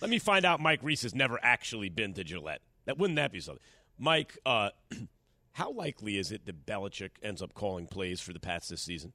Let 0.00 0.10
me 0.10 0.18
find 0.18 0.44
out 0.44 0.60
Mike 0.60 0.80
Reiss 0.82 1.02
has 1.02 1.14
never 1.14 1.40
actually 1.42 1.88
been 1.88 2.12
to 2.14 2.22
Gillette. 2.22 2.60
That 2.84 2.98
wouldn't 2.98 3.16
that 3.16 3.32
be 3.32 3.40
something? 3.40 3.64
Mike, 3.98 4.36
uh, 4.44 4.68
how 5.52 5.72
likely 5.72 6.18
is 6.18 6.30
it 6.30 6.44
that 6.44 6.66
Belichick 6.66 7.12
ends 7.22 7.40
up 7.40 7.54
calling 7.54 7.86
plays 7.86 8.20
for 8.20 8.34
the 8.34 8.40
Pats 8.40 8.68
this 8.68 8.82
season? 8.82 9.14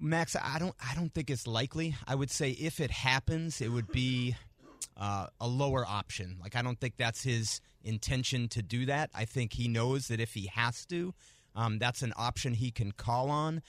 Max, 0.00 0.34
I 0.34 0.58
don't, 0.58 0.74
I 0.84 0.96
don't 0.96 1.14
think 1.14 1.30
it's 1.30 1.46
likely. 1.46 1.94
I 2.08 2.16
would 2.16 2.32
say 2.32 2.50
if 2.50 2.80
it 2.80 2.90
happens, 2.90 3.60
it 3.60 3.68
would 3.68 3.92
be 3.92 4.34
uh, 4.96 5.26
a 5.40 5.48
lower 5.48 5.84
option. 5.86 6.36
Like 6.40 6.56
I 6.56 6.62
don't 6.62 6.80
think 6.80 6.96
that's 6.96 7.22
his 7.22 7.60
intention 7.82 8.48
to 8.48 8.62
do 8.62 8.86
that. 8.86 9.10
I 9.14 9.24
think 9.24 9.54
he 9.54 9.68
knows 9.68 10.08
that 10.08 10.20
if 10.20 10.34
he 10.34 10.46
has 10.46 10.84
to, 10.86 11.14
um, 11.54 11.78
that's 11.78 12.02
an 12.02 12.12
option 12.16 12.54
he 12.54 12.70
can 12.70 12.92
call 12.92 13.30
on. 13.30 13.62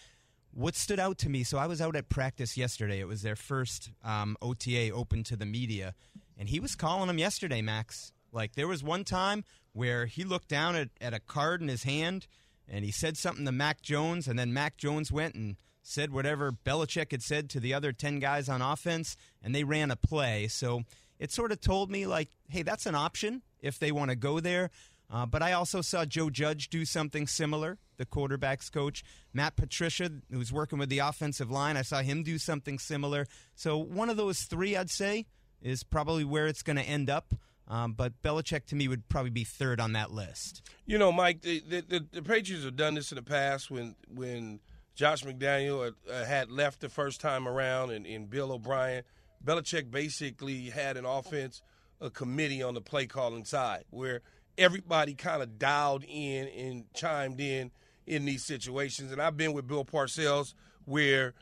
What 0.51 0.75
stood 0.75 0.99
out 0.99 1.17
to 1.19 1.29
me? 1.29 1.43
So 1.43 1.57
I 1.57 1.65
was 1.65 1.81
out 1.81 1.95
at 1.95 2.09
practice 2.09 2.55
yesterday. 2.57 2.99
It 2.99 3.07
was 3.07 3.23
their 3.23 3.35
first 3.35 3.89
um, 4.03 4.37
OTA 4.41 4.91
open 4.91 5.23
to 5.23 5.35
the 5.35 5.47
media, 5.47 5.95
and 6.37 6.49
he 6.49 6.59
was 6.59 6.75
calling 6.75 7.07
them 7.07 7.17
yesterday, 7.17 7.61
Max. 7.61 8.11
Like 8.31 8.53
there 8.53 8.67
was 8.67 8.83
one 8.83 9.03
time 9.03 9.43
where 9.73 10.05
he 10.05 10.23
looked 10.23 10.49
down 10.49 10.75
at, 10.75 10.89
at 11.01 11.13
a 11.13 11.19
card 11.19 11.61
in 11.61 11.67
his 11.67 11.83
hand 11.83 12.27
and 12.67 12.85
he 12.85 12.91
said 12.91 13.17
something 13.17 13.45
to 13.45 13.51
Mac 13.51 13.81
Jones, 13.81 14.27
and 14.27 14.37
then 14.39 14.53
Mac 14.53 14.77
Jones 14.77 15.11
went 15.11 15.35
and 15.35 15.57
said 15.81 16.13
whatever 16.13 16.51
Belichick 16.51 17.11
had 17.11 17.21
said 17.21 17.49
to 17.49 17.59
the 17.59 17.73
other 17.73 17.91
10 17.91 18.19
guys 18.19 18.47
on 18.47 18.61
offense, 18.61 19.17
and 19.41 19.53
they 19.53 19.63
ran 19.63 19.91
a 19.91 19.95
play. 19.95 20.47
So 20.47 20.83
it 21.23 21.31
sort 21.31 21.53
of 21.53 21.61
told 21.61 21.89
me, 21.89 22.05
like, 22.05 22.27
hey, 22.49 22.63
that's 22.63 22.85
an 22.85 22.95
option 22.95 23.43
if 23.61 23.79
they 23.79 23.93
want 23.93 24.09
to 24.09 24.15
go 24.15 24.41
there. 24.41 24.71
Uh, 25.09 25.25
but 25.25 25.41
I 25.41 25.53
also 25.53 25.79
saw 25.79 26.03
Joe 26.03 26.29
Judge 26.29 26.69
do 26.69 26.83
something 26.83 27.27
similar, 27.27 27.77
the 27.95 28.05
quarterback's 28.05 28.69
coach. 28.69 29.05
Matt 29.33 29.55
Patricia, 29.55 30.11
who's 30.29 30.51
working 30.51 30.79
with 30.79 30.89
the 30.89 30.99
offensive 30.99 31.49
line, 31.49 31.77
I 31.77 31.81
saw 31.81 32.01
him 32.01 32.23
do 32.23 32.37
something 32.37 32.77
similar. 32.77 33.25
So 33.55 33.77
one 33.77 34.09
of 34.09 34.17
those 34.17 34.41
three, 34.41 34.75
I'd 34.75 34.89
say, 34.89 35.25
is 35.61 35.81
probably 35.85 36.25
where 36.25 36.45
it's 36.47 36.61
going 36.61 36.75
to 36.75 36.83
end 36.83 37.09
up. 37.09 37.33
Um, 37.69 37.93
but 37.93 38.21
Belichick, 38.21 38.65
to 38.65 38.75
me, 38.75 38.89
would 38.89 39.07
probably 39.07 39.31
be 39.31 39.45
third 39.45 39.79
on 39.79 39.93
that 39.93 40.11
list. 40.11 40.61
You 40.85 40.97
know, 40.97 41.13
Mike, 41.13 41.41
the, 41.41 41.61
the, 41.61 42.05
the, 42.11 42.21
Patriots 42.21 42.65
have 42.65 42.75
done 42.75 42.95
this 42.95 43.13
in 43.13 43.15
the 43.15 43.23
past 43.23 43.71
when 43.71 43.95
when 44.13 44.59
Josh 44.93 45.23
McDaniel 45.23 45.85
had, 45.85 45.93
uh, 46.13 46.25
had 46.25 46.51
left 46.51 46.81
the 46.81 46.89
first 46.89 47.21
time 47.21 47.47
around 47.47 47.91
and, 47.91 48.05
and 48.05 48.29
Bill 48.29 48.51
O'Brien. 48.51 49.03
Belichick 49.45 49.91
basically 49.91 50.69
had 50.69 50.97
an 50.97 51.05
offense 51.05 51.61
a 52.03 52.09
committee 52.09 52.61
on 52.61 52.73
the 52.73 52.81
play 52.81 53.05
calling 53.05 53.45
side 53.45 53.85
where 53.89 54.21
everybody 54.57 55.13
kind 55.13 55.41
of 55.41 55.57
dialed 55.57 56.03
in 56.07 56.47
and 56.49 56.93
chimed 56.93 57.39
in 57.39 57.71
in 58.05 58.25
these 58.25 58.45
situations. 58.45 59.11
And 59.11 59.21
I've 59.21 59.37
been 59.37 59.53
with 59.53 59.67
Bill 59.67 59.85
Parcells 59.85 60.53
where 60.85 61.33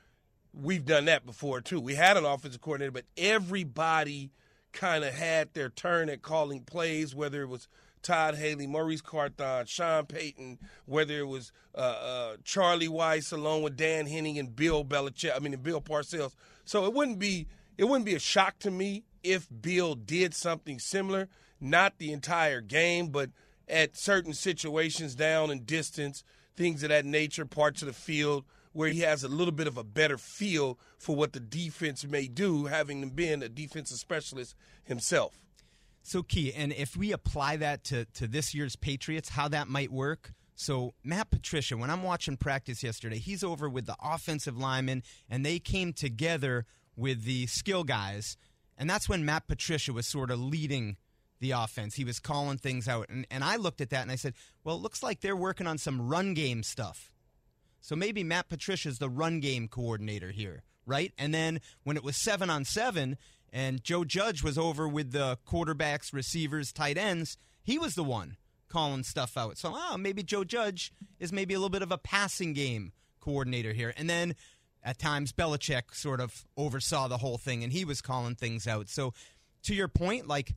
we've 0.53 0.85
done 0.85 1.05
that 1.05 1.25
before 1.25 1.61
too. 1.61 1.79
We 1.79 1.95
had 1.95 2.15
an 2.15 2.25
offensive 2.25 2.61
coordinator, 2.61 2.91
but 2.91 3.05
everybody 3.17 4.31
kind 4.71 5.03
of 5.03 5.13
had 5.13 5.53
their 5.53 5.69
turn 5.69 6.09
at 6.09 6.21
calling 6.21 6.61
plays, 6.61 7.15
whether 7.15 7.41
it 7.41 7.49
was 7.49 7.67
Todd 8.03 8.35
Haley, 8.35 8.67
Maurice 8.67 9.01
Carthon, 9.01 9.65
Sean 9.65 10.05
Payton, 10.05 10.59
whether 10.85 11.19
it 11.19 11.27
was 11.27 11.51
uh, 11.75 11.77
uh, 11.77 12.35
Charlie 12.43 12.87
Weis 12.87 13.33
along 13.33 13.63
with 13.63 13.75
Dan 13.75 14.07
Henning 14.07 14.39
and 14.39 14.55
Bill 14.55 14.83
Belichick. 14.85 15.35
I 15.35 15.39
mean, 15.39 15.55
Bill 15.57 15.81
Parcells. 15.81 16.33
So 16.65 16.85
it 16.85 16.93
wouldn't 16.93 17.19
be 17.19 17.47
it 17.81 17.85
wouldn't 17.85 18.05
be 18.05 18.13
a 18.13 18.19
shock 18.19 18.59
to 18.59 18.69
me 18.69 19.05
if 19.23 19.47
Bill 19.49 19.95
did 19.95 20.35
something 20.35 20.77
similar, 20.77 21.29
not 21.59 21.97
the 21.97 22.11
entire 22.11 22.61
game, 22.61 23.07
but 23.07 23.31
at 23.67 23.97
certain 23.97 24.33
situations 24.33 25.15
down 25.15 25.49
in 25.49 25.63
distance, 25.63 26.23
things 26.55 26.83
of 26.83 26.89
that 26.89 27.05
nature, 27.05 27.43
parts 27.43 27.81
of 27.81 27.87
the 27.87 27.93
field 27.93 28.45
where 28.73 28.89
he 28.89 28.99
has 28.99 29.23
a 29.23 29.27
little 29.27 29.51
bit 29.51 29.65
of 29.65 29.77
a 29.77 29.83
better 29.83 30.19
feel 30.19 30.77
for 30.99 31.15
what 31.15 31.33
the 31.33 31.39
defense 31.39 32.05
may 32.05 32.27
do, 32.27 32.65
having 32.65 33.09
been 33.09 33.41
a 33.41 33.49
defensive 33.49 33.97
specialist 33.97 34.53
himself. 34.83 35.33
So 36.03 36.21
key, 36.21 36.53
and 36.53 36.71
if 36.73 36.95
we 36.95 37.11
apply 37.11 37.57
that 37.57 37.83
to, 37.85 38.05
to 38.13 38.27
this 38.27 38.53
year's 38.53 38.75
Patriots, 38.75 39.29
how 39.29 39.47
that 39.47 39.67
might 39.67 39.91
work. 39.91 40.33
So 40.53 40.93
Matt 41.03 41.31
Patricia, 41.31 41.75
when 41.75 41.89
I'm 41.89 42.03
watching 42.03 42.37
practice 42.37 42.83
yesterday, 42.83 43.17
he's 43.17 43.43
over 43.43 43.67
with 43.67 43.87
the 43.87 43.95
offensive 43.99 44.55
linemen, 44.55 45.01
and 45.27 45.43
they 45.43 45.57
came 45.57 45.93
together 45.93 46.67
with 46.95 47.23
the 47.23 47.47
skill 47.47 47.83
guys, 47.83 48.37
and 48.77 48.89
that's 48.89 49.09
when 49.09 49.25
Matt 49.25 49.47
Patricia 49.47 49.93
was 49.93 50.07
sort 50.07 50.31
of 50.31 50.39
leading 50.39 50.97
the 51.39 51.51
offense. 51.51 51.95
He 51.95 52.05
was 52.05 52.19
calling 52.19 52.57
things 52.57 52.87
out, 52.87 53.07
and 53.09 53.25
and 53.29 53.43
I 53.43 53.55
looked 53.55 53.81
at 53.81 53.89
that 53.89 54.01
and 54.01 54.11
I 54.11 54.15
said, 54.15 54.33
well, 54.63 54.75
it 54.75 54.81
looks 54.81 55.03
like 55.03 55.21
they're 55.21 55.35
working 55.35 55.67
on 55.67 55.77
some 55.77 56.07
run 56.07 56.33
game 56.33 56.63
stuff. 56.63 57.11
So 57.81 57.95
maybe 57.95 58.23
Matt 58.23 58.47
Patricia's 58.47 58.99
the 58.99 59.09
run 59.09 59.39
game 59.39 59.67
coordinator 59.67 60.29
here, 60.29 60.63
right? 60.85 61.11
And 61.17 61.33
then 61.33 61.59
when 61.83 61.97
it 61.97 62.03
was 62.03 62.23
seven 62.23 62.49
on 62.49 62.63
seven 62.63 63.17
and 63.51 63.83
Joe 63.83 64.03
Judge 64.03 64.43
was 64.43 64.57
over 64.57 64.87
with 64.87 65.11
the 65.11 65.39
quarterbacks, 65.47 66.13
receivers, 66.13 66.71
tight 66.71 66.97
ends, 66.97 67.37
he 67.63 67.79
was 67.79 67.95
the 67.95 68.03
one 68.03 68.37
calling 68.69 69.03
stuff 69.03 69.35
out. 69.35 69.57
So 69.57 69.73
oh, 69.75 69.97
maybe 69.97 70.23
Joe 70.23 70.43
Judge 70.43 70.93
is 71.19 71.33
maybe 71.33 71.53
a 71.53 71.57
little 71.57 71.69
bit 71.69 71.81
of 71.81 71.91
a 71.91 71.97
passing 71.97 72.53
game 72.53 72.93
coordinator 73.19 73.73
here. 73.73 73.93
And 73.97 74.09
then 74.09 74.35
at 74.83 74.99
times 74.99 75.31
Belichick 75.31 75.93
sort 75.93 76.19
of 76.19 76.45
oversaw 76.57 77.07
the 77.07 77.17
whole 77.17 77.37
thing 77.37 77.63
and 77.63 77.71
he 77.71 77.85
was 77.85 78.01
calling 78.01 78.35
things 78.35 78.67
out. 78.67 78.89
So 78.89 79.13
to 79.63 79.75
your 79.75 79.87
point, 79.87 80.27
like 80.27 80.55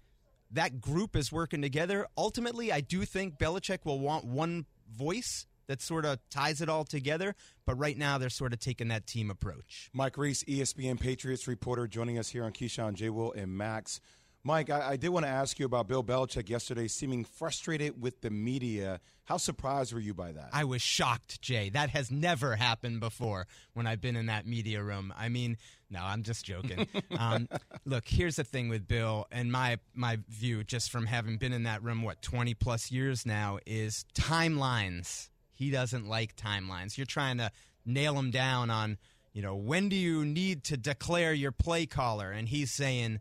that 0.51 0.81
group 0.81 1.17
is 1.17 1.33
working 1.33 1.63
together. 1.63 2.07
Ultimately, 2.17 2.73
I 2.73 2.81
do 2.81 3.05
think 3.05 3.39
Belichick 3.39 3.85
will 3.85 3.99
want 3.99 4.25
one 4.25 4.67
voice 4.91 5.47
that 5.67 5.81
sort 5.81 6.05
of 6.05 6.19
ties 6.31 6.61
it 6.61 6.69
all 6.69 6.85
together. 6.85 7.35
But 7.67 7.77
right 7.77 7.97
now, 7.97 8.19
they're 8.19 8.31
sort 8.31 8.53
of 8.53 8.61
taking 8.61 8.89
that 8.89 9.07
team 9.07 9.31
approach. 9.31 9.91
Mike 9.93 10.17
Reiss, 10.19 10.45
ESPN 10.45 11.01
Patriots 11.01 11.49
reporter, 11.49 11.87
joining 11.87 12.19
us 12.19 12.29
here 12.29 12.45
on 12.45 12.53
Keyshawn, 12.53 12.95
J. 12.95 13.11
Will, 13.11 13.33
and 13.33 13.57
Max. 13.57 14.01
Mike, 14.47 14.69
I, 14.69 14.91
I 14.91 14.97
did 14.97 15.09
want 15.09 15.25
to 15.25 15.31
ask 15.31 15.59
you 15.59 15.65
about 15.65 15.89
Bill 15.89 16.05
Belichick 16.05 16.51
yesterday, 16.51 16.87
seeming 16.87 17.25
frustrated 17.25 18.01
with 18.01 18.21
the 18.21 18.29
media. 18.29 19.01
How 19.25 19.39
surprised 19.39 19.95
were 19.95 20.01
you 20.01 20.13
by 20.13 20.33
that? 20.33 20.51
I 20.53 20.65
was 20.65 20.83
shocked, 20.83 21.41
Jay. 21.41 21.71
That 21.71 21.89
has 21.91 22.11
never 22.11 22.55
happened 22.55 23.01
before 23.01 23.47
when 23.73 23.87
I've 23.87 24.03
been 24.03 24.17
in 24.17 24.27
that 24.27 24.47
media 24.47 24.83
room. 24.83 25.15
I 25.17 25.31
mean, 25.31 25.57
no, 25.89 26.01
I'm 26.03 26.23
just 26.23 26.45
joking. 26.45 26.87
um, 27.19 27.49
look, 27.87 28.07
here's 28.07 28.37
the 28.37 28.45
thing 28.45 28.69
with 28.69 28.87
Bill, 28.87 29.27
and 29.33 29.51
my 29.51 29.79
my 29.95 30.19
view, 30.29 30.63
just 30.63 30.91
from 30.91 31.07
having 31.07 31.39
been 31.39 31.55
in 31.55 31.63
that 31.63 31.83
room, 31.83 32.03
what 32.03 32.21
20 32.21 32.53
plus 32.53 32.93
years 32.93 33.25
now, 33.25 33.59
is 33.65 34.05
timelines. 34.15 35.31
He 35.53 35.71
doesn't 35.71 36.07
like 36.07 36.37
timelines. 36.37 36.99
You're 36.99 37.07
trying 37.07 37.39
to 37.39 37.51
nail 37.87 38.19
him 38.19 38.31
down 38.31 38.69
on, 38.69 38.99
you 39.33 39.41
know, 39.41 39.55
when 39.55 39.89
do 39.89 39.97
you 39.97 40.27
need 40.27 40.65
to 40.65 40.77
declare 40.77 41.33
your 41.33 41.53
play 41.53 41.87
caller, 41.87 42.31
and 42.31 42.47
he's 42.47 42.71
saying 42.71 43.21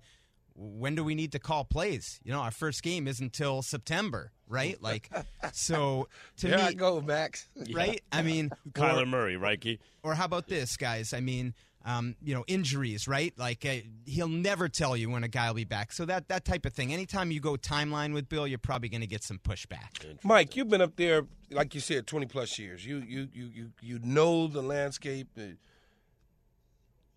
when 0.56 0.95
do 0.95 1.04
we 1.04 1.16
need 1.16 1.32
to 1.34 1.39
call 1.39 1.64
plays? 1.66 2.20
You 2.24 2.32
know, 2.32 2.39
our 2.39 2.51
first 2.51 2.84
game 2.84 3.08
isn't 3.08 3.24
until 3.26 3.62
September, 3.62 4.32
right? 4.47 4.78
Like, 4.82 5.10
so 5.51 6.08
to 6.38 6.47
There 6.47 6.58
me, 6.58 6.64
I 6.64 6.74
go, 6.74 7.01
Max. 7.01 7.47
right? 7.74 8.01
I 8.12 8.22
mean, 8.22 8.51
Kyler 8.72 9.04
or- 9.04 9.06
Murray, 9.06 9.38
right, 9.38 9.80
or 10.04 10.14
how 10.14 10.26
about 10.26 10.47
this, 10.47 10.78
guys? 10.78 11.14
I 11.14 11.20
mean, 11.22 11.54
um, 11.86 12.16
you 12.24 12.34
know, 12.34 12.45
injuries, 12.47 13.08
right? 13.10 13.34
Like 13.38 13.66
uh, 13.66 13.76
he'll 14.06 14.30
never 14.30 14.70
tell 14.70 14.95
you 14.95 15.10
when 15.10 15.24
a 15.26 15.28
guy 15.28 15.47
will 15.47 15.56
be 15.56 15.64
back. 15.66 15.91
So 15.91 16.06
that 16.06 16.30
that 16.30 16.45
type 16.45 16.66
of 16.66 16.72
thing. 16.74 16.93
Anytime 16.93 17.30
you 17.32 17.41
go 17.41 17.56
timeline 17.56 18.14
with 18.14 18.30
Bill, 18.30 18.47
you're 18.47 18.58
probably 18.58 18.88
going 18.89 19.01
to 19.01 19.08
get 19.08 19.22
some 19.24 19.38
pushback. 19.38 20.06
Mike, 20.24 20.56
you've 20.56 20.70
been 20.70 20.80
up 20.82 20.95
there, 20.95 21.24
like 21.51 21.74
you 21.76 21.82
said, 21.82 22.08
twenty 22.08 22.26
plus 22.26 22.58
years. 22.58 22.86
You 22.86 22.99
you 23.06 23.28
you 23.34 23.45
you 23.54 23.72
you 23.82 23.99
know 24.01 24.47
the 24.47 24.62
landscape. 24.62 25.28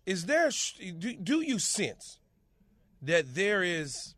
Is 0.05 0.25
there 0.25 0.49
do, 0.97 1.13
do 1.13 1.41
you 1.41 1.59
sense 1.59 2.19
that 3.01 3.35
there 3.35 3.63
is 3.63 4.15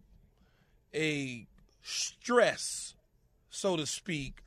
a 0.93 1.45
stress, 1.81 2.95
so 3.49 3.75
to 3.75 3.85
speak, 3.85 4.41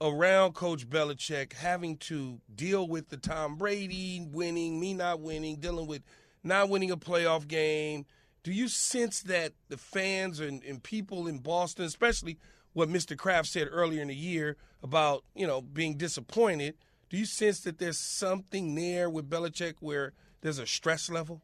around 0.00 0.54
Coach 0.54 0.88
Belichick 0.88 1.52
having 1.54 1.96
to 1.96 2.40
deal 2.54 2.86
with 2.86 3.08
the 3.08 3.16
Tom 3.16 3.56
Brady 3.56 4.26
winning, 4.30 4.80
me 4.80 4.94
not 4.94 5.20
winning, 5.20 5.56
dealing 5.56 5.86
with 5.86 6.02
not 6.42 6.68
winning 6.68 6.90
a 6.90 6.96
playoff 6.96 7.48
game? 7.48 8.06
Do 8.42 8.52
you 8.52 8.68
sense 8.68 9.22
that 9.22 9.52
the 9.68 9.78
fans 9.78 10.40
and, 10.40 10.62
and 10.64 10.82
people 10.82 11.26
in 11.26 11.38
Boston, 11.38 11.86
especially 11.86 12.38
what 12.74 12.90
Mr. 12.90 13.16
Kraft 13.16 13.48
said 13.48 13.68
earlier 13.70 14.02
in 14.02 14.08
the 14.08 14.14
year 14.14 14.56
about, 14.82 15.24
you 15.34 15.46
know, 15.46 15.62
being 15.62 15.96
disappointed, 15.96 16.74
do 17.08 17.16
you 17.16 17.24
sense 17.24 17.60
that 17.60 17.78
there's 17.78 17.98
something 17.98 18.74
there 18.74 19.08
with 19.08 19.30
Belichick 19.30 19.76
where 19.80 20.12
there's 20.42 20.58
a 20.58 20.66
stress 20.66 21.08
level? 21.08 21.40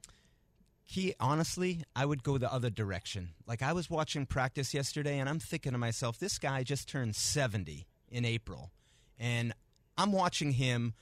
He 0.91 1.15
honestly, 1.21 1.85
I 1.95 2.05
would 2.05 2.25
go 2.25 2.37
the 2.37 2.53
other 2.53 2.69
direction. 2.69 3.29
Like 3.47 3.63
I 3.63 3.73
was 3.73 3.89
watching 3.89 4.27
practice 4.27 4.75
yesterday 4.75 5.21
and 5.21 5.29
I'm 5.29 5.39
thinking 5.39 5.71
to 5.71 5.79
myself, 5.79 6.19
this 6.19 6.37
guy 6.37 6.65
just 6.65 6.89
turned 6.89 7.15
70 7.15 7.87
in 8.09 8.25
April. 8.25 8.73
And 9.17 9.53
I'm 9.97 10.11
watching 10.11 10.51
him 10.51 10.95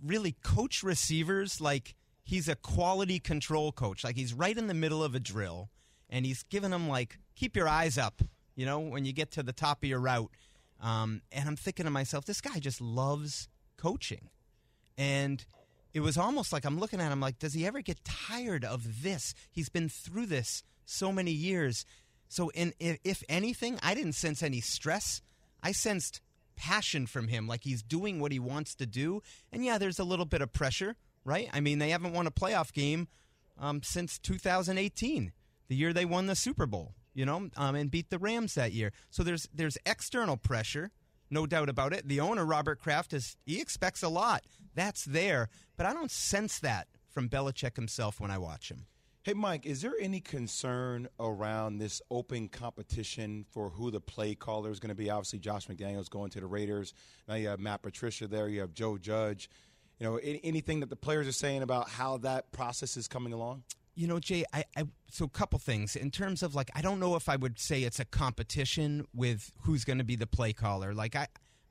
really 0.00 0.36
coach 0.44 0.84
receivers 0.84 1.60
like 1.60 1.96
he's 2.22 2.46
a 2.46 2.54
quality 2.54 3.18
control 3.18 3.72
coach. 3.72 4.04
Like 4.04 4.14
he's 4.14 4.32
right 4.32 4.56
in 4.56 4.68
the 4.68 4.74
middle 4.74 5.02
of 5.02 5.16
a 5.16 5.18
drill 5.18 5.70
and 6.08 6.24
he's 6.24 6.44
giving 6.44 6.70
them 6.70 6.88
like 6.88 7.18
keep 7.34 7.56
your 7.56 7.68
eyes 7.68 7.98
up, 7.98 8.22
you 8.54 8.64
know, 8.64 8.78
when 8.78 9.04
you 9.04 9.12
get 9.12 9.32
to 9.32 9.42
the 9.42 9.52
top 9.52 9.82
of 9.82 9.88
your 9.88 9.98
route. 9.98 10.30
Um, 10.80 11.20
and 11.32 11.48
I'm 11.48 11.56
thinking 11.56 11.86
to 11.86 11.90
myself, 11.90 12.26
this 12.26 12.40
guy 12.40 12.60
just 12.60 12.80
loves 12.80 13.48
coaching. 13.76 14.30
And 14.96 15.44
it 15.96 16.02
was 16.02 16.18
almost 16.18 16.52
like 16.52 16.66
I'm 16.66 16.78
looking 16.78 17.00
at 17.00 17.10
him 17.10 17.20
like, 17.20 17.38
does 17.38 17.54
he 17.54 17.64
ever 17.64 17.80
get 17.80 18.04
tired 18.04 18.66
of 18.66 19.02
this? 19.02 19.32
He's 19.50 19.70
been 19.70 19.88
through 19.88 20.26
this 20.26 20.62
so 20.84 21.10
many 21.10 21.30
years. 21.30 21.86
So, 22.28 22.50
in 22.50 22.74
if, 22.78 22.98
if 23.02 23.22
anything, 23.30 23.78
I 23.82 23.94
didn't 23.94 24.12
sense 24.12 24.42
any 24.42 24.60
stress. 24.60 25.22
I 25.62 25.72
sensed 25.72 26.20
passion 26.54 27.06
from 27.06 27.28
him, 27.28 27.48
like 27.48 27.62
he's 27.64 27.82
doing 27.82 28.20
what 28.20 28.30
he 28.30 28.38
wants 28.38 28.74
to 28.74 28.84
do. 28.84 29.22
And 29.50 29.64
yeah, 29.64 29.78
there's 29.78 29.98
a 29.98 30.04
little 30.04 30.26
bit 30.26 30.42
of 30.42 30.52
pressure, 30.52 30.96
right? 31.24 31.48
I 31.54 31.60
mean, 31.60 31.78
they 31.78 31.88
haven't 31.88 32.12
won 32.12 32.26
a 32.26 32.30
playoff 32.30 32.74
game 32.74 33.08
um, 33.58 33.80
since 33.82 34.18
2018, 34.18 35.32
the 35.68 35.76
year 35.76 35.94
they 35.94 36.04
won 36.04 36.26
the 36.26 36.36
Super 36.36 36.66
Bowl, 36.66 36.92
you 37.14 37.24
know, 37.24 37.48
um, 37.56 37.74
and 37.74 37.90
beat 37.90 38.10
the 38.10 38.18
Rams 38.18 38.52
that 38.52 38.72
year. 38.72 38.92
So 39.08 39.22
there's 39.22 39.48
there's 39.50 39.78
external 39.86 40.36
pressure, 40.36 40.90
no 41.30 41.46
doubt 41.46 41.68
about 41.68 41.92
it. 41.92 42.08
The 42.08 42.20
owner, 42.20 42.44
Robert 42.44 42.80
Kraft, 42.80 43.12
is 43.12 43.36
he 43.44 43.60
expects 43.60 44.02
a 44.02 44.08
lot. 44.08 44.44
That's 44.74 45.04
there, 45.04 45.48
but 45.76 45.86
I 45.86 45.92
don't 45.92 46.10
sense 46.10 46.58
that 46.60 46.88
from 47.08 47.28
Belichick 47.28 47.76
himself 47.76 48.20
when 48.20 48.30
I 48.30 48.38
watch 48.38 48.70
him. 48.70 48.86
Hey, 49.22 49.34
Mike, 49.34 49.66
is 49.66 49.82
there 49.82 49.94
any 50.00 50.20
concern 50.20 51.08
around 51.18 51.78
this 51.78 52.00
open 52.12 52.48
competition 52.48 53.44
for 53.50 53.70
who 53.70 53.90
the 53.90 54.00
play 54.00 54.36
caller 54.36 54.70
is 54.70 54.78
going 54.78 54.90
to 54.90 54.94
be? 54.94 55.10
Obviously, 55.10 55.40
Josh 55.40 55.66
McDaniels 55.66 56.08
going 56.08 56.30
to 56.30 56.40
the 56.40 56.46
Raiders. 56.46 56.94
Now 57.26 57.34
you 57.34 57.48
have 57.48 57.58
Matt 57.58 57.82
Patricia 57.82 58.28
there. 58.28 58.48
You 58.48 58.60
have 58.60 58.72
Joe 58.72 58.98
Judge. 58.98 59.50
You 59.98 60.06
know, 60.06 60.16
anything 60.18 60.78
that 60.80 60.90
the 60.90 60.96
players 60.96 61.26
are 61.26 61.32
saying 61.32 61.62
about 61.62 61.88
how 61.88 62.18
that 62.18 62.52
process 62.52 62.96
is 62.96 63.08
coming 63.08 63.32
along? 63.32 63.64
You 63.96 64.06
know, 64.06 64.20
Jay, 64.20 64.44
I, 64.52 64.64
I 64.76 64.84
so 65.10 65.24
a 65.24 65.28
couple 65.28 65.58
things 65.58 65.96
in 65.96 66.10
terms 66.10 66.42
of 66.42 66.54
like 66.54 66.70
I 66.74 66.82
don't 66.82 67.00
know 67.00 67.16
if 67.16 67.28
I 67.28 67.36
would 67.36 67.58
say 67.58 67.82
it's 67.82 67.98
a 67.98 68.04
competition 68.04 69.06
with 69.14 69.52
who's 69.62 69.84
going 69.84 69.98
to 69.98 70.04
be 70.04 70.16
the 70.16 70.26
play 70.26 70.52
caller. 70.52 70.94
Like 70.94 71.16
I 71.16 71.28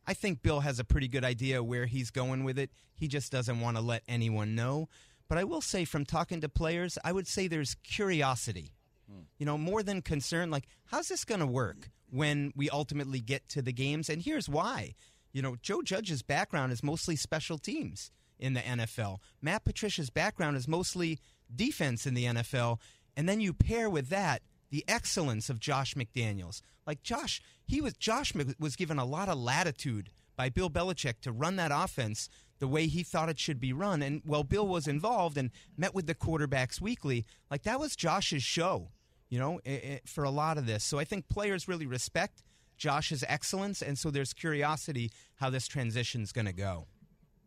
I 0.07 0.13
think 0.13 0.41
Bill 0.41 0.59
has 0.61 0.80
a 0.80 0.84
pretty 0.84 1.07
good 1.07 1.23
idea 1.23 1.63
where 1.63 1.86
he's 1.86 2.11
going 2.11 2.43
with 2.43 2.59
it. 2.59 2.71
He 2.95 3.07
just 3.07 3.32
doesn't 3.32 3.59
want 3.59 3.78
to 3.78 3.82
let 3.82 4.03
anyone 4.07 4.55
know. 4.55 4.89
But 5.28 5.38
I 5.38 5.43
will 5.43 5.61
say 5.61 5.86
from 5.86 6.05
talking 6.05 6.41
to 6.41 6.49
players, 6.49 6.97
I 7.03 7.11
would 7.11 7.28
say 7.28 7.47
there's 7.47 7.76
curiosity. 7.84 8.73
Hmm. 9.09 9.21
You 9.38 9.45
know, 9.45 9.57
more 9.57 9.84
than 9.84 10.01
concern 10.01 10.49
like 10.49 10.65
how's 10.86 11.07
this 11.07 11.26
going 11.26 11.41
to 11.41 11.47
work 11.47 11.89
when 12.09 12.51
we 12.55 12.69
ultimately 12.69 13.19
get 13.19 13.47
to 13.49 13.61
the 13.61 13.73
games 13.73 14.09
and 14.09 14.21
here's 14.21 14.49
why. 14.49 14.95
You 15.32 15.41
know, 15.41 15.57
Joe 15.61 15.82
Judge's 15.82 16.21
background 16.21 16.71
is 16.71 16.82
mostly 16.82 17.15
special 17.15 17.57
teams 17.57 18.09
in 18.39 18.53
the 18.53 18.61
NFL. 18.61 19.17
Matt 19.41 19.65
Patricia's 19.65 20.09
background 20.09 20.57
is 20.57 20.67
mostly 20.67 21.19
defense 21.53 22.05
in 22.05 22.13
the 22.13 22.25
NFL. 22.25 22.79
And 23.15 23.27
then 23.27 23.41
you 23.41 23.53
pair 23.53 23.89
with 23.89 24.09
that 24.09 24.41
the 24.69 24.83
excellence 24.87 25.49
of 25.49 25.59
Josh 25.59 25.93
McDaniels. 25.93 26.61
Like 26.85 27.01
Josh, 27.01 27.41
he 27.65 27.81
was 27.81 27.93
Josh 27.93 28.33
was 28.59 28.75
given 28.75 28.99
a 28.99 29.05
lot 29.05 29.29
of 29.29 29.37
latitude 29.37 30.09
by 30.35 30.49
Bill 30.49 30.69
Belichick 30.69 31.21
to 31.21 31.31
run 31.31 31.55
that 31.55 31.71
offense 31.73 32.29
the 32.59 32.67
way 32.67 32.87
he 32.87 33.03
thought 33.03 33.29
it 33.29 33.39
should 33.39 33.59
be 33.59 33.73
run. 33.73 34.01
And 34.01 34.21
while 34.25 34.43
Bill 34.43 34.67
was 34.67 34.87
involved 34.87 35.37
and 35.37 35.51
met 35.77 35.93
with 35.93 36.07
the 36.07 36.15
quarterbacks 36.15 36.79
weekly, 36.79 37.25
like 37.49 37.63
that 37.63 37.79
was 37.79 37.95
Josh's 37.95 38.43
show, 38.43 38.89
you 39.29 39.39
know, 39.39 39.59
for 40.05 40.23
a 40.23 40.29
lot 40.29 40.57
of 40.57 40.65
this. 40.65 40.83
So 40.83 40.99
I 40.99 41.03
think 41.03 41.27
players 41.27 41.67
really 41.67 41.85
respect 41.85 42.43
Josh's 42.77 43.23
excellence, 43.27 43.81
and 43.81 43.97
so 43.97 44.11
there's 44.11 44.33
curiosity 44.33 45.11
how 45.35 45.49
this 45.49 45.67
transition's 45.67 46.31
going 46.31 46.45
to 46.45 46.53
go. 46.53 46.87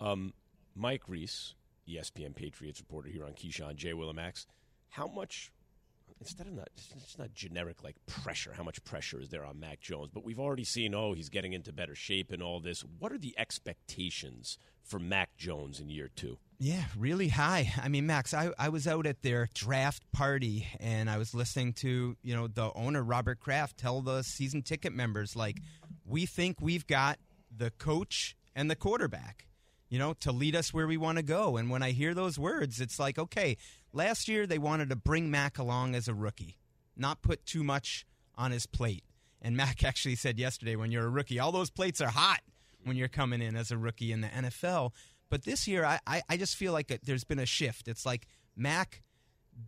Um, 0.01 0.33
Mike 0.75 1.03
Reiss, 1.07 1.55
ESPN 1.89 2.35
Patriots 2.35 2.81
reporter 2.81 3.09
here 3.09 3.25
on 3.25 3.33
Keyshawn 3.33 3.77
J. 3.77 3.93
Willimax. 3.93 4.47
How 4.91 5.07
much, 5.07 5.51
instead 6.21 6.47
of 6.47 6.53
not, 6.53 6.69
it's 6.75 7.19
not 7.19 7.33
generic 7.33 7.83
like 7.83 7.97
pressure, 8.07 8.53
how 8.53 8.63
much 8.63 8.83
pressure 8.85 9.21
is 9.21 9.29
there 9.29 9.45
on 9.45 9.61
Mac 9.61 9.81
Jones? 9.81 10.11
But 10.13 10.25
we've 10.25 10.41
already 10.41 10.65
seen, 10.65 10.95
oh, 10.95 11.13
he's 11.13 11.29
getting 11.29 11.53
into 11.53 11.73
better 11.73 11.95
shape 11.95 12.31
and 12.31 12.43
all 12.43 12.61
this. 12.61 12.85
What 12.99 13.13
are 13.13 13.19
the 13.19 13.35
expectations 13.39 14.59
for 14.83 14.99
Mac 14.99 15.37
Jones 15.37 15.81
in 15.81 15.91
year 15.91 16.11
two? 16.15 16.39
Yeah, 16.59 16.85
really 16.97 17.29
high. 17.29 17.73
I 17.81 17.89
mean, 17.89 18.07
Max, 18.07 18.35
I, 18.35 18.51
I 18.59 18.69
was 18.69 18.89
out 18.89 19.07
at 19.07 19.23
their 19.23 19.49
draft 19.55 20.11
party 20.13 20.67
and 20.81 21.09
I 21.09 21.19
was 21.19 21.35
listening 21.35 21.73
to, 21.75 22.17
you 22.23 22.35
know, 22.35 22.49
the 22.49 22.73
owner, 22.75 23.03
Robert 23.03 23.39
Kraft, 23.39 23.79
tell 23.79 24.01
the 24.01 24.23
season 24.23 24.63
ticket 24.63 24.93
members, 24.93 25.37
like, 25.37 25.59
we 26.05 26.27
think 26.27 26.57
we've 26.61 26.87
got 26.87 27.19
the 27.55 27.71
coach 27.71 28.35
and 28.57 28.71
the 28.71 28.77
quarterback, 28.77 29.47
you 29.89 29.99
know, 29.99 30.15
to 30.21 30.33
lead 30.33 30.55
us 30.55 30.73
where 30.73 30.87
we 30.87 30.97
want 30.97 31.17
to 31.19 31.23
go. 31.23 31.57
And 31.57 31.71
when 31.71 31.83
I 31.83 31.93
hear 31.93 32.15
those 32.15 32.39
words, 32.39 32.81
it's 32.81 32.99
like, 32.99 33.19
okay, 33.19 33.57
last 33.93 34.29
year 34.29 34.47
they 34.47 34.59
wanted 34.59 34.91
to 34.91 34.97
bring 34.97 35.31
Mac 35.31 35.59
along 35.59 35.95
as 35.95 36.09
a 36.09 36.15
rookie, 36.15 36.59
not 36.97 37.23
put 37.23 37.47
too 37.47 37.65
much 37.65 38.07
on 38.37 38.51
his 38.51 38.67
plate. 38.67 39.05
And 39.41 39.57
Mac 39.57 39.85
actually 39.85 40.17
said 40.17 40.39
yesterday, 40.39 40.77
when 40.77 40.91
you're 40.91 41.07
a 41.07 41.11
rookie, 41.11 41.39
all 41.39 41.53
those 41.53 41.71
plates 41.71 42.01
are 42.01 42.11
hot 42.11 42.41
when 42.85 42.97
you're 42.97 43.09
coming 43.09 43.43
in 43.43 43.57
as 43.57 43.71
a 43.71 43.79
rookie 43.79 44.13
in 44.13 44.21
the 44.21 44.29
NFL. 44.29 44.93
But 45.31 45.45
this 45.45 45.67
year, 45.69 45.85
I, 45.85 46.01
I, 46.07 46.23
I 46.29 46.37
just 46.37 46.57
feel 46.57 46.73
like 46.73 46.91
it, 46.91 47.05
there's 47.05 47.25
been 47.25 47.39
a 47.39 47.47
shift. 47.47 47.89
It's 47.89 48.07
like, 48.07 48.27
Mac, 48.57 49.03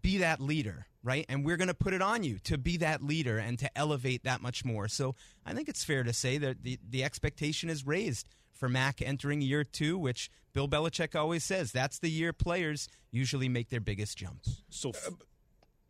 be 0.02 0.18
that 0.18 0.40
leader, 0.40 0.86
right? 1.02 1.26
And 1.28 1.44
we're 1.44 1.56
going 1.56 1.68
to 1.68 1.74
put 1.74 1.92
it 1.92 2.02
on 2.02 2.22
you 2.22 2.38
to 2.44 2.56
be 2.56 2.76
that 2.78 3.02
leader 3.02 3.38
and 3.38 3.58
to 3.58 3.70
elevate 3.76 4.24
that 4.24 4.40
much 4.40 4.64
more. 4.64 4.88
So 4.88 5.14
I 5.44 5.52
think 5.52 5.68
it's 5.68 5.84
fair 5.84 6.02
to 6.02 6.12
say 6.12 6.38
that 6.38 6.62
the, 6.62 6.78
the 6.88 7.04
expectation 7.04 7.68
is 7.68 7.86
raised 7.86 8.28
for 8.60 8.68
Mac 8.68 9.02
entering 9.02 9.40
year 9.40 9.64
two, 9.64 9.98
which 9.98 10.30
Bill 10.52 10.68
Belichick 10.68 11.16
always 11.18 11.42
says 11.42 11.72
that's 11.72 11.98
the 11.98 12.10
year 12.10 12.32
players 12.32 12.88
usually 13.10 13.48
make 13.48 13.70
their 13.70 13.80
biggest 13.80 14.18
jumps. 14.18 14.62
So, 14.68 14.90
f- 14.90 15.08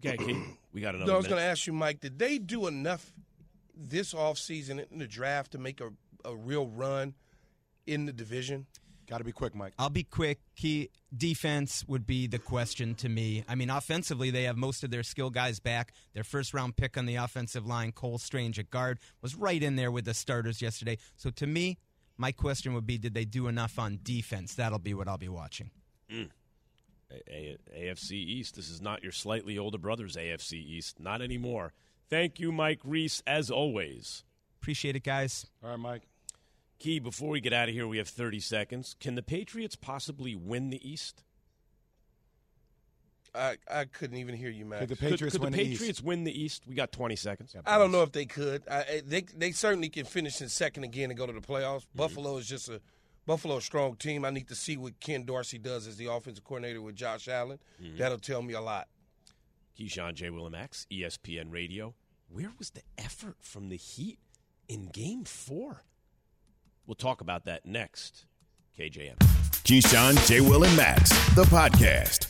okay, 0.05 0.16
Kate, 0.16 0.37
we 0.73 0.81
got 0.81 0.93
No, 0.95 0.99
another 0.99 1.12
I 1.14 1.16
was 1.16 1.27
going 1.27 1.41
to 1.41 1.45
ask 1.47 1.66
you, 1.66 1.73
Mike, 1.73 2.01
did 2.01 2.18
they 2.18 2.39
do 2.39 2.66
enough 2.68 3.12
this 3.77 4.14
offseason 4.14 4.87
in 4.91 4.99
the 4.99 5.07
draft 5.07 5.53
to 5.53 5.59
make 5.59 5.81
a, 5.81 5.91
a 6.25 6.35
real 6.35 6.68
run 6.68 7.14
in 7.87 8.07
the 8.07 8.12
division? 8.12 8.66
Got 9.09 9.18
to 9.18 9.25
be 9.25 9.33
quick, 9.33 9.57
Mike. 9.57 9.73
I'll 9.77 9.91
be 9.91 10.05
quick. 10.05 10.39
Key 10.55 10.89
defense 11.16 11.85
would 11.89 12.07
be 12.07 12.29
the 12.29 12.39
question 12.39 12.95
to 12.97 13.09
me. 13.09 13.43
I 13.49 13.57
mean, 13.57 13.68
offensively, 13.68 14.31
they 14.31 14.45
have 14.45 14.57
most 14.57 14.85
of 14.85 14.93
their 14.93 15.03
skill 15.03 15.31
guys 15.31 15.59
back. 15.59 15.93
Their 16.14 16.23
first 16.23 16.55
round 16.55 16.77
pick 16.77 16.97
on 16.97 17.07
the 17.07 17.16
offensive 17.16 17.66
line, 17.66 17.91
Cole 17.91 18.18
Strange 18.18 18.61
at 18.61 18.71
guard, 18.71 19.01
was 19.21 19.35
right 19.35 19.61
in 19.61 19.75
there 19.75 19.91
with 19.91 20.05
the 20.05 20.14
starters 20.14 20.62
yesterday. 20.62 20.97
So 21.16 21.31
to 21.31 21.47
me, 21.49 21.79
my 22.21 22.33
question 22.33 22.75
would 22.75 22.87
be 22.87 22.99
did 22.99 23.14
they 23.14 23.25
do 23.25 23.49
enough 23.49 23.79
on 23.79 23.99
defense? 24.03 24.55
That'll 24.55 24.79
be 24.79 24.93
what 24.93 25.09
I'll 25.09 25.16
be 25.16 25.31
watching. 25.31 25.71
Mm. 26.12 26.29
A- 27.11 27.57
A- 27.75 27.87
AFC 27.87 28.12
East. 28.12 28.55
This 28.57 28.68
is 28.68 28.83
not 28.83 29.03
your 29.03 29.11
slightly 29.11 29.57
older 29.59 29.79
brother's 29.79 30.16
AFC 30.16 30.53
East. 30.55 31.01
Not 31.01 31.23
anymore. 31.23 31.73
Thank 32.11 32.39
you, 32.39 32.53
Mike 32.53 32.81
Reiss, 32.85 33.23
as 33.27 33.51
always. 33.51 34.23
Appreciate 34.61 34.97
it, 34.97 35.03
guys. 35.05 35.47
All 35.64 35.71
right, 35.71 35.79
Mike. 35.79 36.03
Key, 36.79 36.99
before 36.99 37.31
we 37.31 37.41
get 37.41 37.53
out 37.55 37.68
of 37.68 37.75
here, 37.75 37.89
we 37.89 37.99
have 37.99 38.09
30 38.09 38.39
seconds. 38.41 38.95
Can 39.01 39.14
the 39.14 39.23
Patriots 39.23 39.77
possibly 39.77 40.35
win 40.35 40.68
the 40.71 40.87
East? 40.89 41.25
I, 43.35 43.57
I 43.70 43.85
couldn't 43.85 44.16
even 44.18 44.35
hear 44.35 44.51
you, 44.51 44.64
Max. 44.64 44.81
Could 44.81 44.89
the 44.91 44.97
Patriots 44.97 45.35
could 45.37 45.41
the 45.41 45.45
win 45.45 45.53
the 45.53 45.62
East? 45.62 45.72
Patriots 45.81 46.03
win 46.03 46.24
the 46.24 46.43
East? 46.43 46.62
We 46.66 46.74
got 46.74 46.93
20 46.93 47.16
seconds. 47.16 47.55
I 47.66 47.78
don't 47.78 47.93
know 47.93 48.03
if 48.03 48.12
they 48.12 48.26
could. 48.26 48.62
I, 48.70 48.78
I- 48.78 49.03
they 49.07 49.22
they 49.37 49.53
certainly 49.53 49.89
can 49.89 50.05
finish 50.05 50.41
in 50.41 50.49
second 50.49 50.85
again 50.85 51.11
and 51.11 51.18
go 51.18 51.26
to 51.26 51.33
the 51.33 51.41
playoffs. 51.41 51.83
Mm-hmm. 51.83 51.99
Buffalo 51.99 52.37
is 52.39 52.47
just 52.49 52.68
a 52.68 52.81
Buffalo 53.26 53.59
a 53.59 53.61
strong 53.61 53.97
team. 53.97 54.24
I 54.24 54.31
need 54.31 54.49
to 54.49 54.55
see 54.55 54.76
what 54.76 54.99
Ken 55.01 55.24
Dorsey 55.24 55.59
does 55.59 55.87
as 55.87 55.97
the 55.97 56.07
offensive 56.07 56.45
coordinator 56.45 56.81
with 56.83 56.97
Josh 56.97 57.28
Allen. 57.28 57.59
Mm-hmm. 57.83 57.99
That'll 57.99 58.18
tell 58.18 58.43
me 58.43 58.55
a 58.55 58.61
lot. 58.61 58.89
Keyshawn 59.78 60.14
J. 60.14 60.28
Willimax, 60.28 60.87
ESPN 60.89 61.53
Radio. 61.53 61.95
Where 62.28 62.51
was 62.59 62.70
the 62.70 62.83
effort 62.99 63.37
from 63.41 63.68
the 63.68 63.76
Heat 63.76 64.18
in 64.68 64.87
Game 64.89 65.24
Four? 65.24 65.83
We'll 66.87 66.95
talk 66.97 67.20
about 67.20 67.45
that 67.45 67.64
next. 67.66 68.26
KJM. 68.78 69.16
Keyshawn, 69.64 70.26
J. 70.26 70.41
Will, 70.41 70.64
and 70.64 70.76
Max, 70.76 71.11
the 71.35 71.45
podcast. 71.45 72.30